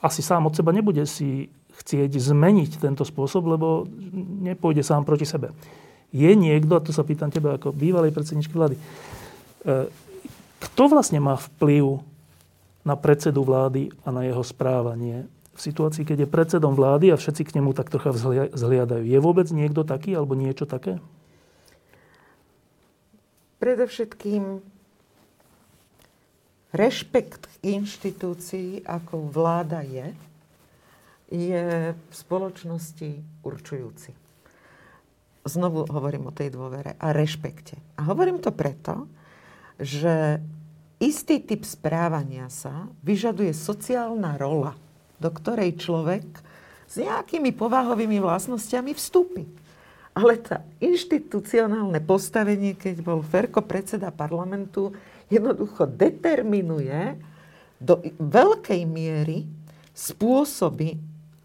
asi 0.02 0.20
sám 0.22 0.46
od 0.46 0.54
seba 0.54 0.70
nebude 0.70 1.02
si 1.08 1.50
chcieť 1.82 2.10
zmeniť 2.16 2.80
tento 2.80 3.04
spôsob, 3.04 3.46
lebo 3.52 3.84
nepôjde 4.42 4.82
sám 4.82 5.04
proti 5.04 5.28
sebe. 5.28 5.52
Je 6.14 6.32
niekto, 6.32 6.78
a 6.78 6.84
to 6.84 6.94
sa 6.94 7.04
pýtam 7.04 7.28
teba 7.28 7.60
ako 7.60 7.76
bývalej 7.76 8.14
predsedničky 8.14 8.56
vlády, 8.56 8.76
e, 8.78 8.82
kto 10.56 10.82
vlastne 10.88 11.20
má 11.20 11.36
vplyv 11.36 12.00
na 12.86 12.94
predsedu 12.94 13.42
vlády 13.42 13.92
a 14.06 14.14
na 14.14 14.24
jeho 14.24 14.40
správanie 14.40 15.26
v 15.56 15.60
situácii, 15.60 16.04
keď 16.04 16.24
je 16.24 16.28
predsedom 16.28 16.76
vlády 16.76 17.10
a 17.10 17.20
všetci 17.20 17.48
k 17.48 17.54
nemu 17.60 17.72
tak 17.72 17.88
trocha 17.88 18.12
vzhliadajú. 18.52 19.02
Je 19.02 19.18
vôbec 19.18 19.48
niekto 19.50 19.82
taký 19.82 20.12
alebo 20.12 20.36
niečo 20.36 20.68
také? 20.68 21.00
Predovšetkým 23.56 24.60
rešpekt 26.76 27.48
k 27.64 28.84
ako 28.84 29.32
vláda 29.32 29.80
je, 29.80 30.12
je 31.30 31.94
v 31.94 32.12
spoločnosti 32.14 33.42
určujúci. 33.42 34.10
Znovu 35.46 35.86
hovorím 35.86 36.30
o 36.30 36.34
tej 36.34 36.50
dôvere 36.54 36.98
a 36.98 37.14
rešpekte. 37.14 37.78
A 37.98 38.10
hovorím 38.10 38.42
to 38.42 38.50
preto, 38.50 39.06
že 39.78 40.42
istý 40.98 41.38
typ 41.42 41.62
správania 41.62 42.50
sa 42.50 42.90
vyžaduje 43.06 43.54
sociálna 43.54 44.34
rola, 44.38 44.74
do 45.22 45.30
ktorej 45.30 45.78
človek 45.78 46.26
s 46.86 46.94
nejakými 46.98 47.54
povahovými 47.54 48.18
vlastnosťami 48.22 48.90
vstúpi. 48.94 49.44
Ale 50.16 50.40
tá 50.40 50.64
inštitucionálne 50.80 52.00
postavenie, 52.00 52.72
keď 52.72 53.04
bol 53.04 53.20
Ferko 53.20 53.60
predseda 53.60 54.08
parlamentu, 54.08 54.96
jednoducho 55.28 55.84
determinuje 55.84 57.20
do 57.76 58.00
veľkej 58.16 58.82
miery 58.88 59.44
spôsoby, 59.92 60.96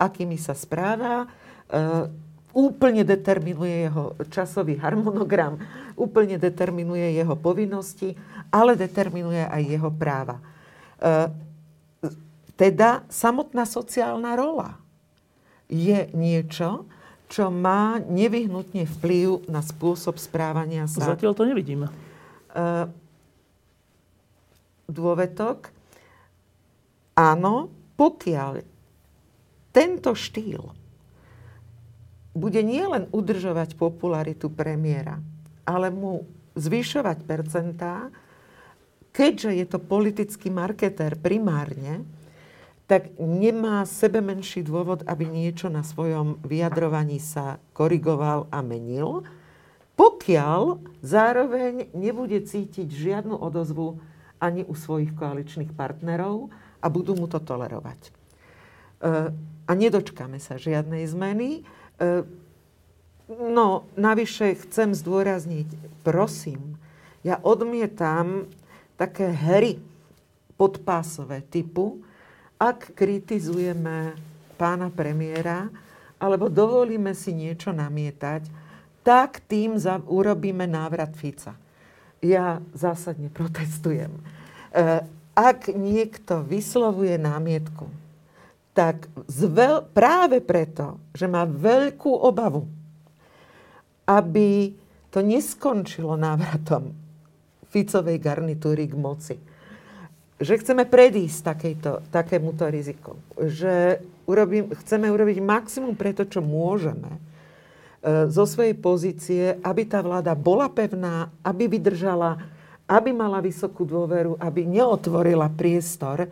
akými 0.01 0.41
sa 0.41 0.57
správa, 0.57 1.23
e, 1.23 1.27
úplne 2.57 3.05
determinuje 3.05 3.85
jeho 3.85 4.17
časový 4.33 4.81
harmonogram, 4.81 5.61
úplne 5.93 6.41
determinuje 6.41 7.13
jeho 7.13 7.37
povinnosti, 7.37 8.17
ale 8.49 8.73
determinuje 8.73 9.45
aj 9.45 9.61
jeho 9.61 9.89
práva. 9.93 10.41
E, 10.41 10.43
teda 12.57 13.05
samotná 13.09 13.69
sociálna 13.69 14.33
rola 14.33 14.81
je 15.71 16.09
niečo, 16.11 16.89
čo 17.31 17.47
má 17.47 17.95
nevyhnutne 18.03 18.83
vplyv 18.99 19.47
na 19.47 19.63
spôsob 19.63 20.19
správania 20.19 20.83
sa. 20.85 21.15
Zatiaľ 21.15 21.31
to 21.31 21.47
nevidíme. 21.47 21.87
Uh, 22.51 22.91
dôvetok. 24.91 25.71
Áno, 27.15 27.71
pokiaľ 27.95 28.67
tento 29.71 30.11
štýl 30.15 30.71
bude 32.31 32.61
nielen 32.63 33.11
udržovať 33.11 33.75
popularitu 33.75 34.47
premiéra, 34.47 35.19
ale 35.67 35.91
mu 35.91 36.23
zvyšovať 36.55 37.17
percentá, 37.27 38.11
keďže 39.11 39.51
je 39.51 39.65
to 39.67 39.79
politický 39.79 40.47
marketér 40.47 41.19
primárne, 41.19 42.03
tak 42.87 43.15
nemá 43.19 43.87
sebe 43.87 44.19
menší 44.19 44.67
dôvod, 44.67 45.07
aby 45.07 45.23
niečo 45.23 45.71
na 45.71 45.79
svojom 45.79 46.43
vyjadrovaní 46.43 47.23
sa 47.23 47.63
korigoval 47.71 48.51
a 48.51 48.59
menil, 48.59 49.23
pokiaľ 49.95 50.83
zároveň 50.99 51.87
nebude 51.95 52.43
cítiť 52.43 52.91
žiadnu 52.91 53.35
odozvu 53.39 53.95
ani 54.43 54.67
u 54.67 54.75
svojich 54.75 55.15
koaličných 55.15 55.71
partnerov 55.71 56.51
a 56.83 56.87
budú 56.91 57.15
mu 57.15 57.31
to 57.31 57.39
tolerovať. 57.39 57.99
E, 58.07 58.11
a 59.71 59.77
nedočkáme 59.79 60.35
sa 60.43 60.59
žiadnej 60.59 61.07
zmeny. 61.07 61.63
E, 61.63 62.27
no, 63.31 63.87
navyše 63.95 64.59
chcem 64.67 64.91
zdôrazniť, 64.91 65.71
prosím, 66.03 66.75
ja 67.23 67.39
odmietam 67.39 68.51
také 68.99 69.31
hry 69.31 69.79
podpásové 70.59 71.39
typu, 71.47 72.03
ak 72.59 72.91
kritizujeme 72.99 74.19
pána 74.59 74.91
premiéra, 74.91 75.71
alebo 76.19 76.51
dovolíme 76.51 77.15
si 77.15 77.31
niečo 77.31 77.71
namietať, 77.71 78.51
tak 79.01 79.41
tým 79.47 79.79
za, 79.79 80.03
urobíme 80.03 80.67
návrat 80.67 81.15
Fica. 81.15 81.55
Ja 82.21 82.61
zásadne 82.75 83.31
protestujem. 83.33 84.13
E, 84.13 84.21
ak 85.33 85.71
niekto 85.73 86.43
vyslovuje 86.45 87.17
námietku, 87.17 88.00
tak 88.71 89.11
zvel, 89.27 89.83
práve 89.91 90.39
preto, 90.39 90.99
že 91.11 91.27
má 91.27 91.43
veľkú 91.43 92.11
obavu, 92.11 92.67
aby 94.07 94.71
to 95.11 95.19
neskončilo 95.19 96.15
návratom 96.15 96.95
Ficovej 97.71 98.19
garnitúry 98.19 98.87
k 98.87 98.95
moci. 98.95 99.35
Že 100.41 100.53
chceme 100.59 100.83
predísť 100.87 101.39
takejto, 101.55 101.91
takémuto 102.11 102.67
riziku. 102.67 103.15
Že 103.39 104.03
urobím, 104.27 104.71
chceme 104.83 105.07
urobiť 105.07 105.37
maximum 105.39 105.95
preto, 105.95 106.27
čo 106.27 106.43
môžeme 106.43 107.11
e, 107.11 107.19
zo 108.27 108.43
svojej 108.43 108.75
pozície, 108.75 109.43
aby 109.61 109.87
tá 109.87 110.03
vláda 110.03 110.35
bola 110.35 110.67
pevná, 110.67 111.31
aby 111.45 111.69
vydržala, 111.71 112.39
aby 112.89 113.15
mala 113.15 113.39
vysokú 113.39 113.87
dôveru, 113.87 114.35
aby 114.39 114.67
neotvorila 114.67 115.47
priestor 115.47 116.27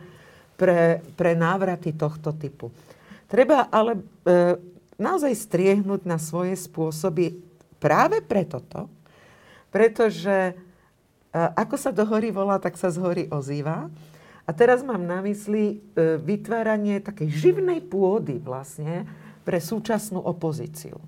pre, 0.59 0.99
pre 1.15 1.39
návraty 1.39 1.95
tohto 1.95 2.35
typu. 2.35 2.67
Treba 3.31 3.71
ale 3.71 3.95
e, 3.95 4.01
naozaj 4.99 5.31
striehnúť 5.31 6.03
na 6.03 6.19
svoje 6.19 6.59
spôsoby 6.59 7.39
práve 7.79 8.19
preto 8.19 8.59
to, 8.59 8.91
pretože 9.71 10.51
e, 10.51 10.53
ako 11.33 11.75
sa 11.79 11.95
do 11.95 12.03
hory 12.03 12.35
volá, 12.35 12.59
tak 12.59 12.75
sa 12.75 12.91
z 12.91 12.99
hory 12.99 13.23
ozýva. 13.31 13.87
A 14.43 14.51
teraz 14.51 14.83
mám 14.83 14.99
na 15.07 15.23
mysli 15.23 15.79
e, 15.95 16.19
vytváranie 16.19 16.99
takej 16.99 17.31
živnej 17.31 17.79
pôdy 17.79 18.41
vlastne 18.43 19.07
pre 19.47 19.63
súčasnú 19.63 20.19
opozíciu. 20.19 20.99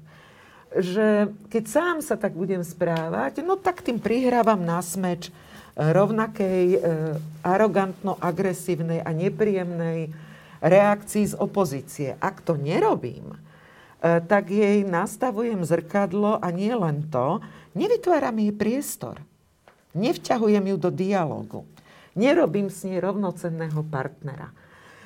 že 0.72 1.28
keď 1.52 1.64
sám 1.68 1.98
sa 2.00 2.16
tak 2.16 2.32
budem 2.32 2.64
správať, 2.64 3.44
no 3.44 3.60
tak 3.60 3.84
tým 3.84 4.00
prihrávam 4.00 4.64
na 4.64 4.80
smeč 4.80 5.28
rovnakej 5.76 6.66
e, 6.76 6.80
arogantno-agresívnej 7.42 9.00
a 9.04 9.10
nepríjemnej 9.16 10.12
reakcii 10.60 11.32
z 11.32 11.36
opozície. 11.40 12.10
Ak 12.20 12.44
to 12.44 12.60
nerobím, 12.60 13.34
e, 13.34 13.38
tak 14.22 14.52
jej 14.52 14.84
nastavujem 14.84 15.64
zrkadlo 15.64 16.38
a 16.38 16.48
nie 16.52 16.76
len 16.76 17.08
to, 17.08 17.40
nevytváram 17.74 18.36
jej 18.36 18.52
priestor. 18.52 19.24
Nevťahujem 19.96 20.76
ju 20.76 20.78
do 20.80 20.92
dialogu. 20.92 21.68
Nerobím 22.16 22.68
s 22.68 22.84
nej 22.84 23.00
rovnocenného 23.00 23.84
partnera. 23.88 24.52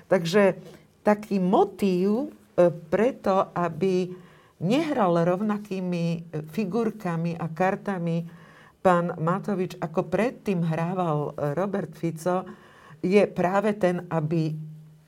Takže 0.09 0.57
taký 1.05 1.38
motív 1.38 2.34
e, 2.57 2.70
preto, 2.89 3.53
aby 3.53 4.09
nehral 4.55 5.13
rovnakými 5.13 6.32
figurkami 6.55 7.36
a 7.38 7.45
kartami 7.51 8.45
pán 8.86 9.17
Matovič, 9.17 9.81
ako 9.81 10.05
predtým 10.05 10.61
hrával 10.61 11.33
e, 11.33 11.57
Robert 11.57 11.97
Fico, 11.97 12.45
je 13.01 13.25
práve 13.25 13.73
ten, 13.81 14.05
aby 14.13 14.53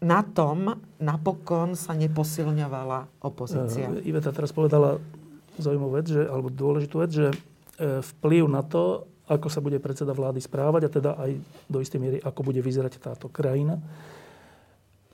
na 0.01 0.25
tom 0.25 0.73
napokon 0.97 1.77
sa 1.77 1.93
neposilňovala 1.93 3.21
opozícia. 3.21 3.89
Uh, 3.89 4.01
Iveta 4.01 4.33
teraz 4.33 4.49
povedala 4.49 4.97
zaujímavú 5.61 5.93
vec, 5.97 6.09
že, 6.09 6.25
alebo 6.25 6.49
dôležitú 6.49 6.95
vec, 7.01 7.11
že 7.13 7.27
e, 7.29 7.35
vplyv 8.01 8.49
na 8.49 8.65
to, 8.65 9.05
ako 9.29 9.49
sa 9.49 9.61
bude 9.61 9.77
predseda 9.77 10.13
vlády 10.13 10.41
správať 10.41 10.81
a 10.85 10.89
teda 10.89 11.11
aj 11.17 11.31
do 11.69 11.77
istej 11.77 12.01
miery, 12.01 12.17
ako 12.21 12.49
bude 12.49 12.61
vyzerať 12.61 12.97
táto 12.97 13.29
krajina, 13.29 13.77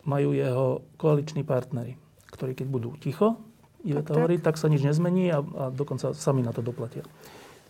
majú 0.07 0.35
jeho 0.35 0.83
koaliční 0.99 1.47
partnery, 1.47 1.95
ktorí 2.31 2.55
keď 2.55 2.67
budú 2.67 2.95
ticho, 2.99 3.39
Iveta 3.83 4.15
tak, 4.15 4.15
hovorí, 4.19 4.35
tak. 4.39 4.55
tak 4.55 4.63
sa 4.63 4.71
nič 4.71 4.83
nezmení 4.83 5.31
a, 5.35 5.43
a 5.43 5.63
dokonca 5.67 6.15
sami 6.15 6.43
na 6.43 6.55
to 6.55 6.63
doplatia. 6.63 7.03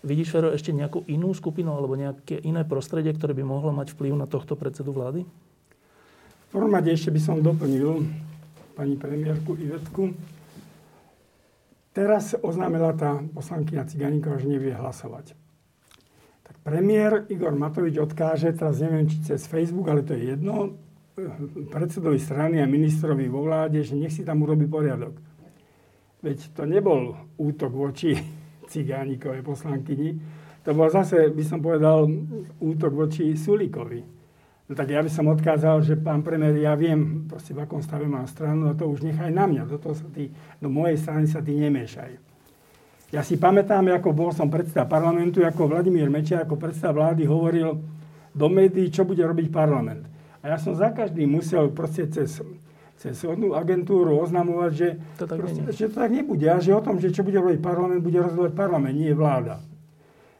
Vidíš, 0.03 0.35
Fero, 0.35 0.51
ešte 0.51 0.75
nejakú 0.75 1.07
inú 1.07 1.31
skupinu 1.31 1.71
alebo 1.71 1.95
nejaké 1.95 2.35
iné 2.43 2.67
prostredie, 2.67 3.15
ktoré 3.15 3.31
by 3.31 3.47
mohlo 3.47 3.71
mať 3.71 3.95
vplyv 3.95 4.19
na 4.19 4.27
tohto 4.27 4.59
predsedu 4.59 4.91
vlády? 4.91 5.23
V 5.23 6.47
prvom 6.51 6.75
ešte 6.75 7.07
by 7.07 7.21
som 7.23 7.39
doplnil 7.39 8.03
pani 8.75 8.99
premiérku 8.99 9.55
Ivetku. 9.55 10.11
Teraz 11.95 12.35
oznámila 12.35 12.91
tá 12.99 13.23
poslankyňa 13.31 13.87
Ciganíková, 13.87 14.43
že 14.43 14.51
nevie 14.51 14.75
hlasovať. 14.75 15.39
Tak 16.43 16.55
premiér 16.67 17.23
Igor 17.31 17.55
Matovič 17.55 17.95
odkáže, 17.95 18.51
teraz 18.51 18.83
neviem, 18.83 19.07
či 19.07 19.23
cez 19.23 19.47
Facebook, 19.47 19.87
ale 19.87 20.03
to 20.03 20.19
je 20.19 20.35
jedno, 20.35 20.75
predsedovi 21.71 22.19
strany 22.19 22.59
a 22.59 22.67
ministrovi 22.67 23.31
vo 23.31 23.47
vláde, 23.47 23.79
že 23.87 23.95
nech 23.95 24.11
si 24.11 24.27
tam 24.27 24.43
urobí 24.43 24.67
poriadok. 24.67 25.15
Veď 26.19 26.43
to 26.51 26.67
nebol 26.67 27.15
útok 27.39 27.71
voči 27.71 28.42
Cigánikovej 28.67 29.41
poslankyni, 29.43 30.19
to 30.63 30.71
bol 30.71 30.87
zase, 30.87 31.27
by 31.27 31.43
som 31.43 31.59
povedal, 31.59 32.07
útok 32.63 32.95
voči 32.95 33.35
Sulíkovi. 33.35 33.99
No 34.63 34.71
tak 34.79 34.95
ja 34.95 35.03
by 35.03 35.11
som 35.11 35.27
odkázal, 35.27 35.83
že 35.83 35.99
pán 35.99 36.23
premiér, 36.23 36.55
ja 36.55 36.71
viem, 36.79 37.27
proste 37.27 37.51
v 37.51 37.67
akom 37.67 37.83
stave 37.83 38.07
mám 38.07 38.23
stranu, 38.31 38.71
a 38.71 38.77
to 38.77 38.87
už 38.87 39.03
nechaj 39.03 39.27
na 39.27 39.43
mňa, 39.43 39.67
do, 39.67 39.75
toho 39.75 39.91
sa 39.91 40.07
ty, 40.07 40.31
do 40.63 40.71
mojej 40.71 40.95
strany 40.95 41.27
sa 41.27 41.43
ty 41.43 41.51
nemiešaj. 41.59 42.15
Ja 43.11 43.21
si 43.21 43.35
pamätám, 43.35 43.91
ako 43.91 44.15
bol 44.15 44.31
som 44.31 44.47
predseda 44.47 44.87
parlamentu, 44.87 45.43
ako 45.43 45.69
Vladimír 45.69 46.07
Mečiar, 46.07 46.47
ako 46.47 46.55
predseda 46.55 46.95
vlády 46.95 47.27
hovoril 47.27 47.77
do 48.33 48.47
médií, 48.49 48.89
čo 48.89 49.05
bude 49.05 49.21
robiť 49.21 49.51
parlament. 49.51 50.07
A 50.41 50.55
ja 50.55 50.57
som 50.57 50.73
za 50.73 50.89
každým 50.95 51.27
musel 51.27 51.69
proste 51.75 52.07
cez 52.09 52.39
cez 52.97 53.19
jednu 53.19 53.51
agentúru 53.57 54.15
oznamovať, 54.21 54.71
že 54.71 54.87
to 55.19 55.25
tak, 55.27 55.37
proste, 55.39 55.61
že 55.75 55.85
to 55.91 55.97
tak 55.99 56.11
nebude 56.13 56.47
a 56.47 56.57
že 56.63 56.71
o 56.71 56.81
tom, 56.83 57.01
že 57.01 57.11
čo 57.11 57.25
bude 57.25 57.35
robiť 57.35 57.59
parlament, 57.59 57.99
bude 57.99 58.19
rozhodovať 58.21 58.53
parlament, 58.55 58.95
nie 58.95 59.11
vláda. 59.11 59.59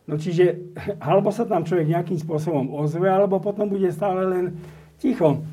No 0.07 0.19
čiže, 0.19 0.73
alebo 1.03 1.31
sa 1.31 1.47
tam 1.47 1.67
človek 1.67 1.87
nejakým 1.89 2.19
spôsobom 2.19 2.71
ozve, 2.71 3.07
alebo 3.07 3.39
potom 3.43 3.67
bude 3.67 3.91
stále 3.91 4.27
len 4.27 4.45
ticho. 4.99 5.43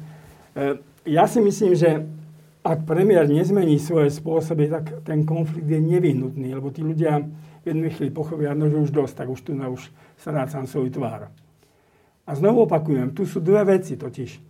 E, 0.54 0.78
ja 1.08 1.24
si 1.26 1.42
myslím, 1.42 1.72
že 1.74 2.06
ak 2.60 2.84
premiér 2.84 3.24
nezmení 3.24 3.80
svoje 3.80 4.12
spôsoby, 4.12 4.68
tak 4.68 4.84
ten 5.08 5.24
konflikt 5.24 5.64
je 5.64 5.80
nevyhnutný, 5.80 6.52
lebo 6.52 6.68
tí 6.68 6.84
ľudia 6.84 7.24
v 7.60 7.64
jednej 7.64 7.90
chvíli 7.92 8.12
pochopia, 8.12 8.52
no, 8.52 8.68
že 8.68 8.76
už 8.76 8.92
dosť, 8.92 9.24
tak 9.24 9.28
už 9.32 9.40
tu 9.40 9.52
na 9.56 9.72
už 9.72 9.88
strácam 10.20 10.68
svoj 10.68 10.92
tvár. 10.92 11.32
A 12.28 12.30
znovu 12.36 12.68
opakujem, 12.68 13.16
tu 13.16 13.24
sú 13.24 13.40
dve 13.40 13.64
veci 13.64 13.96
totiž. 13.96 14.49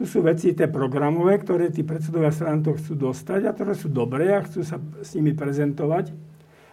Tu 0.00 0.08
sú 0.08 0.24
veci 0.24 0.56
tie 0.56 0.64
programové, 0.64 1.36
ktoré 1.36 1.68
tí 1.68 1.84
predsedovia 1.84 2.32
strán 2.32 2.64
to 2.64 2.72
chcú 2.72 2.96
dostať 3.12 3.44
a 3.44 3.52
ktoré 3.52 3.76
sú 3.76 3.92
dobré 3.92 4.32
a 4.32 4.40
chcú 4.40 4.64
sa 4.64 4.80
s 4.80 5.12
nimi 5.12 5.36
prezentovať. 5.36 6.16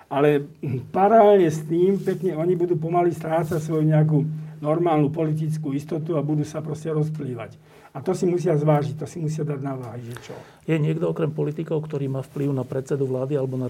Ale 0.07 0.47
paralelne 0.95 1.51
s 1.51 1.59
tým 1.67 1.99
pekne 1.99 2.39
oni 2.39 2.55
budú 2.55 2.79
pomaly 2.79 3.11
strácať 3.11 3.59
svoju 3.59 3.83
nejakú 3.83 4.23
normálnu 4.63 5.11
politickú 5.11 5.75
istotu 5.75 6.15
a 6.15 6.23
budú 6.23 6.47
sa 6.47 6.63
proste 6.63 6.87
rozplývať. 6.87 7.59
A 7.91 7.99
to 7.99 8.15
si 8.15 8.23
musia 8.23 8.55
zvážiť, 8.55 8.95
to 8.95 9.03
si 9.03 9.19
musia 9.19 9.43
dať 9.43 9.59
na 9.59 9.75
váhy, 9.75 10.07
že 10.07 10.31
čo. 10.31 10.35
Je 10.63 10.79
niekto 10.79 11.11
okrem 11.11 11.27
politikov, 11.27 11.83
ktorý 11.83 12.07
má 12.07 12.23
vplyv 12.23 12.55
na 12.55 12.63
predsedu 12.63 13.11
vlády 13.11 13.35
alebo 13.35 13.59
na, 13.59 13.67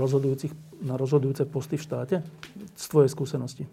na 0.86 0.96
rozhodujúce 1.02 1.50
posty 1.50 1.82
v 1.82 1.86
štáte? 1.90 2.16
Z 2.78 2.86
tvojej 2.94 3.10
skúsenosti. 3.10 3.66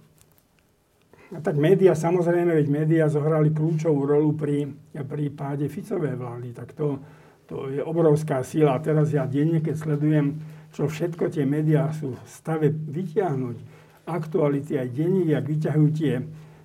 A 1.32 1.40
tak 1.40 1.56
médiá, 1.56 1.96
samozrejme, 1.96 2.52
veď 2.52 2.68
médiá 2.68 3.04
zohrali 3.08 3.48
kľúčovú 3.48 4.04
rolu 4.04 4.36
pri, 4.36 4.68
pri 4.92 5.24
páde 5.32 5.72
Ficovej 5.72 6.20
vlády. 6.20 6.52
Tak 6.52 6.76
to, 6.76 7.00
to 7.48 7.72
je 7.72 7.80
obrovská 7.80 8.44
sila. 8.44 8.76
A 8.76 8.84
teraz 8.84 9.08
ja 9.08 9.24
denne, 9.24 9.64
keď 9.64 9.74
sledujem, 9.78 10.36
čo 10.74 10.84
všetko 10.84 11.32
tie 11.32 11.48
médiá 11.48 11.88
sú 11.96 12.12
v 12.12 12.20
stave 12.28 12.68
vyťahnuť, 12.68 13.56
aktuality 14.04 14.76
aj 14.76 14.88
denník, 14.92 15.32
ak 15.32 15.46
vyťahujú 15.48 15.88
tie 15.96 16.20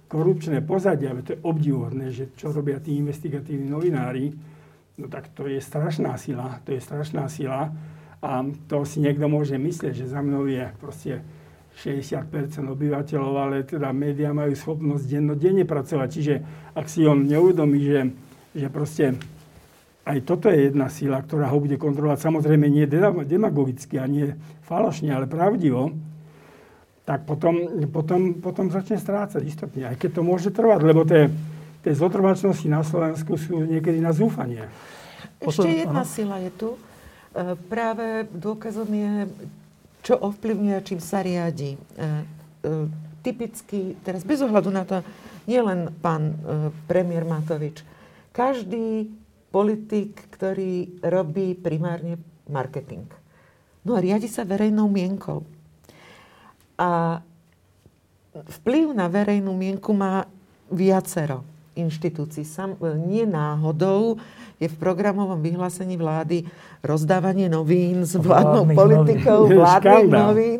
korupčné 0.09 0.65
pozadia, 0.65 1.15
to 1.21 1.37
je 1.37 1.43
obdivuhodné, 1.45 2.11
že 2.11 2.33
čo 2.35 2.51
robia 2.51 2.81
tí 2.81 2.97
investigatívni 2.97 3.69
novinári, 3.69 4.33
no 4.97 5.05
tak 5.07 5.31
to 5.37 5.47
je 5.47 5.61
strašná 5.61 6.17
sila, 6.17 6.59
to 6.65 6.75
je 6.75 6.81
strašná 6.81 7.29
sila 7.29 7.71
a 8.19 8.43
to 8.67 8.83
si 8.83 8.99
niekto 8.99 9.29
môže 9.31 9.55
myslieť, 9.55 9.93
že 9.95 10.11
za 10.11 10.19
mnou 10.19 10.49
je 10.49 10.65
proste 10.81 11.23
60 11.79 12.59
obyvateľov, 12.67 13.33
ale 13.39 13.63
teda 13.63 13.95
médiá 13.95 14.35
majú 14.35 14.51
schopnosť 14.51 15.07
dennodenne 15.07 15.63
pracovať. 15.63 16.07
Čiže 16.11 16.33
ak 16.75 16.85
si 16.91 17.07
on 17.07 17.23
neudomí, 17.23 17.79
že, 17.79 17.99
že 18.51 18.67
proste 18.67 19.15
aj 20.03 20.17
toto 20.27 20.51
je 20.51 20.67
jedna 20.67 20.91
sila, 20.91 21.23
ktorá 21.23 21.47
ho 21.47 21.61
bude 21.61 21.79
kontrolovať, 21.79 22.19
samozrejme 22.19 22.67
nie 22.67 22.89
demagogicky 23.23 23.95
a 23.95 24.09
nie 24.09 24.35
falošne, 24.67 25.13
ale 25.13 25.29
pravdivo, 25.29 25.95
tak 27.07 27.25
potom, 27.25 27.87
potom, 27.89 28.37
potom 28.37 28.69
začne 28.69 28.99
strácať 28.99 29.41
istotne. 29.41 29.89
Aj 29.89 29.95
keď 29.97 30.19
to 30.19 30.21
môže 30.21 30.49
trvať, 30.51 30.79
lebo 30.83 31.07
tie, 31.07 31.31
tie 31.81 31.93
zotrvačnosti 31.95 32.67
na 32.69 32.83
Slovensku 32.85 33.33
sú 33.39 33.65
niekedy 33.65 33.97
na 33.97 34.13
zúfanie. 34.13 34.67
Ešte 35.39 35.87
jedna 35.87 36.03
sila 36.03 36.37
je 36.43 36.51
tu. 36.53 36.69
E, 36.75 36.79
práve 37.71 38.27
dôkazom 38.29 38.89
je 38.91 39.25
čo 40.03 40.15
ovplyvňuje, 40.15 40.79
čím 40.85 41.01
sa 41.03 41.19
riadi. 41.23 41.75
E, 41.75 41.79
e, 41.79 42.87
typicky, 43.19 43.99
teraz 44.03 44.23
bez 44.23 44.39
ohľadu 44.39 44.69
na 44.71 44.83
to, 44.87 45.03
nie 45.45 45.59
len 45.59 45.91
pán 45.99 46.33
e, 46.33 46.35
premiér 46.87 47.27
Matovič, 47.27 47.83
každý 48.31 49.11
politik, 49.49 50.29
ktorý 50.33 51.01
robí 51.03 51.57
primárne 51.57 52.21
marketing. 52.47 53.09
No 53.83 53.97
a 53.97 54.03
riadi 54.03 54.29
sa 54.29 54.45
verejnou 54.45 54.85
mienkou. 54.87 55.41
A 56.79 57.19
vplyv 58.33 58.93
na 58.93 59.09
verejnú 59.09 59.51
mienku 59.51 59.91
má 59.91 60.29
viacero 60.69 61.43
inštitúcií. 61.81 62.43
Sam, 62.43 62.75
nie 63.07 63.23
náhodou 63.23 64.19
je 64.59 64.67
v 64.67 64.75
programovom 64.75 65.39
vyhlásení 65.39 65.95
vlády 65.95 66.43
rozdávanie 66.83 67.47
novín 67.47 68.03
s 68.03 68.19
vládnou 68.19 68.63
vládnych 68.67 68.77
politikou, 68.77 69.39
novín. 69.47 69.57
vládnych 69.59 70.11
novín. 70.11 70.59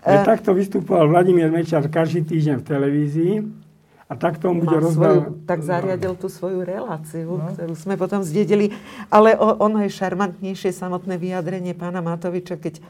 Ja, 0.00 0.24
takto 0.24 0.56
vystupoval 0.56 1.12
Vladimír 1.12 1.52
Mečar 1.52 1.84
každý 1.92 2.24
týždeň 2.24 2.56
v 2.56 2.64
televízii 2.64 3.34
a 4.08 4.16
takto 4.16 4.48
on 4.48 4.64
bude 4.64 4.80
rozdávať. 4.80 5.44
Tak 5.44 5.60
zariadil 5.60 6.16
tú 6.16 6.32
svoju 6.32 6.64
reláciu, 6.64 7.36
no. 7.36 7.52
ktorú 7.52 7.76
sme 7.76 8.00
potom 8.00 8.24
zdedili. 8.24 8.72
Ale 9.12 9.36
ono 9.36 9.84
je 9.84 9.92
šarmantnejšie 9.92 10.72
samotné 10.72 11.20
vyjadrenie 11.20 11.76
pána 11.76 12.00
Matoviča, 12.00 12.56
keď 12.56 12.80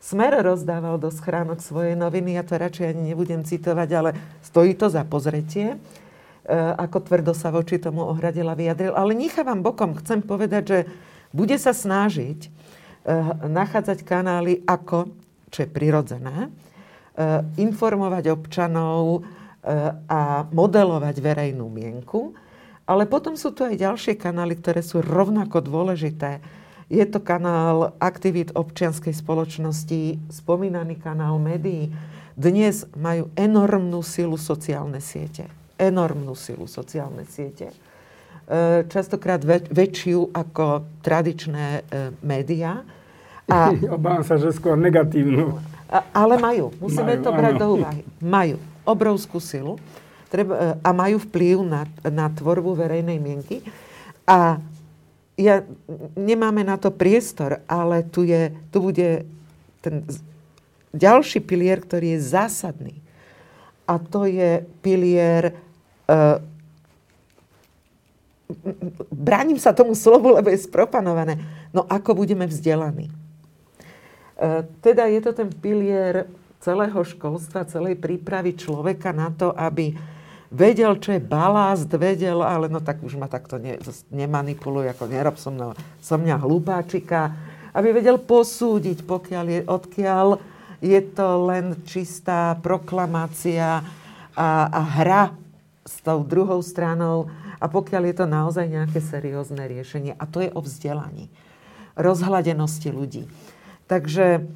Smer 0.00 0.32
rozdával 0.40 0.96
do 0.96 1.12
schránok 1.12 1.60
svoje 1.60 1.92
noviny, 1.92 2.32
ja 2.32 2.40
to 2.40 2.56
radšej 2.56 2.96
ani 2.96 3.12
nebudem 3.12 3.44
citovať, 3.44 3.88
ale 3.92 4.10
stojí 4.40 4.72
to 4.72 4.88
za 4.88 5.04
pozretie. 5.04 5.76
E, 6.40 6.56
ako 6.56 7.04
tvrdo 7.04 7.32
sa 7.36 7.52
voči 7.52 7.76
tomu 7.76 8.00
ohradila, 8.08 8.56
vyjadril. 8.56 8.96
Ale 8.96 9.12
nechávam 9.12 9.60
bokom, 9.60 9.92
chcem 10.00 10.24
povedať, 10.24 10.62
že 10.64 10.78
bude 11.36 11.56
sa 11.60 11.76
snažiť 11.76 12.48
e, 12.48 12.50
nachádzať 13.44 14.00
kanály 14.00 14.64
ako, 14.64 15.12
čo 15.52 15.58
je 15.62 15.68
prirodzené, 15.68 16.48
e, 16.48 16.48
informovať 17.60 18.32
občanov 18.32 19.24
a 20.08 20.48
modelovať 20.56 21.20
verejnú 21.20 21.68
mienku. 21.68 22.32
Ale 22.88 23.04
potom 23.04 23.36
sú 23.36 23.52
tu 23.52 23.60
aj 23.60 23.76
ďalšie 23.76 24.16
kanály, 24.16 24.56
ktoré 24.56 24.80
sú 24.80 25.04
rovnako 25.04 25.60
dôležité. 25.60 26.40
Je 26.88 27.04
to 27.04 27.20
kanál 27.20 27.92
aktivít 28.00 28.56
občianskej 28.56 29.12
spoločnosti, 29.12 30.16
spomínaný 30.32 30.96
kanál 30.96 31.36
médií. 31.36 31.92
Dnes 32.40 32.88
majú 32.96 33.28
enormnú 33.36 34.00
silu 34.00 34.40
sociálne 34.40 35.04
siete. 35.04 35.59
Enormnú 35.80 36.36
silu 36.36 36.68
sociálne 36.68 37.24
siete. 37.24 37.72
E, 37.72 38.84
častokrát 38.84 39.40
väč- 39.40 39.72
väčšiu 39.72 40.28
ako 40.36 40.84
tradičné 41.00 41.66
e, 41.66 41.82
médiá. 42.20 42.84
A, 43.48 43.72
Obávam 43.96 44.20
sa, 44.20 44.36
že 44.36 44.52
skôr 44.52 44.76
negatívnu. 44.76 45.56
Ale 46.12 46.36
majú. 46.36 46.70
Musíme 46.78 47.16
majú, 47.16 47.24
to 47.24 47.30
brať 47.32 47.54
áno. 47.56 47.60
do 47.60 47.66
úvahy. 47.80 48.02
Majú 48.20 48.56
obrovskú 48.84 49.40
silu 49.40 49.80
treba, 50.30 50.78
a 50.80 50.90
majú 50.94 51.18
vplyv 51.26 51.56
na, 51.66 51.82
na 52.06 52.30
tvorbu 52.30 52.78
verejnej 52.78 53.18
mienky. 53.18 53.66
A 54.24 54.62
ja, 55.34 55.66
nemáme 56.14 56.62
na 56.62 56.78
to 56.78 56.94
priestor, 56.94 57.58
ale 57.66 58.06
tu, 58.06 58.22
je, 58.22 58.54
tu 58.70 58.78
bude 58.78 59.26
ten 59.82 60.06
ďalší 60.94 61.42
pilier, 61.42 61.82
ktorý 61.82 62.14
je 62.16 62.20
zásadný. 62.22 62.94
A 63.90 63.98
to 63.98 64.30
je 64.30 64.62
pilier 64.84 65.58
bránim 69.10 69.58
sa 69.58 69.70
tomu 69.70 69.94
slovu, 69.94 70.34
lebo 70.34 70.50
je 70.50 70.58
spropanované. 70.58 71.38
No 71.70 71.86
ako 71.86 72.18
budeme 72.18 72.46
vzdelaní? 72.50 73.08
E, 73.08 73.14
teda 74.82 75.06
je 75.06 75.20
to 75.22 75.32
ten 75.34 75.50
pilier 75.50 76.26
celého 76.60 77.00
školstva, 77.00 77.68
celej 77.70 77.96
prípravy 77.96 78.58
človeka 78.58 79.14
na 79.14 79.32
to, 79.32 79.54
aby 79.54 79.96
vedel, 80.50 80.98
čo 80.98 81.14
je 81.16 81.22
balast, 81.22 81.88
vedel, 81.94 82.42
ale 82.42 82.66
no 82.66 82.82
tak 82.82 83.00
už 83.00 83.16
ma 83.16 83.30
takto 83.30 83.56
ne, 83.56 83.78
nemanipuluj, 84.10 84.92
ako 84.92 85.04
nerob 85.08 85.36
som, 85.38 85.54
mňa, 85.56 85.78
som 86.02 86.18
mňa 86.20 86.36
hlupáčika, 86.42 87.32
aby 87.70 87.94
vedel 87.94 88.18
posúdiť, 88.18 89.06
pokiaľ 89.06 89.44
je, 89.46 89.60
odkiaľ 89.64 90.26
je 90.82 91.00
to 91.14 91.28
len 91.46 91.78
čistá 91.86 92.58
proklamácia 92.58 93.84
a, 94.34 94.48
a 94.68 94.80
hra 95.00 95.22
s 95.90 95.98
tou 96.06 96.22
druhou 96.22 96.62
stranou, 96.62 97.26
a 97.58 97.66
pokiaľ 97.66 98.02
je 98.06 98.14
to 98.14 98.26
naozaj 98.30 98.66
nejaké 98.70 99.02
seriózne 99.02 99.66
riešenie. 99.66 100.14
A 100.14 100.24
to 100.30 100.38
je 100.38 100.50
o 100.54 100.62
vzdelaní, 100.62 101.26
rozhladenosti 101.98 102.94
ľudí. 102.94 103.26
Takže 103.90 104.46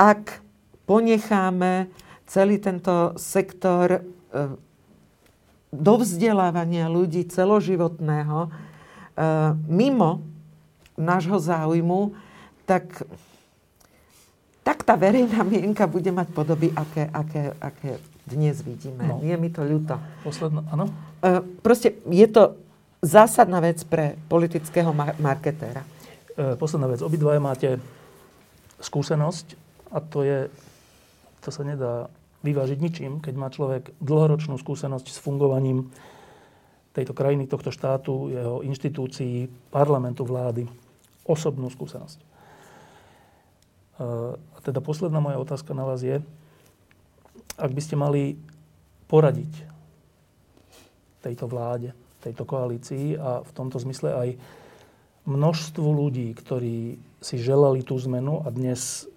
ak 0.00 0.40
ponecháme 0.88 1.92
celý 2.24 2.56
tento 2.56 3.12
sektor 3.20 4.00
e, 4.00 4.00
do 5.68 5.94
vzdelávania 6.00 6.88
ľudí 6.88 7.28
celoživotného 7.28 8.48
e, 8.48 8.50
mimo 9.68 10.24
nášho 10.96 11.36
záujmu, 11.36 12.16
tak, 12.64 13.04
tak 14.64 14.80
tá 14.80 14.96
verejná 14.96 15.44
mienka 15.44 15.84
bude 15.84 16.08
mať 16.08 16.28
podoby, 16.32 16.72
aké, 16.72 17.04
aké, 17.12 17.52
aké 17.60 18.00
dnes 18.28 18.60
vidíme. 18.60 19.08
No. 19.08 19.24
Je 19.24 19.32
mi 19.40 19.48
to 19.48 19.64
ľúto. 19.64 19.96
Posledná, 20.20 20.60
áno? 20.68 20.92
E, 21.24 21.40
proste 21.64 21.96
je 22.04 22.26
to 22.28 22.60
zásadná 23.00 23.64
vec 23.64 23.80
pre 23.88 24.20
politického 24.28 24.92
marketéra. 25.18 25.82
E, 26.36 26.54
posledná 26.60 26.92
vec. 26.92 27.00
Obidvaja 27.00 27.40
máte 27.40 27.80
skúsenosť 28.78 29.56
a 29.90 29.98
to 30.04 30.22
je, 30.22 30.38
to 31.42 31.48
sa 31.50 31.64
nedá 31.64 32.12
vyvážiť 32.46 32.78
ničím, 32.78 33.12
keď 33.18 33.34
má 33.34 33.48
človek 33.50 33.90
dlhoročnú 33.98 34.54
skúsenosť 34.60 35.06
s 35.10 35.18
fungovaním 35.18 35.90
tejto 36.94 37.14
krajiny, 37.14 37.50
tohto 37.50 37.74
štátu, 37.74 38.30
jeho 38.30 38.62
inštitúcií, 38.62 39.50
parlamentu, 39.70 40.22
vlády. 40.22 40.66
Osobnú 41.26 41.70
skúsenosť. 41.70 42.18
E, 42.18 42.26
a 44.34 44.58
teda 44.62 44.78
posledná 44.78 45.18
moja 45.18 45.38
otázka 45.38 45.74
na 45.74 45.86
vás 45.86 46.02
je, 46.02 46.22
ak 47.58 47.70
by 47.74 47.82
ste 47.82 47.98
mali 47.98 48.38
poradiť 49.10 49.52
tejto 51.20 51.50
vláde, 51.50 51.90
tejto 52.22 52.46
koalícii 52.46 53.18
a 53.18 53.42
v 53.42 53.50
tomto 53.50 53.82
zmysle 53.82 54.14
aj 54.14 54.28
množstvu 55.28 55.84
ľudí, 55.84 56.32
ktorí 56.32 56.96
si 57.20 57.36
želali 57.36 57.82
tú 57.82 57.98
zmenu 57.98 58.46
a 58.46 58.48
dnes 58.48 59.10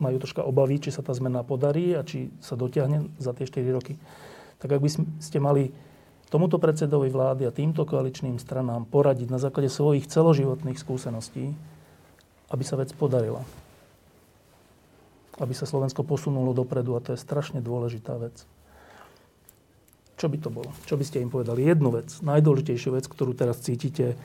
majú 0.00 0.16
troška 0.16 0.40
obavy, 0.40 0.80
či 0.80 0.94
sa 0.94 1.04
tá 1.04 1.12
zmena 1.12 1.44
podarí 1.44 1.92
a 1.92 2.00
či 2.00 2.32
sa 2.40 2.56
dotiahne 2.56 3.12
za 3.20 3.36
tie 3.36 3.44
4 3.44 3.76
roky. 3.76 4.00
Tak 4.56 4.72
ak 4.72 4.80
by 4.80 4.90
ste 5.20 5.38
mali 5.42 5.68
tomuto 6.32 6.56
predsedovi 6.56 7.12
vlády 7.12 7.44
a 7.44 7.52
týmto 7.52 7.84
koaličným 7.84 8.40
stranám 8.40 8.88
poradiť 8.88 9.28
na 9.28 9.36
základe 9.36 9.68
svojich 9.68 10.08
celoživotných 10.08 10.80
skúseností, 10.80 11.52
aby 12.48 12.64
sa 12.64 12.80
vec 12.80 12.94
podarila. 12.96 13.44
Aby 15.40 15.56
sa 15.56 15.64
Slovensko 15.64 16.04
posunulo 16.04 16.52
dopredu 16.52 16.94
a 16.94 17.00
to 17.00 17.16
je 17.16 17.18
strašne 17.18 17.64
dôležitá 17.64 18.14
vec. 18.20 18.44
Čo 20.20 20.28
by 20.28 20.36
to 20.36 20.52
bolo? 20.52 20.68
Čo 20.84 21.00
by 21.00 21.04
ste 21.08 21.24
im 21.24 21.32
povedali? 21.32 21.64
Jednu 21.64 21.96
vec, 21.96 22.12
najdôležitejšiu 22.20 22.92
vec, 22.92 23.08
ktorú 23.08 23.32
teraz 23.32 23.64
cítite 23.64 24.20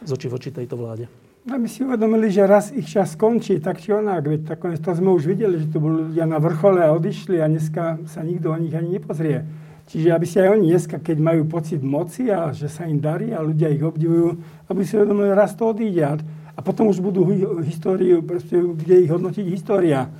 z 0.00 0.08
oči 0.08 0.32
voči 0.32 0.48
tejto 0.48 0.80
vláde. 0.80 1.04
No 1.42 1.58
my 1.58 1.66
si 1.66 1.82
uvedomili, 1.82 2.30
že 2.30 2.46
raz 2.46 2.70
ich 2.70 2.86
čas 2.86 3.18
skončí, 3.18 3.58
tak 3.58 3.82
či 3.82 3.92
onak. 3.92 4.24
Veď 4.24 4.56
takové, 4.56 4.78
to 4.78 4.94
sme 4.94 5.10
už 5.12 5.26
videli, 5.26 5.58
že 5.58 5.68
tu 5.68 5.82
boli 5.82 6.08
ľudia 6.08 6.24
na 6.24 6.38
vrchole 6.38 6.80
a 6.80 6.94
odišli 6.94 7.42
a 7.42 7.50
dneska 7.50 7.98
sa 8.06 8.22
nikto 8.22 8.54
o 8.54 8.56
nich 8.56 8.72
ani 8.72 8.96
nepozrie. 8.96 9.44
Čiže 9.90 10.14
aby 10.14 10.24
si 10.24 10.38
aj 10.38 10.48
oni 10.48 10.70
dneska, 10.70 10.96
keď 11.02 11.18
majú 11.18 11.42
pocit 11.50 11.82
moci 11.82 12.30
a 12.30 12.54
že 12.54 12.70
sa 12.70 12.86
im 12.86 13.02
darí 13.02 13.34
a 13.34 13.42
ľudia 13.42 13.74
ich 13.74 13.82
obdivujú, 13.82 14.38
aby 14.70 14.80
si 14.86 14.94
uvedomili, 14.94 15.34
raz 15.34 15.58
to 15.58 15.74
odíde. 15.74 16.22
A 16.52 16.60
potom 16.60 16.92
už 16.92 17.00
budú 17.00 17.24
históriu, 17.64 18.20
proste, 18.20 18.60
kde 18.60 19.08
ich 19.08 19.10
hodnotiť 19.10 19.46
história. 19.48 20.12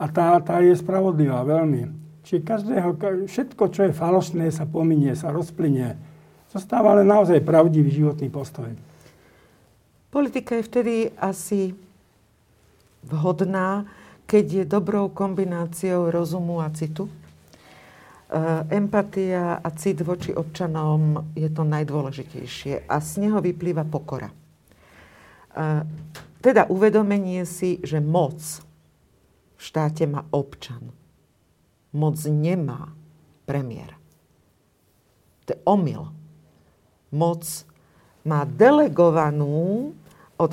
A 0.00 0.04
tá, 0.10 0.34
tá 0.42 0.58
je 0.64 0.74
spravodlivá 0.74 1.46
veľmi. 1.46 1.92
Čiže 2.26 2.46
každého, 2.46 2.90
všetko, 3.26 3.64
čo 3.70 3.80
je 3.88 3.96
falošné, 3.96 4.50
sa 4.50 4.66
pominie, 4.66 5.14
sa 5.14 5.30
rozplynie. 5.30 5.94
Zostáva 6.50 6.98
ale 6.98 7.06
naozaj 7.06 7.46
pravdivý 7.46 7.94
životný 7.94 8.26
postoj. 8.26 8.74
Politika 10.10 10.58
je 10.58 10.66
vtedy 10.66 10.94
asi 11.14 11.70
vhodná, 13.06 13.86
keď 14.26 14.44
je 14.62 14.64
dobrou 14.66 15.06
kombináciou 15.10 16.10
rozumu 16.10 16.58
a 16.58 16.70
citu. 16.74 17.06
E, 17.06 17.12
empatia 18.74 19.62
a 19.62 19.68
cit 19.74 20.02
voči 20.02 20.34
občanom 20.34 21.30
je 21.38 21.46
to 21.50 21.62
najdôležitejšie 21.62 22.86
a 22.90 22.96
z 22.98 23.10
neho 23.26 23.38
vyplýva 23.38 23.86
pokora. 23.86 24.39
Teda 26.40 26.62
uvedomenie 26.70 27.44
si, 27.44 27.82
že 27.84 28.00
moc 28.00 28.40
v 29.56 29.60
štáte 29.60 30.08
má 30.08 30.24
občan 30.32 30.94
moc 31.92 32.16
nemá 32.26 32.94
premiér. 33.46 33.98
To 35.46 35.48
je 35.54 35.58
omyl. 35.66 36.14
Moc 37.10 37.42
má 38.22 38.46
delegovanú 38.46 39.90
od 40.38 40.52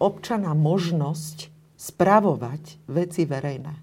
občana 0.00 0.56
možnosť 0.56 1.52
spravovať 1.78 2.80
veci 2.90 3.22
verejné. 3.28 3.76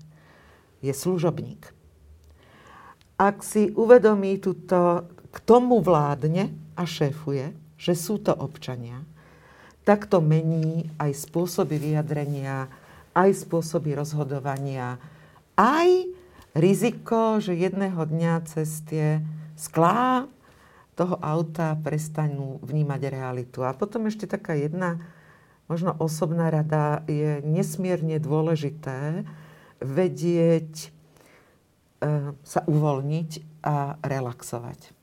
Je 0.81 0.91
služobník. 0.91 1.71
Ak 3.15 3.45
si 3.45 3.71
uvedomí 3.71 4.41
túto, 4.43 5.07
k 5.31 5.37
tomu 5.47 5.79
vládne 5.79 6.51
a 6.75 6.83
šéfuje, 6.83 7.55
že 7.79 7.93
sú 7.95 8.19
to 8.19 8.35
občania, 8.35 9.07
tak 9.85 10.09
to 10.09 10.17
mení 10.19 10.89
aj 10.97 11.13
spôsoby 11.29 11.77
vyjadrenia, 11.77 12.67
aj 13.13 13.45
spôsoby 13.45 13.93
rozhodovania, 13.93 14.97
aj 15.55 16.09
riziko, 16.57 17.37
že 17.37 17.53
jedného 17.53 18.01
dňa 18.01 18.33
cez 18.49 18.81
tie 18.89 19.21
sklá 19.53 20.25
toho 20.95 21.19
auta 21.19 21.75
prestanú 21.79 22.57
vnímať 22.63 23.01
realitu. 23.11 23.61
A 23.61 23.75
potom 23.75 24.07
ešte 24.07 24.25
taká 24.25 24.55
jedna, 24.55 25.03
možno 25.67 25.93
osobná 25.99 26.47
rada, 26.49 27.03
je 27.05 27.43
nesmierne 27.43 28.17
dôležité 28.17 29.27
vedieť 29.83 30.71
e, 30.79 30.87
sa 32.31 32.61
uvoľniť 32.63 33.29
a 33.61 33.99
relaxovať. 33.99 34.94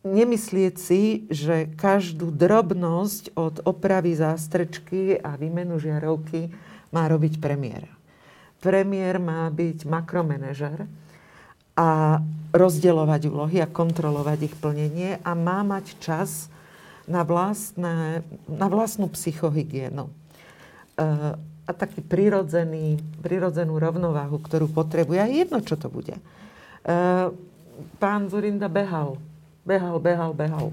Nemyslieť 0.00 0.74
si, 0.80 1.28
že 1.28 1.68
každú 1.76 2.32
drobnosť 2.32 3.36
od 3.36 3.60
opravy 3.68 4.16
zástrčky 4.16 5.20
a 5.20 5.36
výmenu 5.36 5.76
žiarovky 5.76 6.48
má 6.88 7.04
robiť 7.04 7.36
premiéra 7.36 8.00
premiér 8.60 9.16
má 9.18 9.48
byť 9.48 9.88
makromenežer 9.88 10.84
a 11.74 12.20
rozdeľovať 12.52 13.20
úlohy 13.26 13.58
a 13.64 13.72
kontrolovať 13.72 14.52
ich 14.52 14.54
plnenie 14.60 15.16
a 15.24 15.32
má 15.32 15.64
mať 15.64 15.96
čas 15.98 16.52
na, 17.08 17.24
vlastné, 17.24 18.20
na 18.46 18.66
vlastnú 18.68 19.08
psychohygienu. 19.08 20.06
E, 20.06 20.12
a 21.40 21.70
taký 21.72 22.04
prirodzený, 22.04 23.00
prirodzenú 23.24 23.80
rovnováhu, 23.80 24.38
ktorú 24.44 24.68
potrebuje. 24.70 25.18
A 25.18 25.26
jedno, 25.30 25.64
čo 25.64 25.80
to 25.80 25.88
bude. 25.88 26.20
E, 26.20 26.22
pán 27.96 28.22
Zurinda 28.28 28.68
behal. 28.68 29.16
Behal, 29.70 30.02
behal, 30.02 30.34
behal. 30.34 30.66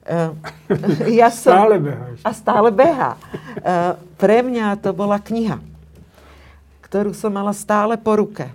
Uh, 0.00 0.32
ja 1.20 1.28
som, 1.28 1.52
stále 1.52 1.76
beha. 1.76 2.04
A 2.24 2.32
stále 2.32 2.72
beha. 2.72 3.20
Uh, 3.60 4.00
pre 4.16 4.40
mňa 4.40 4.80
to 4.80 4.96
bola 4.96 5.20
kniha, 5.20 5.60
ktorú 6.88 7.12
som 7.12 7.28
mala 7.36 7.52
stále 7.52 8.00
po 8.00 8.16
ruke. 8.16 8.48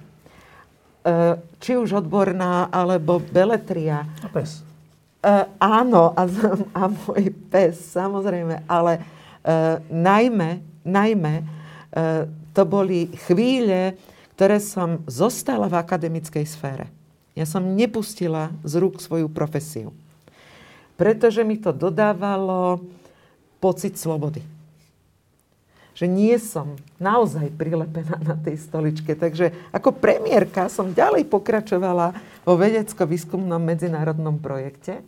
Uh, 1.05 1.37
či 1.61 1.77
už 1.77 2.01
odborná, 2.01 2.65
alebo 2.73 3.21
beletria. 3.21 4.09
A 4.25 4.27
pes. 4.33 4.65
Uh, 5.21 5.45
áno, 5.61 6.17
a, 6.17 6.25
a 6.81 6.89
môj 6.89 7.29
pes, 7.53 7.93
samozrejme, 7.93 8.65
ale 8.65 8.97
uh, 8.97 9.77
najmä, 9.85 10.65
najmä 10.81 11.45
uh, 11.45 12.25
to 12.57 12.65
boli 12.65 13.13
chvíle, 13.29 13.93
ktoré 14.33 14.57
som 14.57 15.05
zostala 15.05 15.69
v 15.69 15.77
akademickej 15.77 16.45
sfére. 16.49 16.98
Ja 17.39 17.47
som 17.47 17.79
nepustila 17.79 18.51
z 18.67 18.83
rúk 18.83 18.99
svoju 18.99 19.31
profesiu 19.31 19.95
pretože 20.99 21.47
mi 21.47 21.55
to 21.55 21.71
dodávalo 21.71 22.83
pocit 23.63 23.95
slobody. 23.95 24.43
Že 25.95 26.05
nie 26.11 26.35
som 26.35 26.75
naozaj 26.99 27.55
prilepená 27.55 28.19
na 28.19 28.35
tej 28.35 28.59
stoličke. 28.59 29.15
Takže 29.15 29.55
ako 29.71 29.95
premiérka 29.95 30.67
som 30.67 30.91
ďalej 30.91 31.23
pokračovala 31.31 32.11
vo 32.43 32.59
vedecko-výskumnom 32.59 33.63
medzinárodnom 33.63 34.43
projekte. 34.43 34.99
E, 34.99 35.03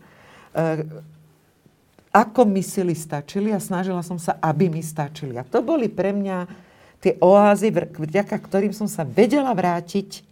ako 2.15 2.47
mi 2.47 2.63
sily 2.63 2.95
stačili 2.95 3.51
a 3.51 3.59
snažila 3.59 3.99
som 3.99 4.15
sa, 4.15 4.39
aby 4.39 4.71
mi 4.71 4.79
stačili. 4.79 5.35
A 5.35 5.43
to 5.43 5.59
boli 5.59 5.91
pre 5.91 6.15
mňa 6.15 6.47
tie 7.03 7.19
oázy, 7.19 7.71
vďaka 7.71 8.35
ktorým 8.39 8.71
som 8.71 8.87
sa 8.87 9.03
vedela 9.03 9.51
vrátiť 9.51 10.23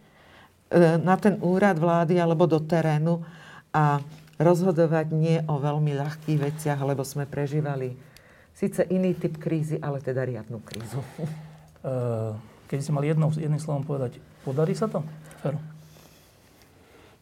na 0.78 1.18
ten 1.18 1.34
úrad 1.42 1.76
vlády 1.76 2.14
alebo 2.16 2.46
do 2.46 2.62
terénu 2.62 3.26
a 3.74 3.98
rozhodovať 4.38 5.06
nie 5.10 5.42
o 5.44 5.58
veľmi 5.58 5.92
ľahkých 5.98 6.38
veciach, 6.38 6.78
lebo 6.80 7.02
sme 7.02 7.26
prežívali 7.26 7.98
síce 8.54 8.86
iný 8.88 9.12
typ 9.18 9.36
krízy, 9.36 9.76
ale 9.82 9.98
teda 10.00 10.24
riadnu 10.24 10.58
krízu. 10.62 11.02
Eh, 11.80 12.32
Keď 12.68 12.78
si 12.84 12.92
mal 12.92 13.00
jednou, 13.00 13.32
jedným 13.32 13.56
slovom 13.56 13.88
povedať, 13.88 14.20
podarí 14.44 14.76
sa 14.76 14.84
to? 14.84 15.00
Fero? 15.40 15.56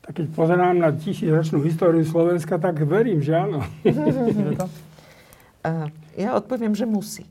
Tak 0.03 0.19
keď 0.19 0.27
pozerám 0.35 0.83
na 0.83 0.91
tisícročnú 0.91 1.63
históriu 1.63 2.03
Slovenska, 2.03 2.59
tak 2.59 2.83
verím, 2.83 3.23
že 3.23 3.39
áno. 3.39 3.63
Iveta? 3.87 4.67
Ja 6.19 6.35
odpoviem, 6.35 6.75
že 6.75 6.91
musí. 6.91 7.23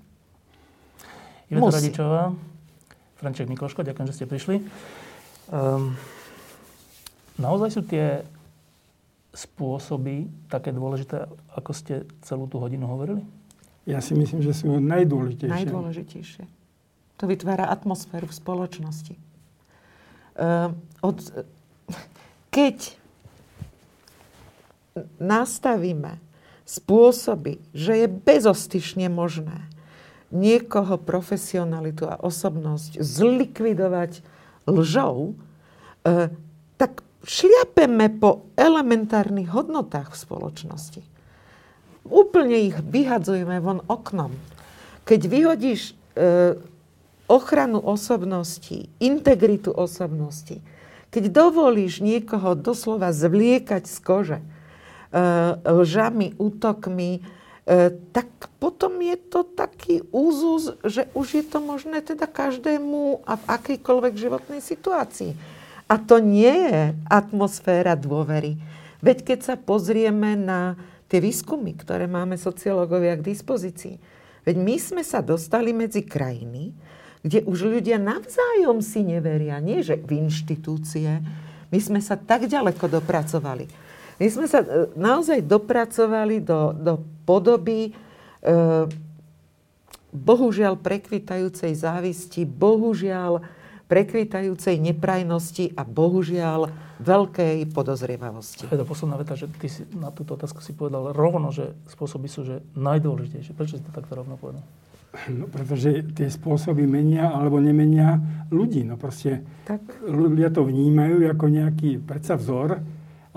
Iveta. 1.52 1.68
Radičová, 1.68 2.32
Franček 3.20 3.52
Mikloško, 3.52 3.84
ďakujem, 3.84 4.08
že 4.08 4.16
ste 4.16 4.24
prišli. 4.24 4.64
Um, 5.48 5.96
naozaj 7.40 7.70
sú 7.72 7.82
tie 7.88 8.28
spôsoby 9.32 10.28
také 10.52 10.74
dôležité, 10.74 11.30
ako 11.56 11.72
ste 11.72 12.04
celú 12.26 12.50
tú 12.52 12.60
hodinu 12.60 12.90
hovorili? 12.90 13.24
Ja 13.88 14.04
si 14.04 14.12
myslím, 14.18 14.44
že 14.44 14.52
sú 14.52 14.76
najdôležitejšie. 14.84 15.54
Najdôležitejšie. 15.64 16.44
To 17.18 17.24
vytvára 17.26 17.72
atmosféru 17.72 18.28
v 18.28 18.36
spoločnosti. 18.36 19.16
Uh, 20.38 20.76
od, 21.00 21.18
keď 22.52 22.98
nastavíme 25.18 26.20
spôsoby, 26.68 27.64
že 27.72 28.04
je 28.04 28.08
bezostyšne 28.12 29.08
možné 29.08 29.66
niekoho 30.28 31.00
profesionalitu 31.00 32.04
a 32.12 32.20
osobnosť 32.20 33.00
zlikvidovať 33.00 34.20
lžou, 34.68 35.34
uh, 35.34 36.30
tak 36.78 37.02
šliapeme 37.28 38.08
po 38.22 38.48
elementárnych 38.56 39.52
hodnotách 39.52 40.16
v 40.16 40.22
spoločnosti. 40.24 41.02
Úplne 42.08 42.72
ich 42.72 42.78
vyhadzujeme 42.80 43.60
von 43.60 43.84
oknom. 43.92 44.32
Keď 45.04 45.22
vyhodíš 45.28 45.92
e, 45.92 46.56
ochranu 47.28 47.84
osobnosti, 47.84 48.88
integritu 49.04 49.76
osobnosti, 49.76 50.64
keď 51.12 51.24
dovolíš 51.32 52.00
niekoho 52.00 52.56
doslova 52.56 53.12
zvliekať 53.12 53.84
z 53.84 53.98
kože 54.00 54.40
e, 54.40 54.46
lžami, 55.68 56.40
útokmi, 56.40 57.20
e, 57.20 57.22
tak 58.16 58.28
potom 58.64 58.96
je 59.04 59.20
to 59.20 59.44
taký 59.44 60.00
úzus, 60.16 60.80
že 60.88 61.12
už 61.12 61.28
je 61.36 61.44
to 61.44 61.60
možné 61.60 62.00
teda 62.00 62.24
každému 62.24 63.28
a 63.28 63.36
v 63.36 63.44
akejkoľvek 63.44 64.14
životnej 64.16 64.64
situácii. 64.64 65.36
A 65.88 66.00
to 66.00 66.24
nie 66.24 66.72
je 66.72 66.96
atmosféra 67.12 68.00
dôvery. 68.00 68.56
Veď 69.04 69.24
keď 69.24 69.40
sa 69.44 69.56
pozrieme 69.60 70.40
na 70.40 70.80
tie 71.12 71.20
výskumy, 71.20 71.76
ktoré 71.76 72.08
máme 72.08 72.40
sociológovia 72.40 73.20
k 73.20 73.36
dispozícii, 73.36 73.96
veď 74.48 74.56
my 74.56 74.76
sme 74.80 75.04
sa 75.04 75.20
dostali 75.20 75.76
medzi 75.76 76.08
krajiny, 76.08 76.72
kde 77.20 77.44
už 77.44 77.68
ľudia 77.68 78.00
navzájom 78.00 78.80
si 78.80 79.04
neveria, 79.04 79.60
nie 79.60 79.84
že 79.84 80.00
v 80.00 80.24
inštitúcie. 80.24 81.20
My 81.68 81.80
sme 81.84 82.00
sa 82.00 82.16
tak 82.16 82.48
ďaleko 82.48 82.88
dopracovali. 82.88 83.87
My 84.18 84.28
sme 84.30 84.46
sa 84.50 84.66
e, 84.66 84.90
naozaj 84.98 85.46
dopracovali 85.46 86.42
do, 86.42 86.74
do 86.74 86.94
podoby 87.26 87.90
e, 87.90 87.92
bohužiaľ 90.10 90.82
prekvitajúcej 90.82 91.78
závisti, 91.78 92.42
bohužiaľ 92.44 93.46
prekvitajúcej 93.88 94.76
neprajnosti 94.84 95.72
a 95.80 95.88
bohužiaľ 95.88 96.68
veľkej 97.00 97.72
podozrievavosti. 97.72 98.68
To 98.68 98.76
je 98.76 98.82
to 98.84 98.90
posledná 98.90 99.16
veta, 99.16 99.40
že 99.40 99.48
ty 99.48 99.72
si 99.72 99.88
na 99.96 100.12
túto 100.12 100.36
otázku 100.36 100.60
si 100.60 100.76
povedal 100.76 101.16
rovno, 101.16 101.56
že 101.56 101.72
spôsoby 101.88 102.28
sú 102.28 102.44
že 102.44 102.56
najdôležitejšie. 102.76 103.56
Prečo 103.56 103.80
si 103.80 103.84
to 103.86 103.96
takto 103.96 104.18
rovno 104.18 104.36
povedal? 104.36 104.66
No, 105.32 105.48
pretože 105.48 106.04
tie 106.14 106.28
spôsoby 106.28 106.84
menia 106.84 107.32
alebo 107.32 107.64
nemenia 107.64 108.20
ľudí. 108.52 108.84
No 108.84 109.00
proste 109.00 109.48
tak. 109.64 109.82
ľudia 110.04 110.52
to 110.52 110.68
vnímajú 110.68 111.24
ako 111.32 111.46
nejaký 111.48 112.04
predsa 112.04 112.36
vzor 112.36 112.84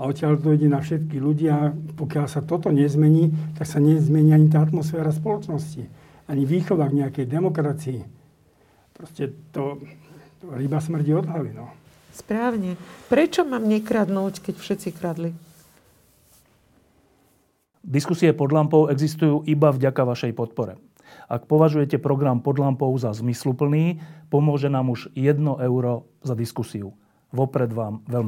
a 0.01 0.09
odtiaľ 0.09 0.41
to 0.41 0.57
ide 0.57 0.65
na 0.65 0.81
všetky 0.81 1.21
ľudia. 1.21 1.77
Pokiaľ 1.93 2.25
sa 2.25 2.41
toto 2.41 2.73
nezmení, 2.73 3.53
tak 3.53 3.69
sa 3.69 3.77
nezmení 3.77 4.33
ani 4.33 4.49
tá 4.49 4.65
atmosféra 4.65 5.13
spoločnosti. 5.13 5.85
Ani 6.25 6.43
výchova 6.49 6.89
k 6.89 7.05
nejakej 7.05 7.25
demokracii. 7.29 8.01
Proste 8.97 9.29
to, 9.53 9.77
Ryba 10.41 10.81
smrdí 10.81 11.13
od 11.13 11.29
hlavy, 11.29 11.53
no. 11.53 11.69
Správne. 12.17 12.81
Prečo 13.13 13.45
mám 13.45 13.61
nekradnúť, 13.69 14.41
keď 14.41 14.55
všetci 14.57 14.89
kradli? 14.97 15.37
Diskusie 17.85 18.33
pod 18.33 18.49
lampou 18.49 18.89
existujú 18.89 19.45
iba 19.45 19.69
vďaka 19.69 20.01
vašej 20.01 20.33
podpore. 20.33 20.81
Ak 21.29 21.45
považujete 21.45 22.01
program 22.01 22.41
pod 22.41 22.57
lampou 22.57 22.89
za 22.97 23.13
zmysluplný, 23.13 24.01
pomôže 24.33 24.65
nám 24.65 24.89
už 24.89 25.13
1 25.13 25.37
euro 25.61 26.09
za 26.25 26.33
diskusiu. 26.33 26.97
Vopred 27.31 27.71
vám 27.71 28.03
veľmi 28.05 28.19